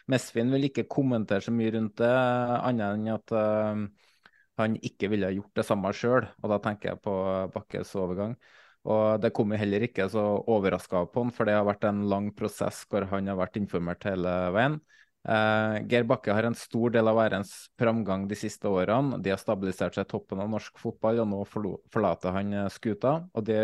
Mesfin 0.09 0.51
vil 0.53 0.69
ikke 0.69 0.87
kommentere 0.89 1.45
så 1.45 1.53
mye 1.55 1.73
rundt 1.77 1.97
det, 2.01 2.13
annet 2.13 2.99
enn 2.99 3.11
at 3.15 3.35
uh, 3.35 3.83
han 4.59 4.79
ikke 4.83 5.09
ville 5.13 5.33
gjort 5.37 5.61
det 5.61 5.67
samme 5.67 5.91
sjøl. 5.95 6.27
Og 6.43 6.51
da 6.51 6.59
tenker 6.63 6.93
jeg 6.93 7.03
på 7.05 7.15
Bakkes 7.55 7.95
overgang. 7.99 8.35
Og 8.89 9.19
det 9.21 9.33
kom 9.35 9.51
heller 9.59 9.83
ikke 9.85 10.07
så 10.11 10.23
overraska 10.49 11.03
på 11.11 11.25
han, 11.25 11.33
for 11.35 11.47
det 11.47 11.57
har 11.57 11.67
vært 11.67 11.85
en 11.89 12.05
lang 12.11 12.29
prosess 12.35 12.85
hvor 12.89 13.07
han 13.11 13.27
har 13.27 13.39
vært 13.39 13.59
informert 13.59 14.07
hele 14.07 14.35
veien. 14.55 14.79
Uh, 15.29 15.85
Geir 15.85 16.07
Bakke 16.09 16.33
har 16.33 16.47
en 16.47 16.57
stor 16.57 16.89
del 16.95 17.05
av 17.11 17.19
ærens 17.21 17.51
framgang 17.77 18.23
de 18.29 18.37
siste 18.39 18.65
årene. 18.65 19.19
De 19.21 19.29
har 19.29 19.37
stabilisert 19.37 19.99
seg 19.99 20.07
toppen 20.09 20.41
av 20.41 20.49
norsk 20.49 20.79
fotball, 20.81 21.21
og 21.21 21.29
nå 21.29 21.43
forlater 21.45 22.33
han 22.33 22.55
eh, 22.55 22.71
skuta. 22.73 23.19
og 23.37 23.45
det 23.45 23.59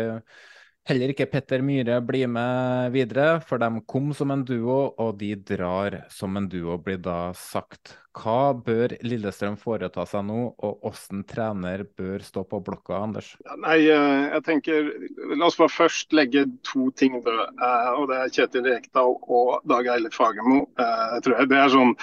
Heller 0.86 1.10
ikke 1.10 1.26
Petter 1.26 1.64
Myhre 1.66 1.96
blir 2.06 2.28
med 2.30 2.92
videre, 2.94 3.40
for 3.42 3.58
de 3.58 3.80
kom 3.90 4.12
som 4.14 4.30
en 4.30 4.44
duo, 4.46 4.92
og 5.02 5.16
de 5.18 5.32
drar 5.48 6.04
som 6.14 6.36
en 6.38 6.46
duo, 6.46 6.76
blir 6.78 7.00
da 7.02 7.32
sagt. 7.34 7.96
Hva 8.14 8.54
bør 8.54 8.94
Lillestrøm 9.02 9.56
foreta 9.58 10.04
seg 10.06 10.22
nå, 10.28 10.38
og 10.54 10.86
hvordan 10.86 11.24
trener 11.26 11.82
bør 11.98 12.22
stå 12.22 12.46
på 12.46 12.62
blokka, 12.68 13.00
Anders? 13.02 13.32
Nei, 13.64 13.80
eh, 13.90 14.30
jeg 14.36 14.46
tenker, 14.46 14.92
La 15.34 15.50
oss 15.50 15.58
bare 15.58 15.74
først 15.74 16.14
legge 16.14 16.46
to 16.62 16.92
ting 16.94 17.18
død. 17.18 17.42
Eh, 17.58 17.90
og 17.98 18.06
Det 18.12 18.22
er 18.22 18.34
Kjetil 18.38 18.70
Rekdal 18.70 19.18
og 19.26 19.66
Dag 19.66 19.90
Eilert 19.90 20.14
Fagermo. 20.14 20.68
Eh, 20.78 21.18
tror 21.26 21.40
jeg. 21.40 21.50
Det 21.50 21.62
er 21.64 21.74
sånn 21.74 21.96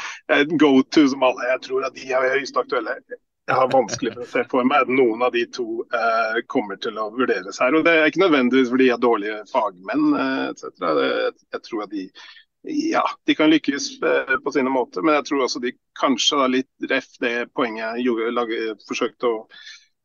go 0.60 0.82
to 0.84 1.08
som 1.08 1.24
alle. 1.24 1.54
Jeg 1.56 1.70
tror 1.70 1.88
at 1.88 1.96
de 1.96 2.12
er 2.12 2.34
høyst 2.36 2.60
aktuelle 2.60 3.00
jeg 3.46 3.56
har 3.56 3.72
vanskelig 3.72 4.14
for 4.14 4.24
å 4.24 4.30
se 4.30 4.44
for 4.52 4.68
meg 4.68 4.86
at 4.86 4.92
noen 4.92 5.24
av 5.26 5.34
de 5.36 5.44
to 5.52 5.84
eh, 5.92 6.38
kommer 6.52 6.80
til 6.80 7.00
å 7.00 7.10
vurderes 7.12 7.60
her. 7.60 7.76
Og 7.76 7.84
Det 7.84 7.96
er 7.98 8.08
ikke 8.08 8.24
nødvendigvis 8.24 8.72
fordi 8.72 8.88
de 8.88 8.94
er 8.96 9.02
dårlige 9.04 9.40
fagmenn 9.52 10.16
eh, 10.16 10.46
etc. 10.54 10.70
Jeg, 11.52 11.62
tror 11.66 11.84
at 11.84 11.92
de, 11.92 12.06
ja, 12.94 13.04
de 13.28 13.36
kan 13.36 13.52
lykkes 13.52 13.90
eh, 14.00 14.36
på 14.46 14.56
sine 14.56 14.72
måter, 14.72 15.04
men 15.04 15.20
jeg 15.20 15.28
tror 15.28 15.44
også 15.44 15.64
de 15.66 15.74
kanskje 16.00 16.40
da 16.40 16.48
litt 16.54 16.88
ref 16.94 17.12
det 17.24 17.34
poenget 17.52 18.00
jeg 18.00 18.78
forsøkte 18.88 19.28
å 19.34 19.44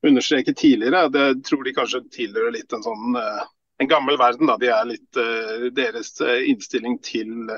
understreke 0.08 0.56
tidligere. 0.58 1.06
Det 1.14 1.28
tror 1.46 1.62
de 1.62 1.76
kanskje 1.78 2.02
tilhører 2.18 2.58
litt 2.58 2.74
en 2.74 2.86
sånn 2.90 3.22
eh, 3.22 3.46
en 3.78 3.94
gammel 3.94 4.18
verden. 4.18 4.50
da, 4.50 4.58
de 4.58 4.74
er 4.74 4.92
litt 4.96 5.22
eh, 5.22 5.70
Deres 5.78 6.16
innstilling 6.26 6.98
til 7.06 7.54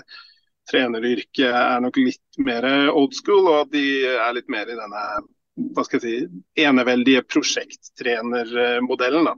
treneryrket 0.69 1.49
er 1.49 1.81
nok 1.81 1.97
litt 1.97 2.45
mer 2.45 2.69
old 2.93 3.17
school, 3.17 3.49
og 3.49 3.63
at 3.65 3.73
de 3.73 3.87
er 4.13 4.35
litt 4.37 4.53
mer 4.53 4.69
i 4.69 4.77
denne 4.77 5.05
hva 5.75 5.85
skal 5.87 6.01
jeg 6.01 6.05
si, 6.05 6.41
eneveldige 6.65 7.23
prosjekttrenermodellen. 7.31 9.29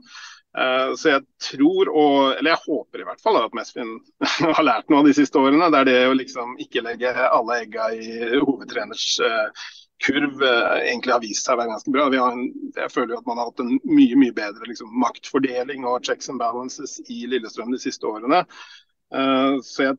Uh, 0.53 0.93
så 0.93 1.15
jeg 1.15 1.23
tror, 1.41 1.89
og, 1.89 2.17
eller 2.37 2.51
jeg 2.51 2.61
håper 2.67 3.01
i 3.01 3.05
hvert 3.07 3.21
fall, 3.23 3.39
at 3.41 3.55
Mesvin 3.57 3.95
har 4.57 4.65
lært 4.65 4.91
noe 4.91 5.01
av 5.01 5.07
de 5.09 5.15
siste 5.17 5.39
årene. 5.41 5.71
Det 5.73 5.79
er 5.81 5.89
det 5.89 6.01
å 6.09 6.17
liksom 6.17 6.53
ikke 6.61 6.83
legge 6.85 7.13
alle 7.25 7.63
egga 7.63 7.89
i 7.97 8.11
hovedtreners 8.35 9.07
uh, 9.25 9.65
kurv 10.03 10.43
uh, 10.45 10.77
egentlig 10.83 11.15
har 11.15 11.23
vist 11.23 11.47
seg 11.47 11.57
å 11.57 11.63
være 11.63 11.73
ganske 11.73 11.95
bra. 11.95 12.05
En, 12.21 12.45
jeg 12.77 12.93
føler 12.93 13.15
jo 13.15 13.21
at 13.23 13.29
man 13.31 13.41
har 13.41 13.49
hatt 13.49 13.65
en 13.65 13.73
mye 13.89 14.19
mye 14.19 14.37
bedre 14.37 14.69
liksom, 14.69 14.93
maktfordeling 15.01 15.87
og 15.89 16.05
checks 16.05 16.29
and 16.29 16.41
balances 16.41 16.99
i 17.07 17.23
Lillestrøm 17.31 17.73
de 17.73 17.81
siste 17.81 18.09
årene. 18.09 18.43
så 19.13 19.83
jeg 19.83 19.97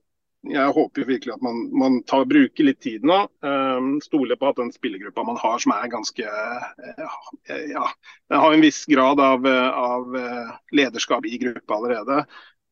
jeg 0.50 0.72
håper 0.76 1.07
virkelig 1.09 1.35
at 1.35 1.42
man, 1.44 1.61
man 1.72 2.00
tar, 2.09 2.24
bruker 2.28 2.66
litt 2.66 2.80
tid 2.85 3.04
nå. 3.07 3.16
Um, 3.44 3.94
stoler 4.04 4.37
på 4.37 4.50
at 4.50 4.59
den 4.61 4.72
spillergruppa 4.74 5.24
man 5.24 5.38
har, 5.40 5.61
som 5.62 5.72
er 5.76 5.92
ganske 5.92 6.24
uh, 6.24 7.28
Ja, 7.70 7.85
den 8.28 8.42
har 8.42 8.57
en 8.57 8.64
viss 8.64 8.83
grad 8.90 9.22
av, 9.24 9.46
av 9.46 10.16
uh, 10.16 10.57
lederskap 10.76 11.26
i 11.26 11.38
gruppa 11.40 11.78
allerede. 11.78 12.24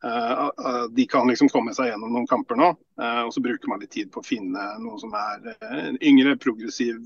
Uh, 0.03 0.89
de 0.93 1.07
kan 1.09 1.31
liksom 1.31 1.49
komme 1.53 1.73
seg 1.77 1.93
gjennom 1.93 2.13
noen 2.13 2.29
kamper 2.29 2.59
nå. 2.59 2.73
og 2.99 3.31
så 3.33 3.43
bruker 3.45 3.71
man 3.71 3.81
litt 3.81 3.95
tid 3.95 4.11
på 4.13 4.21
å 4.21 4.27
finne 4.27 4.67
noe 4.83 4.99
som 5.01 5.15
er 5.17 5.55
en 5.63 5.97
yngre, 6.03 6.37
progressiv, 6.43 6.99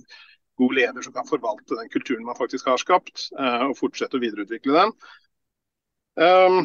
god 0.56 0.74
leder 0.78 1.04
som 1.04 1.12
kan 1.12 1.28
forvalte 1.28 1.76
den 1.76 1.92
kulturen 1.92 2.24
man 2.24 2.38
faktisk 2.38 2.66
har 2.72 2.80
skapt, 2.80 3.28
og 3.36 3.76
fortsette 3.76 4.16
å 4.16 4.22
videreutvikle 4.22 4.72
den. 4.72 4.94
Um, 6.16 6.62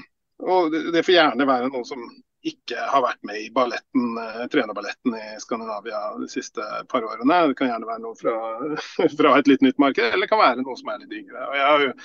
og 0.47 0.71
det, 0.71 0.85
det 0.95 1.03
får 1.03 1.17
gjerne 1.17 1.49
være 1.49 1.67
noe 1.73 1.83
som 1.85 2.05
ikke 2.47 2.87
har 2.89 3.03
vært 3.05 3.21
med 3.27 3.37
i 3.37 3.49
balletten, 3.53 4.17
eh, 4.17 4.41
trenerballetten 4.53 5.15
i 5.17 5.37
Skandinavia 5.41 6.01
de 6.17 6.29
siste 6.31 6.65
par 6.89 7.05
årene. 7.05 7.47
Det 7.51 7.57
kan 7.59 7.69
gjerne 7.69 7.89
være 7.89 8.03
noe 8.03 8.17
fra, 8.17 8.35
fra 9.19 9.37
et 9.37 9.51
litt 9.51 9.63
nytt 9.65 9.79
marked, 9.81 10.03
eller 10.07 10.25
det 10.25 10.33
kan 10.33 10.41
være 10.41 10.65
noe 10.65 10.77
som 10.79 10.89
er 10.93 11.03
litt 11.03 11.17
yngre. 11.21 11.47
Og 11.47 11.57
jeg 11.59 11.67
har 11.67 11.87
jo 11.87 11.95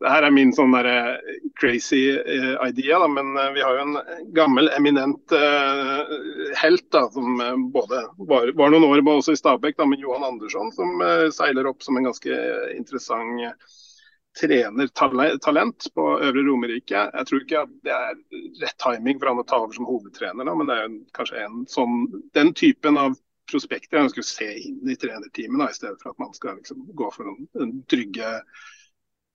det 0.00 0.08
er 0.08 0.32
min 0.32 0.48
sånn 0.56 0.72
der 0.72 0.86
eh, 0.88 1.32
crazy 1.60 2.06
uh, 2.16 2.54
idea, 2.64 2.96
da, 3.02 3.08
men 3.12 3.34
uh, 3.36 3.50
vi 3.52 3.60
har 3.60 3.74
jo 3.76 3.82
en 3.82 4.22
gammel, 4.32 4.70
eminent 4.72 5.34
uh, 5.36 6.00
helt 6.56 6.86
da, 6.94 7.02
som 7.12 7.36
både 7.74 8.06
var, 8.30 8.48
var, 8.56 8.72
noen 8.72 8.86
år 8.88 9.02
også 9.18 9.36
i 9.36 9.40
Stabæk, 9.42 9.76
da, 9.76 9.84
med 9.84 10.00
Johan 10.00 10.24
Andersson, 10.24 10.72
som 10.72 11.04
seiler 11.36 11.68
opp 11.68 11.84
som 11.84 12.00
en 12.00 12.08
ganske 12.08 12.40
interessant 12.78 13.44
trenertalent 14.38 15.88
på 15.94 16.04
Øvre 16.20 16.44
Romerike. 16.46 17.02
Jeg 17.14 17.26
tror 17.26 17.42
ikke 17.42 17.64
at 17.64 17.72
det 17.86 17.94
er 17.94 18.14
rett 18.62 18.78
timing 18.82 19.18
for 19.18 19.30
han 19.30 19.42
å 19.42 19.46
ta 19.48 19.58
over 19.62 19.76
som 19.76 19.88
hovedtrener, 19.88 20.46
da, 20.46 20.54
men 20.54 20.70
det 20.70 20.78
er 20.78 20.94
kanskje 21.16 21.42
en 21.44 21.64
sånn, 21.70 22.04
den 22.36 22.54
typen 22.56 23.00
av 23.00 23.18
prospekter 23.50 23.98
jeg 23.98 24.08
ønsker 24.08 24.22
å 24.22 24.28
se 24.28 24.50
inn 24.68 24.90
i 24.90 24.98
trenerteamet, 25.00 25.72
i 25.72 25.78
stedet 25.80 25.98
for 26.02 26.12
at 26.12 26.22
man 26.22 26.34
skal 26.36 26.60
liksom, 26.60 26.84
gå 26.96 27.10
for 27.14 27.32
den, 27.58 27.80
trygge, 27.90 28.36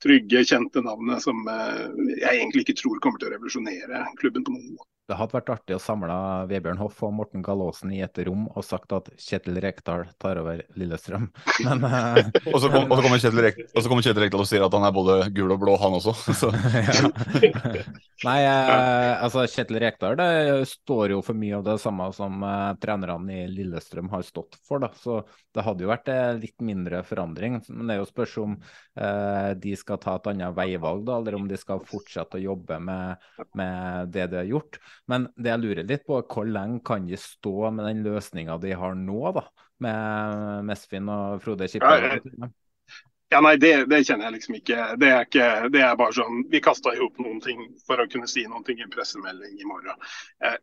trygge, 0.03 0.45
kjente 0.47 0.83
navnet 0.85 1.23
som 1.23 1.43
eh, 1.51 1.85
jeg 2.21 2.39
egentlig 2.39 2.65
ikke 2.65 2.79
tror 2.79 3.01
kommer 3.03 3.19
til 3.21 3.31
å 3.31 3.35
revolusjonere 3.35 4.05
klubben 4.21 4.47
på 4.47 4.55
noen 4.55 4.75
måte. 4.77 4.94
Det 5.05 5.13
hadde 5.19 5.35
vært 5.35 5.49
artig 5.53 5.75
å 5.75 5.81
samle 5.81 6.13
Vebjørn 6.49 6.79
Hoff 6.81 7.03
og 7.05 7.11
Morten 7.13 7.43
Galaasen 7.45 7.91
i 7.93 7.99
et 8.01 8.17
rom 8.25 8.47
og 8.47 8.63
sagt 8.65 8.93
at 8.95 9.11
Kjetil 9.21 9.59
Rekdal 9.61 10.07
tar 10.21 10.39
over 10.41 10.63
Lillestrøm, 10.79 11.27
men 11.61 11.85
uh, 11.85 12.17
Og 12.53 12.57
så 12.63 12.71
kom, 12.73 12.89
kommer 12.89 13.21
Kjetil 13.21 13.43
Rek- 13.45 13.61
og 13.67 13.83
så 13.83 13.91
kommer 13.91 14.05
Kjetil 14.05 14.25
Rekdal 14.25 14.41
og 14.41 14.49
sier 14.49 14.65
at 14.65 14.73
han 14.73 14.87
er 14.87 14.95
både 14.95 15.17
gul 15.35 15.53
og 15.53 15.61
blå, 15.61 15.75
han 15.77 15.97
også. 15.99 16.15
Så. 16.41 16.49
Nei, 18.25 18.39
eh, 18.47 19.11
altså 19.21 19.45
Kjetil 19.51 19.77
Rekdal 19.83 20.17
det 20.17 20.29
står 20.71 21.13
jo 21.13 21.21
for 21.25 21.37
mye 21.37 21.59
av 21.59 21.67
det 21.67 21.77
samme 21.83 22.09
som 22.15 22.41
eh, 22.41 22.73
trenerne 22.81 23.37
i 23.43 23.45
Lillestrøm 23.51 24.09
har 24.09 24.25
stått 24.25 24.57
for. 24.65 24.81
da, 24.81 24.89
så 24.97 25.21
Det 25.53 25.67
hadde 25.69 25.85
jo 25.85 25.93
vært 25.93 26.09
eh, 26.09 26.31
litt 26.41 26.65
mindre 26.65 27.03
forandring. 27.05 27.59
Men 27.69 27.85
det 27.85 27.99
er 27.99 28.01
jo 28.01 28.09
spørs 28.09 28.37
om 28.41 28.57
eh, 28.57 29.53
de 29.61 29.77
skal 29.77 30.01
ta 30.01 30.17
et 30.17 30.33
annet 30.33 30.57
veivalg, 30.57 31.05
da, 31.05 31.21
eller 31.21 31.37
om 31.37 31.45
de 31.49 31.61
skal 31.61 31.85
fortsette 31.85 32.39
å 32.39 32.45
jobbe 32.47 32.81
med, 32.89 33.29
med 33.53 34.15
det 34.15 34.29
de 34.33 34.41
har 34.41 34.53
gjort. 34.55 34.81
Men 35.11 35.27
det 35.37 35.51
jeg 35.51 35.61
lurer 35.61 35.87
litt 35.87 36.05
på, 36.07 36.19
hvor 36.25 36.47
lenge 36.49 36.81
kan 36.85 37.05
de 37.05 37.17
stå 37.19 37.69
med 37.75 37.85
den 37.89 38.03
løsninga 38.05 38.57
de 38.61 38.73
har 38.77 38.95
nå, 38.97 39.19
da, 39.35 39.43
med 39.85 40.69
Mesfin 40.69 41.11
og 41.13 41.43
Frode 41.45 41.69
Ja, 41.69 41.97
ja. 42.01 42.15
Kippe? 42.17 42.51
Ja, 43.35 43.41
nei, 43.43 43.57
det, 43.59 43.89
det 43.91 43.97
kjenner 44.07 44.29
jeg 44.29 44.33
liksom 44.37 44.55
ikke. 44.55 44.83
Det 45.01 45.07
er, 45.11 45.25
ikke, 45.27 45.45
det 45.73 45.81
er 45.83 45.97
bare 45.99 46.15
sånn 46.15 46.45
Vi 46.51 46.61
kasta 46.63 46.93
i 46.95 46.99
hop 47.01 47.17
noen 47.19 47.41
ting 47.43 47.65
for 47.83 47.99
å 47.99 48.05
kunne 48.07 48.29
si 48.31 48.45
noen 48.47 48.63
ting 48.63 48.79
i 48.79 48.85
en 48.85 48.93
pressemelding 48.93 49.57
i 49.59 49.67
morgen. 49.67 50.05
Eh, 50.39 50.55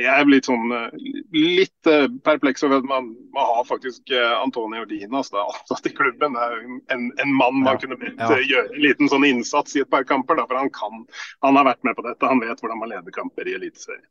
Jeg 0.00 0.08
er 0.10 0.26
litt 0.26 0.48
sånn 0.48 0.74
eh, 0.74 0.96
litt 1.36 1.90
eh, 1.90 2.08
perpleks 2.26 2.66
over 2.66 2.80
at 2.80 2.88
man, 2.90 3.12
man 3.36 3.52
har 3.52 3.68
faktisk 3.68 4.10
Antonio 4.40 4.82
Dinas 4.90 5.30
da, 5.30 5.44
ansatt 5.52 5.86
i 5.86 5.94
klubben. 5.94 6.34
Det 6.34 6.48
er 6.48 6.96
en, 6.96 7.06
en 7.22 7.36
mann 7.38 7.62
man 7.62 7.78
kunne 7.78 8.00
bedt 8.00 8.18
ja. 8.18 8.40
gjøre 8.42 8.74
en 8.74 8.82
liten 8.88 9.12
sånn 9.12 9.28
innsats 9.28 9.78
i 9.78 9.84
et 9.84 9.92
par 9.94 10.08
kamper. 10.08 10.40
Da, 10.40 10.48
for 10.50 10.58
han 10.58 10.72
kan, 10.74 11.06
han 11.46 11.60
har 11.60 11.70
vært 11.70 11.86
med 11.86 11.94
på 12.00 12.08
dette. 12.08 12.32
Han 12.32 12.42
vet 12.42 12.58
hvordan 12.58 12.82
man 12.82 12.90
leder 12.90 13.14
kamper 13.14 13.46
i 13.46 13.54
Eliteserien. 13.60 14.08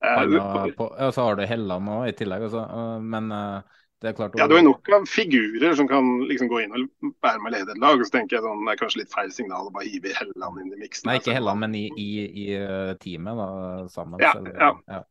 Ja, 0.00 1.12
så 1.12 1.28
har 1.28 1.36
du 1.36 1.44
Helland 1.46 1.92
òg 1.98 2.08
i 2.08 2.16
tillegg, 2.16 2.48
eh, 2.48 2.96
men 3.04 3.28
klart 3.28 3.78
Ja, 4.02 4.48
du 4.50 4.54
har 4.56 4.64
nok 4.66 4.88
av 4.96 5.06
figurer 5.06 5.76
som 5.78 5.88
kan 5.88 6.08
liksom 6.26 6.50
gå 6.50 6.62
inn 6.64 6.74
og 6.74 7.12
være 7.22 7.38
med 7.42 7.52
og 7.52 7.54
lede 7.54 7.74
et 7.76 7.82
lag. 7.82 8.02
så 8.02 8.16
tenker 8.16 8.36
jeg 8.36 8.44
sånn, 8.46 8.64
Det 8.66 8.74
er 8.74 8.80
kanskje 8.80 9.02
litt 9.02 9.14
feil 9.14 9.30
signal 9.34 9.68
å 9.68 9.74
bare 9.74 9.86
hive 9.86 10.14
Helland 10.18 10.60
inn 10.62 10.72
i 10.74 10.80
miksen. 10.82 11.06
Nei, 11.06 11.16
Altså, 11.18 11.30
ikke 11.30 11.38
Helland, 11.38 11.62
men 11.62 11.76
i, 11.78 11.84
i, 11.94 12.08
i 12.26 12.46
eh, 12.58 12.92
teamet 13.02 13.38
da, 13.38 13.48
sammen. 13.92 14.22
Ja, 14.22 14.32
så 14.34 14.44
ja. 14.50 14.72
ja. 14.96 15.02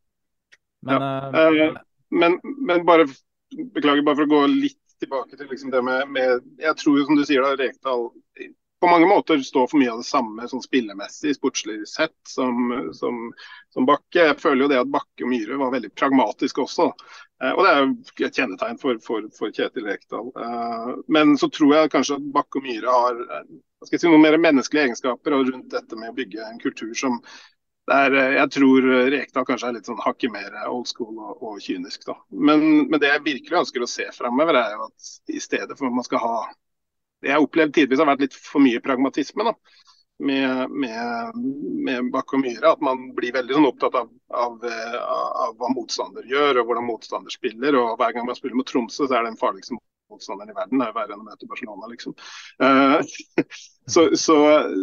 Men 0.81 1.07
Ja, 1.07 1.47
eh, 1.47 1.81
men, 2.11 2.39
men 2.43 2.85
bare 2.85 3.07
beklager 3.75 4.03
bare 4.03 4.19
for 4.19 4.27
å 4.27 4.33
gå 4.33 4.41
litt 4.51 4.79
tilbake 5.01 5.37
til 5.37 5.47
liksom 5.49 5.71
det 5.73 5.81
med, 5.83 6.09
med 6.13 6.43
Jeg 6.61 6.77
tror 6.77 6.99
jo 6.99 7.05
som 7.07 7.17
du 7.17 7.23
sier 7.25 7.45
da, 7.45 7.55
Rekdal 7.57 8.09
på 8.81 8.87
mange 8.89 9.07
måter 9.07 9.39
står 9.45 9.67
for 9.69 9.77
mye 9.77 9.91
av 9.93 9.99
det 10.01 10.07
samme 10.07 10.47
sånn 10.49 10.63
spillemessig, 10.63 11.35
sportslig 11.37 11.83
sett, 11.87 12.15
som, 12.27 12.71
som, 12.97 13.19
som 13.73 13.85
Bakke. 13.85 14.23
Jeg 14.31 14.39
føler 14.41 14.65
jo 14.65 14.69
det 14.71 14.79
at 14.81 14.89
Bakke 14.89 15.25
og 15.25 15.29
Myhre 15.29 15.59
var 15.61 15.73
veldig 15.75 15.91
pragmatiske 15.93 16.63
også. 16.63 16.87
Eh, 17.43 17.51
og 17.51 17.61
det 17.61 17.71
er 17.71 17.83
jo 17.83 18.25
et 18.27 18.39
kjennetegn 18.41 18.79
for, 18.81 18.97
for, 19.05 19.27
for 19.37 19.53
Kjetil 19.53 19.85
Rekdal. 19.85 20.31
Eh, 20.33 20.89
men 21.13 21.35
så 21.37 21.51
tror 21.53 21.75
jeg 21.75 21.91
kanskje 21.93 22.17
at 22.17 22.31
Bakke 22.33 22.57
og 22.57 22.65
Myhre 22.65 22.95
har 22.95 23.21
eh, 23.37 23.51
si, 23.85 24.01
noen 24.07 24.25
mer 24.25 24.39
menneskelige 24.41 24.89
egenskaper 24.89 25.37
og 25.37 25.51
rundt 25.51 25.69
dette 25.75 26.01
med 26.01 26.09
å 26.09 26.17
bygge 26.17 26.47
en 26.47 26.63
kultur 26.63 26.95
som 26.97 27.21
der 27.91 28.17
eh, 28.17 28.39
jeg 28.39 28.55
tror 28.57 28.89
Rekdal 29.13 29.45
kanskje 29.45 29.69
er 29.69 29.77
litt 29.77 29.91
sånn 29.91 30.01
hakket 30.01 30.33
mer 30.33 30.57
old 30.63 30.89
school 30.89 31.13
og, 31.21 31.37
og 31.37 31.61
kynisk. 31.61 32.09
da. 32.09 32.17
Men, 32.33 32.89
men 32.89 32.97
det 32.97 33.13
jeg 33.13 33.27
virkelig 33.29 33.61
ønsker 33.61 33.85
å 33.85 33.93
se 33.93 34.09
fremover, 34.17 34.57
er 34.57 34.73
jo 34.73 34.89
at 34.89 35.15
i 35.37 35.43
stedet 35.43 35.77
for 35.77 35.91
at 35.91 36.01
man 36.01 36.09
skal 36.09 36.25
ha 36.25 36.35
jeg 37.21 37.33
har 37.35 37.45
opplevd 37.45 37.75
tidvis 37.75 38.01
har 38.01 38.09
vært 38.09 38.25
litt 38.25 38.37
for 38.37 38.63
mye 38.63 38.81
pragmatisme 38.83 39.45
da, 39.45 39.53
med, 40.21 40.71
med, 40.71 41.37
med 41.85 42.09
Myhre. 42.41 42.71
At 42.71 42.81
man 42.81 43.11
blir 43.17 43.35
veldig 43.35 43.57
sånn 43.57 43.69
opptatt 43.69 43.97
av, 44.01 44.09
av, 44.29 44.57
eh, 44.65 44.97
av 45.45 45.55
hva 45.59 45.71
motstander 45.75 46.27
gjør 46.29 46.61
og 46.61 46.69
hvordan 46.69 46.89
motstander 46.89 47.33
spiller. 47.33 47.77
og 47.77 47.97
Hver 48.01 48.17
gang 48.17 48.27
man 48.29 48.37
spiller 48.37 48.59
mot 48.59 48.69
Tromsø, 48.69 49.07
så 49.07 49.15
er 49.15 49.25
det 49.25 49.33
den 49.33 49.41
farligste 49.41 49.77
motstanderen 50.11 50.51
i 50.51 50.55
verden. 50.57 50.81
Det 50.81 50.87
er 50.87 50.95
verre 50.95 51.15
enn 51.15 51.23
å 51.23 51.27
møte 51.27 51.49
Barcelona, 51.49 51.89
liksom. 51.91 52.15
Uh, 52.61 53.45
så, 53.93 54.07
så, 54.19 54.37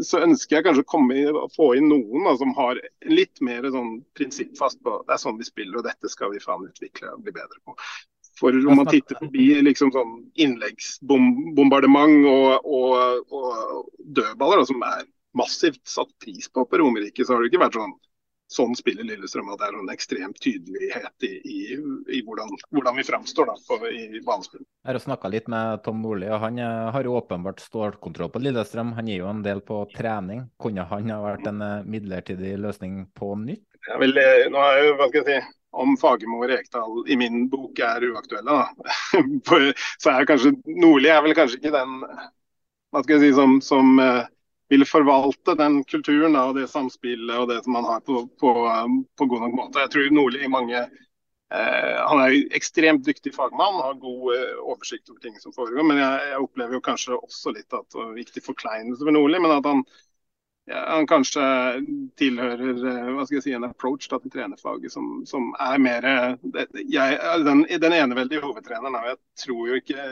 så 0.06 0.22
ønsker 0.24 0.58
jeg 0.58 0.66
kanskje 0.66 0.84
å 0.86 0.90
komme 0.94 1.48
få 1.54 1.72
inn 1.78 1.90
noen 1.92 2.28
da, 2.28 2.36
som 2.40 2.54
har 2.58 2.80
litt 3.10 3.42
mer 3.44 3.68
sånn 3.74 3.98
prinsippfast 4.18 4.80
på 4.84 5.00
det 5.06 5.16
er 5.16 5.22
sånn 5.22 5.40
vi 5.40 5.48
spiller, 5.48 5.80
og 5.80 5.88
dette 5.88 6.12
skal 6.12 6.32
vi 6.34 6.42
faen 6.42 6.66
utvikle 6.68 7.12
og 7.14 7.26
bli 7.26 7.36
bedre 7.36 7.60
på. 7.62 7.76
For 8.38 8.54
om 8.54 8.80
man 8.80 8.90
titter 8.90 9.18
forbi 9.18 9.46
liksom 9.66 9.90
sånn 9.94 10.16
innleggsbombardement 10.38 12.26
og, 12.30 12.66
og, 12.66 13.32
og 13.34 13.88
dødballer, 13.98 14.62
da, 14.62 14.68
som 14.68 14.84
er 14.86 15.06
massivt 15.38 15.82
satt 15.88 16.12
pris 16.22 16.46
på 16.50 16.64
på 16.66 16.80
Romerike, 16.80 17.24
så 17.24 17.34
har 17.34 17.42
det 17.42 17.52
ikke 17.52 17.66
vært 17.66 17.80
sånn 17.80 17.96
Sånn 18.48 18.72
spiller 18.72 19.04
Lillestrøm, 19.04 19.50
at 19.52 19.60
det 19.60 19.66
er 19.66 19.74
en 19.76 19.90
ekstrem 19.92 20.30
tydelighet 20.40 21.24
i, 21.26 21.34
i, 21.44 21.56
i 22.16 22.20
hvordan, 22.24 22.54
hvordan 22.72 22.96
vi 22.96 23.04
framstår 23.04 23.50
da, 23.50 23.56
på, 23.68 23.76
i 23.92 24.22
banespill. 24.24 24.62
Jeg 24.64 24.88
har 24.88 24.98
snakka 25.04 25.28
litt 25.28 25.50
med 25.52 25.82
Tom 25.84 26.00
Nordli, 26.00 26.30
og 26.32 26.40
han 26.46 26.56
eh, 26.64 26.86
har 26.94 27.04
jo 27.04 27.18
åpenbart 27.18 27.60
stålkontroll 27.60 28.32
på 28.32 28.40
Lillestrøm. 28.40 28.94
Han 28.96 29.10
gir 29.12 29.20
jo 29.20 29.28
en 29.28 29.44
del 29.44 29.60
på 29.68 29.82
trening. 29.92 30.46
Kunne 30.64 30.88
han 30.88 31.12
ha 31.12 31.20
vært 31.26 31.44
en 31.50 31.60
eh, 31.66 31.84
midlertidig 31.92 32.54
løsning 32.64 33.02
på 33.20 33.34
nytt? 33.42 33.66
Ja, 33.84 34.00
vel, 34.00 34.16
eh, 34.16 34.48
nå 34.48 34.64
er 34.64 34.80
jo, 34.86 34.96
hva 34.96 35.10
skal 35.12 35.20
jeg 35.20 35.28
si, 35.28 35.57
Om 35.78 35.94
Fagermo 36.00 36.40
og 36.42 36.50
Rekdal 36.50 37.04
i 37.10 37.16
min 37.20 37.46
bok 37.52 37.78
er 37.84 38.08
uaktuelle. 38.10 38.58
For- 39.48 39.70
så 40.02 40.14
er 40.14 40.28
kanskje 40.28 40.54
Nordli 40.66 41.12
er 41.12 41.22
vel 41.24 41.36
kanskje 41.38 41.60
ikke 41.60 41.74
den 41.74 42.00
hva 42.92 43.02
skal 43.04 43.18
jeg 43.18 43.28
si, 43.28 43.36
som, 43.36 43.58
som 43.64 43.98
eh, 44.00 44.28
vil 44.72 44.84
forvalte 44.88 45.54
den 45.58 45.82
kulturen 45.88 46.36
da, 46.36 46.46
og 46.50 46.56
det 46.58 46.68
samspillet 46.72 47.36
og 47.36 47.50
det 47.50 47.60
som 47.64 47.76
man 47.76 47.88
har 47.88 48.00
på, 48.04 48.22
på, 48.40 48.54
på 49.18 49.28
god 49.28 49.44
nok 49.44 49.56
måte. 49.58 49.82
Jeg 49.84 49.92
tror 49.92 50.10
Nordli 50.16 50.48
mange 50.52 50.80
eh, 50.80 51.96
Han 52.10 52.22
er 52.24 52.36
ekstremt 52.56 53.04
dyktig 53.06 53.34
fagmann, 53.36 53.80
har 53.84 54.00
god 54.00 54.34
eh, 54.36 54.56
oversikt 54.64 55.08
over 55.12 55.20
ting 55.24 55.36
som 55.40 55.54
foregår. 55.56 55.84
Men 55.88 56.00
jeg, 56.00 56.32
jeg 56.32 56.44
opplever 56.44 56.78
jo 56.78 56.84
kanskje 56.84 57.20
også 57.20 57.54
litt 57.56 57.76
at 57.76 57.98
og 58.00 58.20
Ikke 58.20 58.38
til 58.38 58.48
forkleinelse 58.50 59.04
for 59.04 59.16
Nordli, 59.16 59.40
men 59.44 59.56
at 59.56 59.68
han, 59.68 59.84
ja, 60.68 60.82
han 60.92 61.06
kanskje 61.08 61.44
tilhører 62.20 62.82
eh, 62.90 63.12
hva 63.14 63.24
skal 63.26 63.38
jeg 63.38 63.46
si, 63.46 63.54
en 63.56 63.68
approach 63.68 64.08
da, 64.10 64.18
til 64.22 64.32
trenerfaget 64.34 64.92
som, 64.92 65.22
som 65.28 65.52
er 65.64 65.78
mer 65.82 66.08
eh, 66.08 66.74
jeg, 66.84 67.20
den, 67.46 67.64
den 67.84 67.96
eneveldige 67.96 68.44
hovedtreneren. 68.44 68.98
Jeg 69.08 69.20
tror 69.44 69.62
jo 69.70 69.78
ikke, 69.80 70.10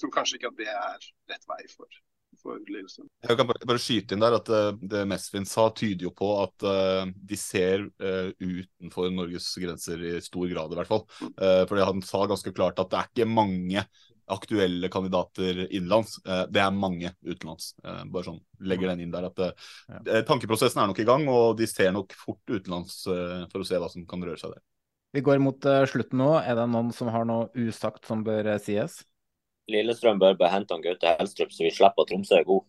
tror 0.00 0.14
kanskje 0.14 0.40
ikke 0.40 0.52
at 0.52 0.62
det 0.62 0.70
er 0.72 1.10
rett 1.32 1.46
vei 1.50 1.60
for, 1.68 2.00
for 2.40 2.62
Lillestrøm. 2.72 3.08
Jeg 3.28 3.38
kan 3.38 3.48
bare, 3.48 3.68
bare 3.68 3.82
skyte 3.82 4.16
inn 4.16 4.24
der 4.24 4.38
at 4.38 4.48
eh, 4.52 4.70
det 4.94 5.04
Mesvin 5.10 5.48
sa, 5.48 5.68
tyder 5.76 6.08
jo 6.08 6.14
på 6.16 6.30
at 6.42 6.66
uh, 6.66 7.04
de 7.12 7.38
ser 7.38 7.84
uh, 8.02 8.32
utenfor 8.40 9.12
Norges 9.12 9.50
grenser 9.60 10.02
i 10.08 10.16
stor 10.24 10.48
grad, 10.50 10.72
i 10.72 10.80
hvert 10.80 10.90
fall. 10.90 11.04
Uh, 11.36 11.62
fordi 11.68 11.84
han 11.84 12.02
sa 12.06 12.24
ganske 12.30 12.54
klart 12.56 12.80
at 12.82 12.92
det 12.92 13.02
er 13.02 13.12
ikke 13.12 13.28
mange 13.28 13.84
aktuelle 14.32 14.90
kandidater 14.92 15.62
innenlands. 15.68 16.16
Eh, 16.26 16.44
det 16.52 16.62
er 16.62 16.74
mange 16.74 17.12
utenlands. 17.26 17.72
Eh, 17.84 18.02
bare 18.12 18.28
sånn, 18.28 18.40
legger 18.64 18.92
den 18.92 19.04
inn 19.04 19.14
der 19.14 19.28
at 19.28 19.42
eh, 19.46 20.22
Tankeprosessen 20.28 20.82
er 20.82 20.90
nok 20.90 21.02
i 21.02 21.08
gang, 21.08 21.26
og 21.30 21.56
de 21.60 21.68
ser 21.70 21.92
nok 21.94 22.16
fort 22.18 22.42
utenlands 22.50 23.02
eh, 23.12 23.44
for 23.52 23.62
å 23.62 23.68
se 23.68 23.80
hva 23.80 23.90
som 23.92 24.06
kan 24.08 24.24
røre 24.24 24.40
seg 24.40 24.54
der. 24.54 24.62
Vi 25.12 25.20
går 25.24 25.42
mot 25.44 25.66
slutten 25.90 26.22
nå. 26.22 26.30
Er 26.40 26.56
det 26.56 26.70
noen 26.72 26.88
som 26.96 27.10
har 27.12 27.26
noe 27.28 27.50
usagt 27.52 28.08
som 28.08 28.22
bør 28.24 28.54
sies? 28.64 29.02
Lillestrøm 29.70 30.18
bør 30.18 30.38
bare 30.40 30.56
hente 30.56 30.78
Gaute 30.82 31.12
Helstrup, 31.18 31.52
så 31.52 31.66
vi 31.66 31.74
slipper 31.74 32.06
at 32.06 32.10
Tromsø 32.10 32.40
er 32.40 32.48
god. 32.48 32.64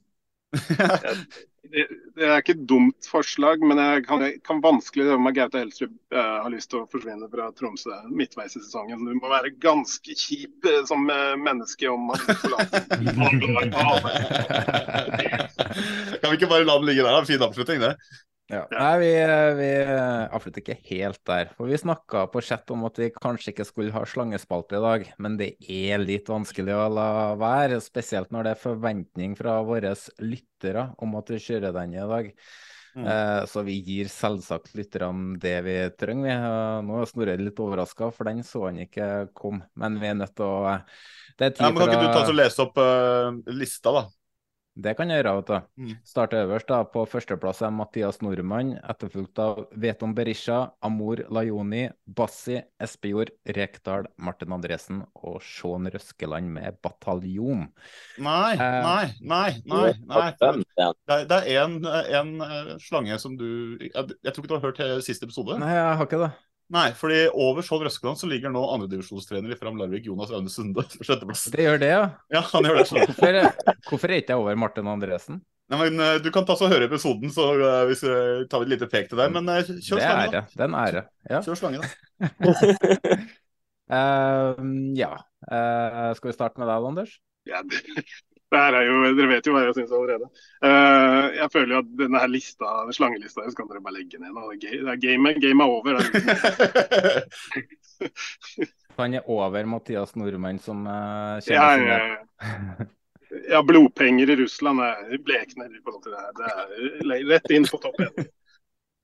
Det, 1.63 1.85
det 2.17 2.25
er 2.27 2.41
ikke 2.41 2.57
et 2.57 2.65
dumt 2.67 3.07
forslag, 3.07 3.61
men 3.63 3.79
jeg 3.79 4.03
kan, 4.07 4.21
jeg 4.25 4.41
kan 4.45 4.61
vanskelig 4.63 5.05
se 5.07 5.17
meg 5.23 5.35
Gaute 5.37 5.59
Helstrup 5.61 5.93
uh, 6.11 6.17
har 6.43 6.51
lyst 6.51 6.69
til 6.73 6.79
å 6.81 6.89
forsvinne 6.91 7.29
fra 7.31 7.45
Tromsø 7.55 7.95
midtveis 8.11 8.57
i 8.57 8.59
sesongen. 8.59 9.05
Du 9.07 9.13
må 9.15 9.27
være 9.31 9.53
ganske 9.63 10.11
kjip 10.19 10.67
uh, 10.67 10.83
som 10.89 11.01
uh, 11.07 11.35
menneske 11.39 11.87
om 11.89 12.01
man 12.11 12.19
forlater 12.43 12.83
Kan 16.19 16.29
vi 16.29 16.35
ikke 16.37 16.51
bare 16.51 16.67
la 16.67 16.75
den 16.77 16.87
ligge 16.89 17.05
der? 17.05 17.15
da? 17.15 17.27
Fin 17.27 17.45
avslutning, 17.47 17.79
det. 17.83 17.93
Ja. 18.53 18.63
Nei, 18.71 18.91
vi, 19.01 19.11
vi 19.57 19.69
avslutter 19.89 20.63
ikke 20.63 20.77
helt 20.91 21.21
der. 21.29 21.53
For 21.57 21.69
vi 21.69 21.79
snakka 21.79 22.25
på 22.33 22.43
chat 22.45 22.69
om 22.75 22.85
at 22.87 22.99
vi 23.01 23.09
kanskje 23.15 23.53
ikke 23.53 23.67
skulle 23.67 23.95
ha 23.95 24.03
slangespalte 24.07 24.77
i 24.77 24.83
dag, 24.83 25.07
men 25.23 25.39
det 25.39 25.53
er 25.65 26.03
litt 26.03 26.29
vanskelig 26.31 26.75
å 26.77 26.91
la 26.93 27.07
være. 27.39 27.81
Spesielt 27.83 28.33
når 28.33 28.47
det 28.47 28.53
er 28.55 28.65
forventning 28.67 29.33
fra 29.39 29.57
våre 29.65 29.95
lyttere 30.21 30.91
om 31.01 31.17
at 31.19 31.33
vi 31.33 31.41
kjører 31.47 31.75
den 31.79 31.97
i 31.97 32.05
dag. 32.13 32.31
Mm. 32.95 33.07
Eh, 33.07 33.45
så 33.49 33.63
vi 33.65 33.79
gir 33.81 34.09
selvsagt 34.11 34.75
lytterne 34.77 35.37
det 35.41 35.55
vi 35.65 35.77
trenger. 35.97 36.27
Vi, 36.27 36.33
eh, 36.33 36.81
nå 36.85 36.99
er 37.01 37.09
Snorre 37.09 37.37
litt 37.41 37.61
overraska, 37.61 38.11
for 38.13 38.29
den 38.29 38.43
så 38.45 38.67
han 38.67 38.83
ikke 38.85 39.29
kom. 39.33 39.63
Men 39.79 39.97
vi 40.01 40.11
er 40.11 40.19
nødt 40.19 40.35
til 40.37 40.45
å 40.45 40.77
Det 41.37 41.47
er 41.47 41.55
tid 41.57 41.65
Ja, 41.65 41.71
men 41.71 41.81
kan 41.81 41.89
ikke 41.89 42.03
du 42.03 42.13
ta 42.13 42.25
og 42.29 42.35
lese 42.37 42.61
opp 42.61 42.77
uh, 42.77 43.33
lista, 43.49 43.89
da? 43.89 44.03
Det 44.75 44.95
kan 44.97 45.09
jeg 45.11 45.21
gjøre. 45.21 45.35
vet 45.37 45.49
du. 45.51 45.83
Mm. 45.83 45.97
Starter 46.03 46.47
øverst. 46.47 46.67
da. 46.67 46.79
På 46.83 47.03
førsteplass 47.05 47.61
er 47.61 47.69
Mathias 47.71 48.21
Nordmann, 48.25 48.73
etterfulgt 48.89 49.37
av 49.39 49.67
Veton 49.77 50.15
Berisha, 50.17 50.71
Amor 50.81 51.21
Lajoni, 51.29 51.89
Bassi, 52.07 52.57
Espejord, 52.81 53.29
Rekdal, 53.45 54.07
Martin 54.17 54.53
Andresen 54.55 55.03
og 55.15 55.41
Sean 55.45 55.85
Røskeland 55.93 56.49
med 56.49 56.79
Bataljon. 56.81 57.67
Nei, 58.17 58.53
Eh, 58.53 58.79
nei, 58.83 59.13
nei. 59.21 59.61
nei, 59.65 59.93
nei. 60.07 60.31
Det 60.39 60.87
er, 60.87 61.25
det 61.29 61.41
en, 61.57 61.77
en 61.85 62.33
eh, 62.41 62.73
slange 62.81 63.19
som 63.19 63.37
du 63.37 63.77
jeg, 63.77 63.91
jeg 63.93 64.33
tror 64.33 64.43
ikke 64.43 64.49
du 64.49 64.57
har 64.57 64.65
hørt 64.71 65.03
siste 65.05 65.25
episode? 65.29 65.59
Nei, 65.59 65.69
jeg 65.75 65.97
har 65.99 66.05
ikke 66.07 66.23
det. 66.25 66.31
Nei, 66.73 66.87
fordi 66.97 67.27
over 67.29 67.61
Skjold 67.65 67.85
Røskeland 67.85 68.17
så 68.17 68.27
ligger 68.29 68.49
nå 68.53 68.61
andredivisjonstrener 68.73 69.53
i 69.53 69.57
Fram 69.59 69.77
Larvik, 69.77 70.07
Jonas 70.09 70.31
Aune 70.33 70.49
Sunde, 70.49 70.85
på 70.97 71.05
sjetteplass. 71.05 71.45
Det 71.53 71.67
gjør 71.67 71.81
det, 71.83 71.89
ja. 71.91 72.05
Ja, 72.33 72.41
han 72.49 72.69
gjør 72.69 72.79
det. 72.79 72.85
Så. 72.89 73.01
Hvorfor, 73.07 73.41
hvorfor 73.89 74.13
er 74.13 74.23
ikke 74.23 74.33
jeg 74.33 74.41
over 74.41 74.57
Martin 74.57 74.89
Andresen? 74.89 75.43
Nei, 75.71 75.79
men 75.85 76.01
eh, 76.03 76.17
Du 76.21 76.27
kan 76.33 76.45
ta 76.47 76.57
så 76.59 76.67
høre 76.71 76.89
episoden, 76.89 77.31
så 77.33 77.45
uh, 77.55 77.83
hvis 77.87 78.01
vi 78.03 78.15
tar 78.51 78.65
et 78.65 78.73
lite 78.73 78.89
pek 78.91 79.07
til 79.11 79.21
deg. 79.21 79.31
Men 79.35 79.47
uh, 79.47 79.61
kjør 79.63 80.01
er 80.01 80.09
slange, 80.09 80.33
da. 80.33 80.41
Det 80.49 80.65
er 80.65 80.71
en 80.71 80.79
ære. 80.81 81.05
Ja. 81.29 81.43
Kjør 81.45 81.61
slange, 81.61 81.83
da. 81.83 81.91
uh, 83.93 84.65
ja. 85.03 85.13
Eh, 85.51 86.13
skal 86.15 86.29
vi 86.29 86.35
starte 86.35 86.61
med 86.61 86.69
deg, 86.71 86.89
Anders? 86.89 87.17
Ja, 87.49 87.59
det, 87.67 87.81
det 87.97 88.05
jo, 88.53 88.95
Dere 89.17 89.29
vet 89.31 89.47
jo 89.47 89.55
hva 89.55 89.65
jeg 89.65 89.75
syns 89.77 89.93
allerede. 89.93 90.29
Uh, 90.63 91.33
jeg 91.39 91.49
føler 91.53 91.75
jo 91.75 91.81
at 91.83 91.91
denne 91.99 92.23
her 92.23 92.31
lista, 92.31 92.71
slangelista 92.95 93.45
så 93.47 93.57
kan 93.57 93.69
dere 93.71 93.83
bare 93.83 93.97
legge 93.99 94.21
ned. 94.21 94.33
Det 94.33 94.71
er 94.71 94.83
det 94.87 94.95
er 94.95 95.03
game, 95.03 95.35
game 95.43 95.65
er 95.65 95.75
over. 95.77 95.99
Det 95.99 96.03
er, 96.03 97.23
Han 98.99 99.15
er 99.17 99.29
over 99.31 99.65
Mathias 99.65 100.15
Nordmann, 100.15 100.59
som 100.61 100.85
uh, 100.85 101.39
Ja, 101.49 101.71
kjenner 101.73 101.87
ja, 101.89 102.01
sine 102.43 102.91
ja, 103.49 103.63
blodpenger 103.63 104.29
i 104.29 104.35
Russland 104.35 104.81
er 104.83 105.17
blekner 105.23 105.71
i 105.71 105.81
forhold 105.83 106.03
til 106.03 106.13
det 106.13 106.21
her. 106.21 106.33
Det 106.37 107.17
er 107.17 107.27
rett 107.31 107.53
inn 107.55 107.67
på 107.69 107.79
topp 107.81 108.01
én. 108.03 108.27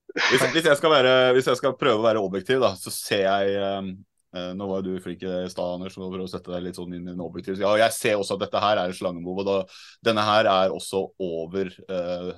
Hvis, 0.09 0.41
hvis, 0.53 0.65
jeg 0.65 0.77
skal 0.77 0.91
være, 0.91 1.15
hvis 1.37 1.47
jeg 1.51 1.59
skal 1.59 1.75
prøve 1.77 2.01
å 2.01 2.05
være 2.05 2.21
objektiv, 2.21 2.61
da, 2.63 2.73
så 2.77 2.91
ser 2.93 3.25
jeg 3.27 3.57
eh, 3.61 3.89
Nå 4.29 4.67
var 4.69 4.83
du 4.85 4.91
flink 5.01 5.23
i 5.25 5.31
stad, 5.49 5.79
Anders, 5.79 5.95
og 5.97 6.11
prøve 6.13 6.27
å 6.27 6.29
sette 6.29 6.51
deg 6.53 6.67
litt 6.67 6.77
sånn 6.77 6.93
inn 6.93 7.07
i 7.07 7.13
en 7.15 7.23
objektiv. 7.25 7.57
Ja, 7.61 7.71
jeg 7.81 7.95
ser 7.95 8.19
også 8.19 8.37
at 8.37 8.43
dette 8.45 8.61
her 8.61 8.77
er 8.77 8.91
en 8.91 8.97
slangemove. 8.97 9.41
og 9.41 9.47
da, 9.49 9.79
Denne 10.05 10.25
her 10.27 10.49
er 10.51 10.75
også 10.75 11.07
over 11.17 11.71
eh, 11.89 12.31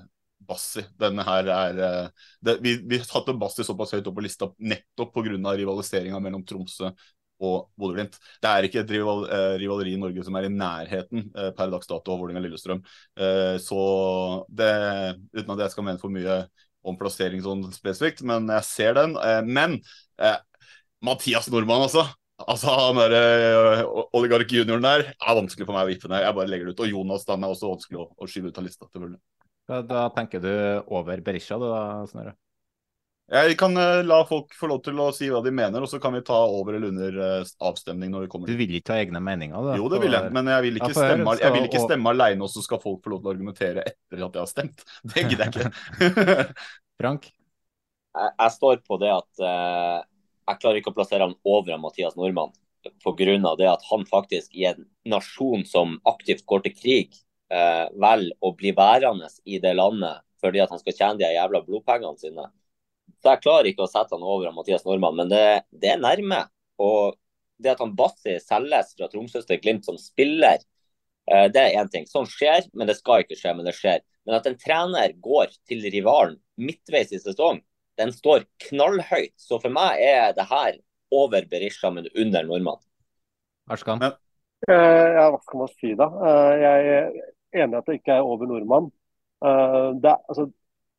Bassi. 0.47 0.83
Denne 0.99 1.25
her 1.27 1.49
er 1.51 1.81
eh, 1.87 2.27
det, 2.47 2.57
Vi, 2.63 2.77
vi 2.87 3.01
satte 3.03 3.35
Bassi 3.39 3.65
såpass 3.67 3.91
høyt 3.95 4.07
opp 4.07 4.17
på 4.19 4.23
lista 4.25 4.49
nettopp 4.57 5.11
pga. 5.17 5.55
rivaliseringa 5.59 6.21
mellom 6.23 6.45
Tromsø 6.47 6.93
og 7.41 7.71
Bodø-Glimt. 7.79 8.17
Det 8.41 8.49
er 8.49 8.67
ikke 8.67 8.83
et 8.83 8.91
rival, 8.93 9.23
eh, 9.33 9.55
rivaleri 9.61 9.95
i 9.95 10.01
Norge 10.01 10.23
som 10.25 10.35
er 10.37 10.47
i 10.47 10.53
nærheten 10.53 11.31
eh, 11.35 11.49
per 11.57 11.71
dags 11.73 11.89
dato 11.89 12.13
av 12.13 12.21
Vålerenga-Lillestrøm. 12.21 12.83
Eh, 13.17 13.55
så 13.63 13.81
det, 14.49 14.71
uten 15.33 15.55
at 15.55 15.65
jeg 15.65 15.73
skal 15.73 15.87
mene 15.87 16.01
for 16.01 16.13
mye 16.13 16.43
om 16.85 16.97
plassering 16.97 17.41
sånn 17.45 17.65
spesifikt, 17.73 18.23
men 18.25 18.49
jeg 18.49 18.67
ser 18.69 18.95
den. 18.97 19.17
Eh, 19.17 19.41
men 19.45 19.79
eh, 20.21 20.37
Mathias 21.05 21.49
Nordmann, 21.51 21.87
altså. 21.87 22.05
Altså 22.41 22.73
Han 22.73 22.97
derre 22.97 23.21
eh, 23.77 23.83
oligark 24.17 24.49
junioren 24.49 24.85
der 24.85 25.03
er 25.13 25.37
vanskelig 25.37 25.67
for 25.67 25.77
meg 25.77 25.85
å 25.85 25.91
vippe 25.91 26.09
ned. 26.09 26.23
Jeg 26.25 26.37
bare 26.37 26.49
legger 26.49 26.69
det 26.69 26.75
ut. 26.75 26.85
Og 26.85 26.95
Jonas 26.95 27.27
den 27.27 27.45
er 27.45 27.53
også 27.53 27.73
vanskelig 27.73 28.01
å, 28.01 28.07
å 28.17 28.29
skyve 28.29 28.51
ut 28.51 28.61
av 28.61 28.65
lista. 28.65 28.87
selvfølgelig. 28.87 29.19
Da, 29.69 29.81
da 29.87 30.05
tenker 30.15 30.41
du 30.43 30.53
over 30.91 31.21
Berisha, 31.25 31.59
du 31.61 31.67
da, 31.69 31.83
Snorre? 32.09 32.33
Jeg 33.31 33.55
kan 33.55 33.77
uh, 33.79 34.01
la 34.03 34.17
folk 34.27 34.51
få 34.57 34.67
lov 34.67 34.81
til 34.83 34.97
å 34.99 35.05
si 35.15 35.29
hva 35.31 35.39
de 35.45 35.53
mener, 35.55 35.79
og 35.79 35.87
så 35.87 36.01
kan 36.03 36.11
vi 36.17 36.19
ta 36.27 36.35
over 36.35 36.75
eller 36.75 36.91
under 36.91 37.19
uh, 37.21 37.51
avstemning 37.63 38.11
når 38.11 38.25
vi 38.25 38.31
kommer 38.33 38.51
Du 38.51 38.57
vil 38.59 38.73
ikke 38.75 38.97
ha 38.97 39.05
egne 39.05 39.21
meninger? 39.23 39.69
Da, 39.69 39.77
Jo, 39.79 39.85
det 39.93 40.01
vil 40.03 40.17
jeg, 40.17 40.33
men 40.35 40.49
jeg 40.51 40.65
vil 40.65 40.79
ikke 40.81 40.89
Ja, 40.91 40.97
stemme, 40.97 41.35
jeg 41.39 41.55
vil 41.55 41.69
ikke 41.69 41.83
stemme 41.85 42.11
og... 42.11 42.17
alene, 42.17 42.43
og 42.43 42.51
så 42.51 42.65
skal 42.65 42.81
folk 42.83 42.99
få 43.05 43.13
lov 43.13 43.21
til 43.21 43.31
å 43.31 43.35
argumentere 43.37 43.85
etter 43.87 44.25
at 44.25 44.35
jeg 44.35 44.41
har 44.41 44.51
stemt. 44.51 44.83
Det 45.13 45.23
gidder 45.29 45.47
jeg 45.47 45.69
ikke. 45.69 46.41
Frank? 46.99 47.31
jeg, 48.11 48.31
jeg 48.35 48.53
står 48.57 48.81
på 48.87 48.97
det 49.01 49.11
at 49.13 49.43
eh, 49.47 49.97
jeg 50.47 50.61
klarer 50.61 50.81
ikke 50.81 50.91
å 50.91 50.97
plassere 50.97 51.27
han 51.27 51.37
over 51.47 51.77
Mathias 51.81 52.17
Nordmann. 52.17 52.53
Pga. 52.81 53.55
det 53.57 53.67
at 53.69 53.83
han 53.91 54.07
faktisk 54.09 54.55
i 54.57 54.65
en 54.71 54.87
nasjon 55.05 55.65
som 55.69 55.99
aktivt 56.09 56.45
går 56.49 56.63
til 56.65 56.73
krig, 56.73 57.19
eh, 57.53 57.85
velger 57.93 58.33
å 58.41 58.55
bli 58.57 58.71
værende 58.73 59.29
i 59.45 59.59
det 59.61 59.75
landet 59.77 60.25
fordi 60.41 60.61
at 60.63 60.71
han 60.73 60.81
skal 60.81 60.95
tjene 60.97 61.19
de 61.19 61.29
jævla 61.29 61.61
blodpengene 61.61 62.17
sine. 62.17 62.47
Så 63.21 63.35
jeg 63.35 63.43
klarer 63.43 63.69
ikke 63.69 63.85
å 63.85 63.91
sette 63.91 64.15
han 64.15 64.25
over 64.25 64.49
Mathias 64.55 64.85
Nordmann, 64.87 65.19
men 65.19 65.29
det, 65.29 65.61
det 65.69 65.93
er 65.93 66.01
nærme. 66.01 66.47
Og 66.81 67.17
det 67.61 67.75
at 67.75 67.83
han 67.83 67.93
Bassi 67.97 68.39
selges 68.41 68.95
fra 68.97 69.09
Tromsø 69.11 69.43
til 69.45 69.59
Glimt 69.61 69.85
som 69.85 69.99
spiller, 70.01 70.63
eh, 71.29 71.47
det 71.53 71.61
er 71.61 71.77
én 71.77 71.91
ting. 71.93 72.07
Sånn 72.09 72.25
skjer, 72.29 72.65
men 72.73 72.89
det 72.89 72.97
skal 72.97 73.21
ikke 73.21 73.37
skje, 73.37 73.53
men 73.57 73.69
det 73.69 73.75
skjer. 73.77 74.01
Men 74.25 74.39
at 74.39 74.49
en 74.49 74.57
trener 74.57 75.13
går 75.21 75.53
til 75.69 75.85
rivalen 75.93 76.39
midtveis 76.61 77.13
i 77.13 77.21
sesong, 77.21 77.61
den 78.01 78.13
står 78.15 78.47
knallhøyt. 78.67 79.35
Så 79.39 79.61
for 79.61 79.73
meg 79.73 80.01
er 80.03 80.33
det 80.37 80.49
her 80.49 80.79
over 81.11 81.45
Berisha, 81.51 81.91
men 81.93 82.07
under 82.15 82.47
nordmannen. 82.47 82.83
Arskan? 83.71 84.03
Eh, 84.69 85.07
ja, 85.17 85.27
hva 85.31 85.39
skal 85.41 85.63
man 85.63 85.69
si 85.73 85.93
da? 85.97 86.07
Eh, 86.29 86.55
jeg 86.61 86.89
er 86.95 87.61
enig 87.63 87.77
i 87.77 87.79
at 87.79 87.87
det 87.87 87.99
ikke 87.99 88.17
er 88.17 88.27
over 88.27 88.49
nordmann. 88.49 88.89
Eh, 89.43 89.87
det 90.01 90.11
er, 90.11 90.19
altså, 90.29 90.47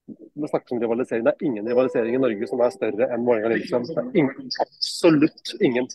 vi 0.09 0.50
snakker 0.50 0.76
om 0.76 0.82
rivalisering. 0.82 1.26
Det 1.26 1.34
er 1.34 1.46
ingen 1.46 1.68
rivalisering 1.70 2.16
i 2.16 2.22
Norge 2.22 2.48
som 2.50 2.62
er 2.64 2.74
større 2.74 3.09
enn 3.14 3.26
Vålerenga-Lillestrøm. 3.28 3.86
Det 3.88 3.98
er 4.03 4.22
ingen, 4.24 4.48
absolutt 4.64 5.55
ingen. 5.61 5.90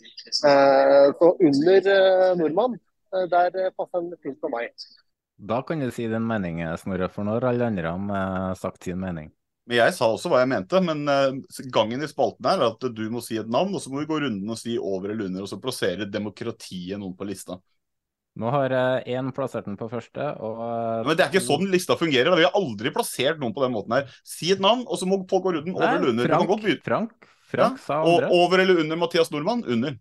Eh, 0.48 1.08
så 1.20 1.34
under 1.50 1.92
nordmann, 2.40 2.80
der 3.34 3.60
passer 3.76 4.00
den 4.00 4.16
fint 4.24 4.40
på 4.42 4.52
meg. 4.54 4.72
Da 5.38 5.62
kan 5.62 5.84
du 5.84 5.92
si 5.94 6.08
din 6.10 6.26
mening, 6.26 6.64
Snorre, 6.82 7.12
for 7.14 7.28
nå 7.28 7.36
har 7.38 7.52
alle 7.52 7.68
andre 7.68 7.92
sagt 8.58 8.88
sin 8.88 8.98
mening. 9.04 9.30
Men 9.68 9.82
Jeg 9.82 9.96
sa 9.98 10.08
også 10.08 10.32
hva 10.32 10.42
jeg 10.42 10.52
mente, 10.54 10.80
men 10.84 11.02
eh, 11.12 11.40
gangen 11.76 12.04
i 12.04 12.08
spalten 12.08 12.48
her 12.48 12.62
er 12.62 12.70
at 12.72 12.86
du 12.96 13.04
må 13.12 13.20
si 13.24 13.40
et 13.40 13.50
navn, 13.52 13.74
og 13.76 13.84
så 13.84 13.92
må 13.92 14.02
vi 14.02 14.10
gå 14.10 14.22
runden 14.24 14.54
og 14.54 14.60
si 14.60 14.78
over 14.80 15.12
eller 15.12 15.28
under, 15.28 15.44
og 15.44 15.52
så 15.52 15.60
plassere 15.60 16.08
demokratiet 16.08 17.00
noen 17.02 17.18
på 17.18 17.28
lista. 17.28 17.60
Nå 18.38 18.52
har 18.54 18.74
én 19.10 19.32
plassert 19.34 19.66
den 19.66 19.78
på 19.80 19.88
første, 19.90 20.26
og 20.46 20.60
eh, 20.62 21.08
Men 21.08 21.18
det 21.18 21.26
er 21.26 21.32
ikke 21.32 21.44
sånn 21.44 21.66
lista 21.74 21.98
fungerer. 22.00 22.36
Vi 22.38 22.46
har 22.46 22.58
aldri 22.58 22.94
plassert 22.96 23.42
noen 23.42 23.56
på 23.56 23.64
den 23.66 23.74
måten 23.74 23.96
her. 23.98 24.12
Si 24.28 24.52
et 24.54 24.62
navn, 24.64 24.86
og 24.86 25.02
så 25.02 25.10
må 25.10 25.24
folk 25.30 25.48
gå 25.48 25.56
runden 25.58 25.74
over 25.74 25.88
Nei, 25.88 25.96
eller 25.98 26.14
under. 26.14 26.30
Frank. 26.30 26.86
Frank, 26.86 27.32
Frank 27.50 27.82
sa 27.82 28.04
andre. 28.04 28.30
Og 28.30 28.46
over 28.46 28.64
eller 28.64 28.84
under 28.84 29.00
Mathias 29.00 29.34
Nordmann? 29.34 29.66
Under. 29.66 29.98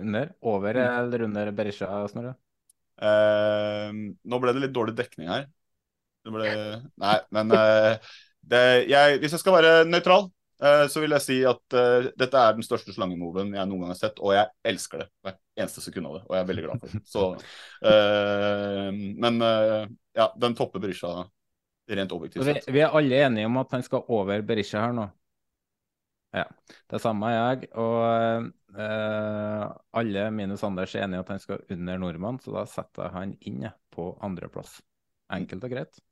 Under. 0.00 0.32
Over 0.40 0.80
eller 0.80 1.26
under 1.28 1.52
Berisha, 1.54 1.90
Snorre? 2.10 2.34
Eh, 3.04 3.90
nå 3.92 4.40
ble 4.40 4.54
det 4.54 4.64
litt 4.64 4.74
dårlig 4.74 4.96
dekning 4.98 5.30
her. 5.30 5.46
Det 6.24 6.32
ble 6.32 6.50
Nei, 7.04 7.16
men 7.36 7.52
eh, 7.52 8.12
det, 8.50 8.64
jeg, 8.90 9.20
hvis 9.22 9.34
jeg 9.34 9.40
skal 9.42 9.56
være 9.56 9.72
nøytral, 9.88 10.26
uh, 10.64 10.84
så 10.90 11.02
vil 11.02 11.14
jeg 11.16 11.24
si 11.24 11.38
at 11.48 11.76
uh, 11.76 12.10
dette 12.18 12.40
er 12.40 12.56
den 12.56 12.66
største 12.66 12.94
slangemoven 12.94 13.54
jeg 13.56 13.70
noen 13.70 13.84
gang 13.84 13.94
har 13.94 14.00
sett, 14.00 14.20
og 14.20 14.34
jeg 14.36 14.50
elsker 14.72 15.04
det 15.04 15.08
hvert 15.24 15.40
eneste 15.60 15.84
sekund 15.84 16.10
av 16.10 16.18
det. 16.18 16.22
Og 16.28 16.36
jeg 16.36 16.44
er 16.44 16.50
veldig 16.50 16.66
glad 16.66 16.82
for 16.82 16.92
det. 16.92 17.02
Så, 17.08 17.26
uh, 17.88 18.88
men 19.24 19.42
ja, 20.14 20.30
den 20.40 20.56
topper 20.58 20.82
Berisha 20.82 21.16
rent 21.90 22.14
objektivt 22.16 22.46
Vi, 22.46 22.56
sett. 22.56 22.70
vi 22.72 22.80
er 22.80 22.96
alle 22.96 23.20
enige 23.26 23.50
om 23.50 23.60
at 23.60 23.76
han 23.76 23.84
skal 23.84 24.06
over 24.14 24.44
Berisha 24.46 24.86
her 24.86 24.96
nå. 24.96 25.08
Ja, 26.34 26.48
det 26.90 26.98
samme 26.98 27.28
er 27.30 27.36
jeg. 27.36 27.68
Og 27.78 28.48
alle 29.94 30.24
minus 30.34 30.64
Anders 30.66 30.96
er 30.96 31.04
enige 31.04 31.22
at 31.22 31.28
han 31.30 31.42
skal 31.42 31.62
under 31.70 32.00
nordmann, 32.02 32.40
så 32.42 32.56
da 32.56 32.64
setter 32.66 33.06
jeg 33.06 33.14
han 33.14 33.36
inn 33.46 33.68
på 33.94 34.08
andreplass. 34.26 34.80
Enkelt 35.36 35.68
og 35.68 35.76
greit. 35.76 36.02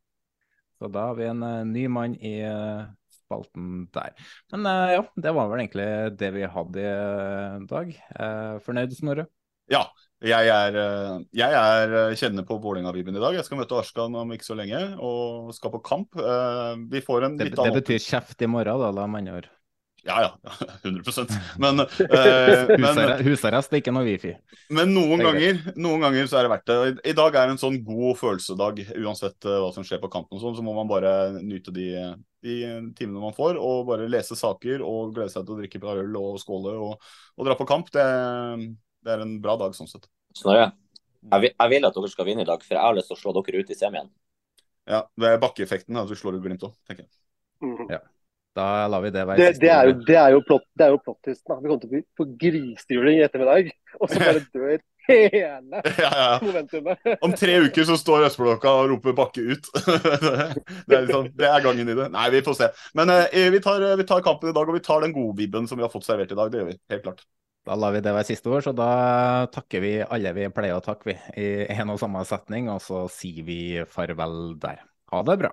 Så 0.82 0.88
da 0.90 1.04
har 1.12 1.14
vi 1.14 1.28
en 1.30 1.42
eh, 1.46 1.64
ny 1.64 1.84
mann 1.88 2.16
i 2.18 2.40
eh, 2.42 2.80
spalten 3.14 3.84
der. 3.94 4.16
Men 4.50 4.66
eh, 4.66 4.94
ja, 4.96 5.04
det 5.14 5.34
var 5.36 5.52
vel 5.52 5.62
egentlig 5.62 5.84
det 6.18 6.30
vi 6.34 6.48
hadde 6.56 6.86
i 6.86 7.68
dag. 7.70 7.92
Fornøyd, 8.66 8.96
Snorre? 8.98 9.28
Ja. 9.70 9.86
Jeg 10.22 10.50
er, 10.54 10.76
jeg 11.34 11.54
er 11.58 12.12
kjenner 12.14 12.44
på 12.46 12.54
Vålerenga-vibben 12.62 13.16
i 13.18 13.22
dag. 13.22 13.34
Jeg 13.34 13.46
skal 13.46 13.58
møte 13.58 13.74
Arskan 13.74 14.14
om 14.14 14.34
ikke 14.34 14.46
så 14.46 14.54
lenge 14.54 14.78
og 15.02 15.48
skal 15.56 15.72
på 15.72 15.80
kamp. 15.82 16.14
Vi 16.92 17.02
får 17.02 17.26
en 17.26 17.40
Det, 17.40 17.48
litt 17.48 17.58
det 17.58 17.72
betyr 17.80 18.04
kjeft 18.04 18.44
i 18.46 18.50
morgen, 18.50 18.78
da, 18.84 18.92
la 18.94 19.08
meg 19.10 19.30
ord. 19.34 19.48
Ja, 20.04 20.16
ja. 20.24 20.52
100 20.82 21.26
Men, 21.62 21.80
eh, 21.80 22.72
men, 22.78 23.00
Husarrest, 23.22 23.72
er 23.72 23.78
ikke 23.78 23.94
noe 23.94 24.06
wifi. 24.06 24.32
men 24.74 24.90
noen, 24.94 25.20
er 25.20 25.28
ganger, 25.28 25.60
noen 25.78 26.02
ganger 26.02 26.26
så 26.30 26.40
er 26.40 26.46
det 26.48 26.52
verdt 26.56 26.70
det. 26.72 27.08
I- 27.12 27.14
dag 27.18 27.38
er 27.38 27.52
en 27.52 27.60
sånn 27.60 27.78
god 27.86 28.18
følelsedag, 28.18 28.82
uansett 28.98 29.46
eh, 29.46 29.58
hva 29.62 29.70
som 29.74 29.86
skjer 29.86 30.02
på 30.02 30.10
kampen. 30.10 30.38
og 30.38 30.42
sånn, 30.42 30.56
Så 30.58 30.64
må 30.66 30.74
man 30.74 30.90
bare 30.90 31.12
nyte 31.38 31.74
de, 31.74 31.86
de 32.42 32.56
timene 32.98 33.22
man 33.22 33.36
får, 33.36 33.60
og 33.62 33.86
bare 33.92 34.10
lese 34.10 34.38
saker 34.38 34.82
og 34.82 35.14
glede 35.14 35.30
seg 35.34 35.46
til 35.46 35.54
å 35.54 35.60
drikke 35.60 35.78
et 35.78 35.84
par 35.86 36.00
øl 36.02 36.18
og 36.18 36.40
skåle 36.42 36.74
og, 36.74 37.12
og 37.38 37.46
dra 37.46 37.58
på 37.58 37.68
kamp. 37.70 37.92
Det, 37.94 38.06
det 39.06 39.14
er 39.14 39.22
en 39.22 39.36
bra 39.44 39.54
dag 39.60 39.76
sånn 39.78 39.90
sett. 39.90 40.10
Snorre, 40.34 40.72
jeg 41.30 41.52
jeg 41.52 41.70
vil 41.70 41.86
at 41.86 41.94
dere 41.94 42.10
skal 42.10 42.26
vinne 42.26 42.42
i 42.42 42.48
dag, 42.48 42.64
for 42.64 42.74
jeg 42.74 42.82
har 42.82 42.98
lyst 42.98 43.12
til 43.12 43.18
å 43.18 43.20
slå 43.20 43.36
dere 43.38 43.62
ut 43.62 43.70
i 43.70 43.78
semien. 43.78 44.10
Ja, 44.90 45.04
Det 45.14 45.28
er 45.30 45.38
bakkeeffekten 45.38 45.94
at 46.00 46.10
du 46.10 46.16
slår 46.18 46.40
ut 46.40 46.42
Glimt 46.42 46.64
òg, 46.66 46.74
tenker 46.88 47.06
jeg. 47.06 47.12
Ja. 47.92 48.00
Da 48.56 48.86
lar 48.92 49.00
vi 49.00 49.10
det 49.14 49.24
være 49.24 49.40
Det, 49.40 49.60
det 49.62 49.70
er 49.72 49.88
jo, 49.88 49.98
det 50.06 50.16
er 50.20 50.34
jo 50.34 50.40
plott, 50.44 50.64
det 50.76 50.86
er 50.86 50.94
jo 50.94 51.02
plottvisten. 51.04 51.48
da. 51.48 51.58
Vi 51.60 51.70
kommer 51.70 51.82
til 51.82 51.88
å 51.88 51.92
bli 51.94 52.02
på 52.20 52.26
grisehjuling 52.42 53.20
i 53.20 53.26
ettermiddag, 53.26 53.70
og 53.98 54.10
så 54.10 54.20
bare 54.20 54.42
dør 54.52 54.82
hele 55.08 55.82
Ja, 56.04 56.10
ja. 56.14 57.16
Om 57.24 57.34
tre 57.38 57.56
uker 57.64 57.86
så 57.88 57.96
står 57.98 58.28
Østblokka 58.28 58.74
og 58.82 58.92
roper 58.92 59.16
'bakke 59.16 59.42
ut'. 59.42 59.70
det, 60.86 60.96
er 60.96 61.06
liksom, 61.06 61.30
det 61.38 61.48
er 61.48 61.64
gangen 61.64 61.88
i 61.88 61.96
det. 61.98 62.08
Nei, 62.14 62.28
vi 62.34 62.42
får 62.46 62.58
se. 62.60 62.68
Men 62.98 63.10
eh, 63.10 63.48
vi, 63.52 63.60
tar, 63.64 63.82
vi 63.98 64.06
tar 64.08 64.22
kampen 64.24 64.52
i 64.52 64.56
dag, 64.56 64.68
og 64.68 64.76
vi 64.76 64.84
tar 64.84 65.02
den 65.02 65.14
godvibben 65.16 65.66
som 65.68 65.80
vi 65.80 65.86
har 65.86 65.92
fått 65.92 66.06
servert 66.06 66.32
i 66.32 66.38
dag. 66.38 66.52
Det 66.52 66.60
gjør 66.60 66.70
vi. 66.70 66.78
Helt 66.92 67.06
klart. 67.08 67.26
Da 67.66 67.76
lar 67.78 67.94
vi 67.94 68.02
det 68.02 68.14
være 68.14 68.26
siste 68.26 68.50
ord, 68.50 68.64
så 68.66 68.72
da 68.74 68.92
takker 69.54 69.82
vi 69.84 69.92
alle 70.02 70.32
vi 70.34 70.48
pleier 70.54 70.78
å 70.78 70.82
takke, 70.82 71.12
vi. 71.12 71.18
I 71.38 71.50
en 71.70 71.94
og 71.94 72.00
samme 72.02 72.24
setning, 72.26 72.70
og 72.72 72.82
så 72.82 73.04
sier 73.12 73.46
vi 73.46 73.60
farvel 73.86 74.56
der. 74.62 74.82
Ha 75.12 75.22
det 75.28 75.38
bra. 75.44 75.52